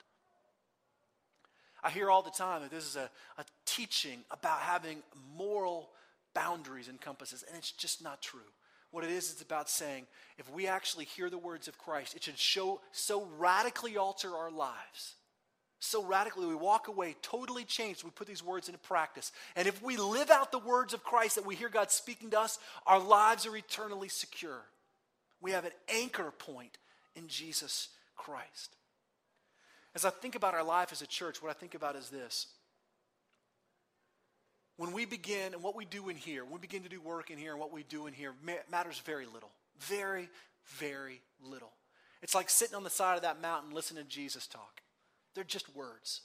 I 1.82 1.90
hear 1.90 2.10
all 2.10 2.22
the 2.22 2.30
time 2.30 2.62
that 2.62 2.70
this 2.70 2.84
is 2.84 2.96
a, 2.96 3.10
a 3.38 3.44
teaching 3.64 4.20
about 4.30 4.60
having 4.60 5.02
moral 5.36 5.90
boundaries 6.34 6.88
and 6.88 7.00
compasses, 7.00 7.44
and 7.48 7.56
it's 7.56 7.72
just 7.72 8.02
not 8.02 8.20
true. 8.20 8.40
What 8.90 9.04
it 9.04 9.10
is, 9.10 9.30
it's 9.30 9.42
about 9.42 9.70
saying 9.70 10.06
if 10.36 10.50
we 10.50 10.66
actually 10.66 11.04
hear 11.04 11.30
the 11.30 11.38
words 11.38 11.68
of 11.68 11.78
Christ, 11.78 12.16
it 12.16 12.24
should 12.24 12.38
show 12.38 12.80
so 12.92 13.26
radically 13.38 13.96
alter 13.96 14.34
our 14.36 14.50
lives. 14.50 15.14
So 15.80 16.04
radically, 16.04 16.46
we 16.46 16.54
walk 16.54 16.88
away 16.88 17.16
totally 17.22 17.64
changed. 17.64 18.04
We 18.04 18.10
put 18.10 18.26
these 18.26 18.44
words 18.44 18.68
into 18.68 18.78
practice. 18.78 19.32
And 19.56 19.66
if 19.66 19.82
we 19.82 19.96
live 19.96 20.30
out 20.30 20.52
the 20.52 20.58
words 20.58 20.92
of 20.92 21.02
Christ 21.02 21.36
that 21.36 21.46
we 21.46 21.54
hear 21.56 21.70
God 21.70 21.90
speaking 21.90 22.30
to 22.30 22.40
us, 22.40 22.58
our 22.86 23.00
lives 23.00 23.46
are 23.46 23.56
eternally 23.56 24.08
secure. 24.08 24.60
We 25.40 25.52
have 25.52 25.64
an 25.64 25.72
anchor 25.88 26.30
point 26.38 26.76
in 27.16 27.28
Jesus 27.28 27.88
Christ. 28.14 28.76
As 29.94 30.04
I 30.04 30.10
think 30.10 30.34
about 30.34 30.52
our 30.52 30.62
life 30.62 30.92
as 30.92 31.00
a 31.00 31.06
church, 31.06 31.42
what 31.42 31.50
I 31.50 31.54
think 31.54 31.74
about 31.74 31.96
is 31.96 32.10
this. 32.10 32.46
When 34.76 34.92
we 34.92 35.06
begin 35.06 35.54
and 35.54 35.62
what 35.62 35.74
we 35.74 35.86
do 35.86 36.10
in 36.10 36.16
here, 36.16 36.44
when 36.44 36.54
we 36.54 36.58
begin 36.58 36.82
to 36.82 36.90
do 36.90 37.00
work 37.00 37.30
in 37.30 37.38
here 37.38 37.52
and 37.52 37.60
what 37.60 37.72
we 37.72 37.84
do 37.84 38.06
in 38.06 38.12
here 38.12 38.34
matters 38.70 38.98
very 38.98 39.24
little. 39.24 39.50
Very, 39.78 40.28
very 40.66 41.22
little. 41.42 41.72
It's 42.22 42.34
like 42.34 42.50
sitting 42.50 42.76
on 42.76 42.84
the 42.84 42.90
side 42.90 43.16
of 43.16 43.22
that 43.22 43.40
mountain 43.40 43.74
listening 43.74 44.04
to 44.04 44.08
Jesus 44.08 44.46
talk. 44.46 44.82
They're 45.34 45.44
just 45.44 45.74
words. 45.74 46.22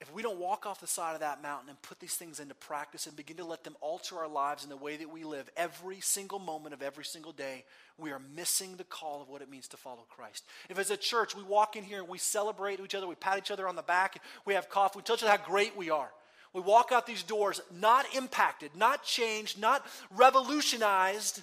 if 0.00 0.10
we 0.14 0.22
don't 0.22 0.38
walk 0.38 0.64
off 0.64 0.80
the 0.80 0.86
side 0.86 1.12
of 1.12 1.20
that 1.20 1.42
mountain 1.42 1.68
and 1.68 1.80
put 1.82 2.00
these 2.00 2.14
things 2.14 2.40
into 2.40 2.54
practice 2.54 3.06
and 3.06 3.14
begin 3.14 3.36
to 3.36 3.44
let 3.44 3.64
them 3.64 3.76
alter 3.82 4.16
our 4.16 4.28
lives 4.28 4.64
in 4.64 4.70
the 4.70 4.76
way 4.76 4.96
that 4.96 5.12
we 5.12 5.24
live 5.24 5.50
every 5.58 6.00
single 6.00 6.38
moment 6.38 6.72
of 6.72 6.80
every 6.80 7.04
single 7.04 7.32
day, 7.32 7.64
we 7.98 8.10
are 8.10 8.20
missing 8.34 8.76
the 8.76 8.84
call 8.84 9.20
of 9.20 9.28
what 9.28 9.42
it 9.42 9.50
means 9.50 9.68
to 9.68 9.76
follow 9.76 10.06
Christ. 10.08 10.44
If 10.70 10.78
as 10.78 10.90
a 10.90 10.96
church 10.96 11.36
we 11.36 11.42
walk 11.42 11.76
in 11.76 11.84
here 11.84 11.98
and 11.98 12.08
we 12.08 12.16
celebrate 12.16 12.80
each 12.80 12.94
other, 12.94 13.06
we 13.06 13.14
pat 13.14 13.36
each 13.36 13.50
other 13.50 13.68
on 13.68 13.76
the 13.76 13.82
back, 13.82 14.22
we 14.46 14.54
have 14.54 14.70
coffee, 14.70 14.98
we 14.98 15.02
tell 15.02 15.16
each 15.16 15.22
other 15.22 15.36
how 15.36 15.44
great 15.44 15.76
we 15.76 15.90
are. 15.90 16.10
We 16.54 16.62
walk 16.62 16.92
out 16.92 17.06
these 17.06 17.22
doors 17.22 17.60
not 17.70 18.06
impacted, 18.16 18.74
not 18.74 19.04
changed, 19.04 19.60
not 19.60 19.86
revolutionized 20.10 21.42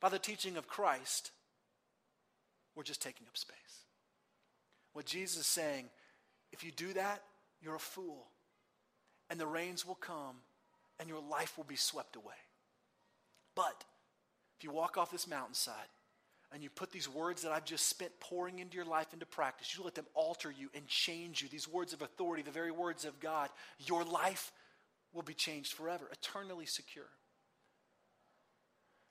by 0.00 0.08
the 0.08 0.18
teaching 0.18 0.56
of 0.56 0.66
Christ. 0.66 1.30
We're 2.74 2.84
just 2.84 3.02
taking 3.02 3.26
up 3.26 3.36
space. 3.36 3.56
What 4.94 5.04
Jesus 5.04 5.40
is 5.40 5.46
saying, 5.46 5.90
if 6.52 6.64
you 6.64 6.70
do 6.70 6.92
that, 6.94 7.22
you're 7.62 7.74
a 7.74 7.80
fool. 7.80 8.26
And 9.30 9.38
the 9.38 9.46
rains 9.46 9.86
will 9.86 9.94
come 9.94 10.36
and 10.98 11.08
your 11.08 11.20
life 11.20 11.56
will 11.56 11.64
be 11.64 11.76
swept 11.76 12.16
away. 12.16 12.34
But 13.54 13.84
if 14.58 14.64
you 14.64 14.70
walk 14.70 14.96
off 14.96 15.10
this 15.10 15.28
mountainside 15.28 15.88
and 16.52 16.62
you 16.62 16.70
put 16.70 16.90
these 16.90 17.08
words 17.08 17.42
that 17.42 17.52
I've 17.52 17.64
just 17.64 17.88
spent 17.88 18.18
pouring 18.20 18.58
into 18.58 18.76
your 18.76 18.86
life 18.86 19.12
into 19.12 19.26
practice, 19.26 19.76
you 19.76 19.84
let 19.84 19.94
them 19.94 20.06
alter 20.14 20.50
you 20.50 20.70
and 20.74 20.86
change 20.86 21.42
you, 21.42 21.48
these 21.48 21.68
words 21.68 21.92
of 21.92 22.02
authority, 22.02 22.42
the 22.42 22.50
very 22.50 22.70
words 22.70 23.04
of 23.04 23.20
God, 23.20 23.50
your 23.78 24.04
life 24.04 24.52
will 25.12 25.22
be 25.22 25.34
changed 25.34 25.74
forever, 25.74 26.08
eternally 26.12 26.66
secure. 26.66 27.08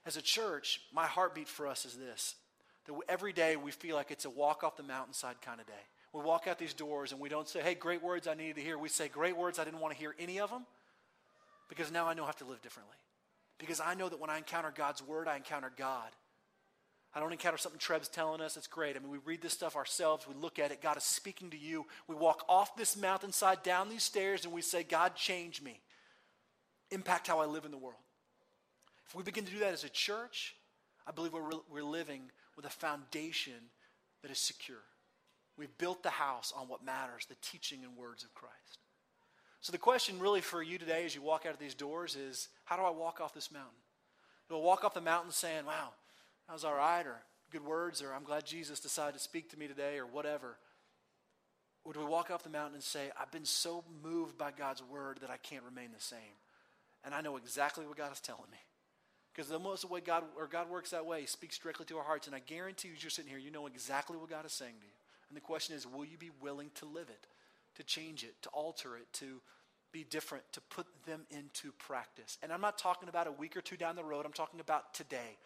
As 0.06 0.18
a 0.18 0.22
church, 0.22 0.82
my 0.94 1.06
heartbeat 1.06 1.50
for 1.50 1.68
us 1.68 1.86
is 1.86 1.98
this 1.98 2.36
that 2.86 2.96
every 3.10 3.34
day 3.34 3.58
we 3.58 3.72
feel 3.72 3.98
like 3.98 4.12
it's 4.12 4.24
a 4.24 4.30
walk 4.30 4.64
off 4.64 4.78
the 4.78 4.84
mountainside 4.84 5.42
kind 5.42 5.60
of 5.60 5.68
day. 5.68 5.74
We 6.18 6.24
walk 6.24 6.48
out 6.48 6.58
these 6.58 6.74
doors 6.74 7.12
and 7.12 7.22
we 7.22 7.30
don't 7.30 7.48
say, 7.48 7.62
hey, 7.62 7.76
great 7.76 8.02
words 8.02 8.28
I 8.28 8.34
needed 8.34 8.56
to 8.56 8.62
hear. 8.62 8.76
We 8.80 8.90
say, 8.90 9.08
great 9.08 9.38
words 9.38 9.60
I 9.60 9.64
didn't 9.66 9.80
want 9.80 9.94
to 9.94 10.00
hear 10.00 10.16
any 10.18 10.40
of 10.40 10.50
them 10.50 10.66
because 11.70 11.92
now 11.92 12.08
I 12.08 12.16
know 12.16 12.24
I 12.24 12.26
have 12.26 12.38
to 12.38 12.46
live 12.46 12.64
differently. 12.64 12.96
Because 13.60 13.80
I 13.80 13.94
know 13.94 14.10
that 14.10 14.20
when 14.20 14.32
I 14.32 14.38
encounter 14.38 14.74
God's 14.76 15.04
word, 15.04 15.28
I 15.28 15.36
encounter 15.36 15.72
God. 15.78 16.10
I 17.14 17.20
don't 17.20 17.32
encounter 17.32 17.60
something 17.60 17.78
Treb's 17.80 18.08
telling 18.08 18.42
us. 18.42 18.58
It's 18.58 18.66
great. 18.66 18.96
I 18.96 19.00
mean, 19.00 19.12
we 19.12 19.20
read 19.26 19.44
this 19.44 19.54
stuff 19.54 19.76
ourselves. 19.76 20.28
We 20.28 20.34
look 20.34 20.58
at 20.58 20.72
it. 20.72 20.82
God 20.82 20.98
is 20.98 21.04
speaking 21.04 21.52
to 21.52 21.58
you. 21.58 21.86
We 22.08 22.16
walk 22.16 22.44
off 22.50 22.76
this 22.76 22.98
mountainside, 22.98 23.62
down 23.62 23.88
these 23.88 24.04
stairs, 24.04 24.44
and 24.44 24.52
we 24.52 24.64
say, 24.64 24.82
God, 24.82 25.16
change 25.16 25.62
me. 25.62 25.82
Impact 26.90 27.28
how 27.28 27.42
I 27.42 27.46
live 27.46 27.66
in 27.66 27.72
the 27.72 27.78
world. 27.78 28.02
If 29.08 29.14
we 29.14 29.22
begin 29.22 29.46
to 29.46 29.52
do 29.52 29.60
that 29.60 29.74
as 29.74 29.84
a 29.84 29.90
church, 29.90 30.56
I 31.06 31.12
believe 31.12 31.34
we're, 31.34 31.50
we're 31.70 31.84
living 31.84 32.24
with 32.56 32.66
a 32.66 32.70
foundation 32.70 33.70
that 34.24 34.32
is 34.32 34.40
secure. 34.40 34.82
We've 35.58 35.76
built 35.78 36.04
the 36.04 36.10
house 36.10 36.54
on 36.56 36.68
what 36.68 36.86
matters 36.86 37.26
the 37.26 37.36
teaching 37.42 37.84
and 37.84 37.98
words 37.98 38.24
of 38.24 38.34
Christ. 38.34 38.80
So, 39.62 39.72
the 39.72 39.78
question 39.78 40.20
really 40.20 40.42
for 40.42 40.62
you 40.62 40.78
today 40.78 41.04
as 41.06 41.16
you 41.16 41.22
walk 41.22 41.46
out 41.46 41.54
of 41.54 41.60
these 41.60 41.74
doors 41.74 42.16
is 42.16 42.48
how 42.66 42.78
do 42.78 42.84
I 42.84 42.92
walk 42.92 43.20
off 43.20 43.34
this 43.34 43.52
mountain? 43.52 43.72
Do 44.50 44.56
I 44.56 44.60
walk 44.60 44.84
off 44.84 44.94
the 44.94 45.02
mountain 45.02 45.32
saying, 45.32 45.66
wow, 45.66 45.90
that 46.48 46.54
was 46.54 46.64
all 46.64 46.76
right, 46.76 47.06
or 47.06 47.18
good 47.52 47.66
words, 47.66 48.02
or 48.02 48.14
I'm 48.14 48.24
glad 48.24 48.46
Jesus 48.46 48.80
decided 48.80 49.14
to 49.16 49.20
speak 49.20 49.50
to 49.50 49.60
me 49.60 49.68
today, 49.68 49.98
or 49.98 50.06
whatever? 50.06 50.58
Or 51.84 51.94
do 51.94 52.00
we 52.00 52.06
walk 52.06 52.32
off 52.32 52.44
the 52.44 52.50
mountain 52.50 52.76
and 52.76 52.84
say, 52.84 53.12
I've 53.20 53.32
been 53.32 53.46
so 53.46 53.84
moved 54.04 54.38
by 54.38 54.52
God's 54.52 54.84
word 54.84 55.20
that 55.22 55.30
I 55.30 55.38
can't 55.38 55.64
remain 55.64 55.90
the 55.94 56.04
same? 56.04 56.20
And 57.04 57.16
I 57.16 57.22
know 57.22 57.38
exactly 57.38 57.86
what 57.86 57.98
God 57.98 58.12
is 58.12 58.20
telling 58.20 58.52
me. 58.52 58.58
Because 59.34 59.50
the 59.50 59.60
most 59.60 59.84
of 59.84 59.90
the 59.90 59.94
way 59.94 60.02
God 60.02 60.24
or 60.38 60.48
God 60.48 60.70
works 60.70 60.92
that 60.92 61.06
way, 61.06 61.22
He 61.22 61.28
speaks 61.28 61.58
directly 61.58 61.86
to 61.86 61.98
our 61.98 62.04
hearts. 62.04 62.28
And 62.28 62.36
I 62.36 62.40
guarantee 62.40 62.90
you, 62.90 62.96
as 62.96 63.04
you're 63.04 63.10
sitting 63.10 63.30
here, 63.30 63.40
you 63.40 63.52
know 63.52 63.68
exactly 63.68 64.18
what 64.18 64.30
God 64.30 64.46
is 64.46 64.52
saying 64.52 64.74
to 64.80 64.86
you. 64.86 64.92
And 65.30 65.38
the 65.38 65.42
question 65.42 65.76
is, 65.76 65.86
will 65.86 66.06
you 66.06 66.18
be 66.18 66.32
willing 66.42 66.72
to 66.76 66.86
live 66.86 67.10
it, 67.10 67.28
to 67.76 67.84
change 67.84 68.24
it, 68.24 68.42
to 68.44 68.50
alter 68.50 68.98
it, 68.98 69.12
to 69.14 69.42
be 69.92 70.04
different, 70.04 70.44
to 70.54 70.62
put 70.62 70.88
them 71.06 71.22
into 71.30 71.72
practice? 71.74 72.38
And 72.42 72.52
I'm 72.52 72.62
not 72.62 72.78
talking 72.78 73.10
about 73.10 73.28
a 73.28 73.32
week 73.32 73.58
or 73.58 73.62
two 73.62 73.78
down 73.78 73.96
the 73.96 74.04
road, 74.04 74.26
I'm 74.26 74.34
talking 74.34 74.60
about 74.60 74.94
today. 74.94 75.38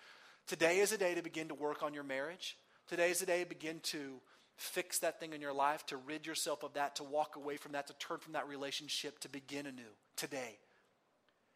Today 0.47 0.79
is 0.79 0.91
a 0.91 0.97
day 0.97 1.15
to 1.15 1.21
begin 1.21 1.47
to 1.47 1.53
work 1.53 1.83
on 1.83 1.93
your 1.93 2.03
marriage. 2.03 2.57
Today 2.87 3.11
is 3.11 3.21
a 3.21 3.25
day 3.25 3.43
to 3.43 3.49
begin 3.49 3.79
to 3.83 4.19
fix 4.57 4.99
that 4.99 5.19
thing 5.19 5.33
in 5.33 5.41
your 5.41 5.53
life, 5.53 5.85
to 5.87 5.97
rid 5.97 6.25
yourself 6.25 6.63
of 6.63 6.73
that, 6.73 6.95
to 6.97 7.03
walk 7.03 7.35
away 7.35 7.57
from 7.57 7.71
that, 7.71 7.87
to 7.87 7.93
turn 7.93 8.19
from 8.19 8.33
that 8.33 8.47
relationship, 8.47 9.19
to 9.19 9.29
begin 9.29 9.65
anew. 9.65 9.83
Today. 10.15 10.57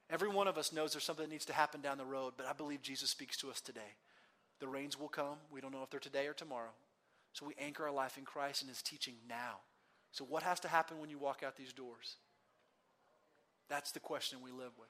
Every 0.09 0.29
one 0.29 0.47
of 0.47 0.57
us 0.57 0.71
knows 0.71 0.93
there's 0.93 1.03
something 1.03 1.25
that 1.25 1.31
needs 1.31 1.45
to 1.45 1.53
happen 1.53 1.81
down 1.81 1.97
the 1.97 2.05
road, 2.05 2.33
but 2.37 2.45
I 2.45 2.53
believe 2.53 2.81
Jesus 2.81 3.09
speaks 3.09 3.37
to 3.37 3.49
us 3.49 3.59
today. 3.59 3.81
The 4.59 4.67
rains 4.67 4.99
will 4.99 5.07
come. 5.07 5.37
We 5.51 5.61
don't 5.61 5.71
know 5.71 5.83
if 5.83 5.89
they're 5.89 5.99
today 5.99 6.27
or 6.27 6.33
tomorrow. 6.33 6.69
So 7.35 7.45
we 7.45 7.53
anchor 7.59 7.83
our 7.83 7.91
life 7.91 8.17
in 8.17 8.23
Christ 8.23 8.61
and 8.61 8.69
His 8.69 8.81
teaching 8.81 9.15
now. 9.27 9.57
So, 10.13 10.23
what 10.23 10.41
has 10.43 10.61
to 10.61 10.69
happen 10.69 10.99
when 10.99 11.09
you 11.09 11.17
walk 11.17 11.43
out 11.45 11.57
these 11.57 11.73
doors? 11.73 12.15
That's 13.67 13.91
the 13.91 13.99
question 13.99 14.39
we 14.41 14.51
live 14.51 14.71
with. 14.79 14.87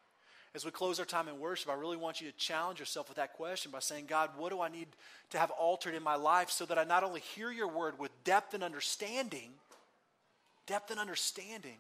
As 0.54 0.64
we 0.64 0.70
close 0.70 1.00
our 1.00 1.08
time 1.08 1.28
in 1.28 1.40
worship, 1.40 1.72
I 1.72 1.74
really 1.74 1.98
want 1.98 2.22
you 2.22 2.30
to 2.32 2.38
challenge 2.38 2.80
yourself 2.80 3.10
with 3.10 3.18
that 3.18 3.34
question 3.34 3.72
by 3.72 3.80
saying, 3.80 4.06
God, 4.06 4.30
what 4.38 4.52
do 4.52 4.62
I 4.62 4.70
need 4.70 4.90
to 5.32 5.40
have 5.40 5.50
altered 5.50 5.96
in 5.96 6.04
my 6.04 6.16
life 6.16 6.52
so 6.52 6.68
that 6.68 6.78
I 6.78 6.84
not 6.84 7.04
only 7.04 7.22
hear 7.22 7.52
your 7.52 7.68
word 7.68 7.98
with 7.98 8.12
depth 8.24 8.54
and 8.54 8.64
understanding, 8.64 9.50
depth 10.68 10.92
and 10.92 11.00
understanding, 11.00 11.78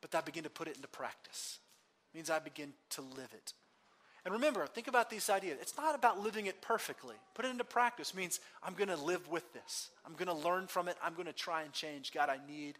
but 0.00 0.10
that 0.10 0.18
I 0.18 0.22
begin 0.22 0.42
to 0.42 0.50
put 0.50 0.66
it 0.66 0.74
into 0.74 0.88
practice? 0.88 1.60
It 2.12 2.16
means 2.16 2.28
I 2.28 2.40
begin 2.40 2.72
to 2.90 3.02
live 3.02 3.30
it. 3.32 3.52
And 4.24 4.32
remember, 4.32 4.66
think 4.66 4.88
about 4.88 5.10
this 5.10 5.28
idea. 5.28 5.54
It's 5.60 5.76
not 5.76 5.94
about 5.94 6.20
living 6.20 6.46
it 6.46 6.62
perfectly. 6.62 7.16
Put 7.34 7.44
it 7.44 7.50
into 7.50 7.64
practice 7.64 8.14
means 8.14 8.40
I'm 8.62 8.72
going 8.72 8.88
to 8.88 8.96
live 8.96 9.28
with 9.28 9.52
this. 9.52 9.90
I'm 10.06 10.14
going 10.14 10.28
to 10.28 10.46
learn 10.48 10.66
from 10.66 10.88
it. 10.88 10.96
I'm 11.02 11.12
going 11.12 11.26
to 11.26 11.32
try 11.32 11.62
and 11.62 11.72
change. 11.72 12.10
God, 12.10 12.30
I 12.30 12.38
need 12.48 12.78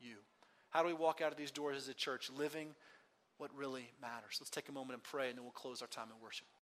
you. 0.00 0.16
How 0.70 0.82
do 0.82 0.88
we 0.88 0.94
walk 0.94 1.20
out 1.20 1.32
of 1.32 1.38
these 1.38 1.50
doors 1.50 1.76
as 1.76 1.88
a 1.88 1.94
church 1.94 2.30
living 2.36 2.68
what 3.38 3.50
really 3.54 3.90
matters? 4.00 4.38
Let's 4.40 4.50
take 4.50 4.70
a 4.70 4.72
moment 4.72 4.94
and 4.94 5.02
pray, 5.02 5.28
and 5.28 5.36
then 5.36 5.44
we'll 5.44 5.52
close 5.52 5.82
our 5.82 5.88
time 5.88 6.08
in 6.14 6.22
worship. 6.22 6.46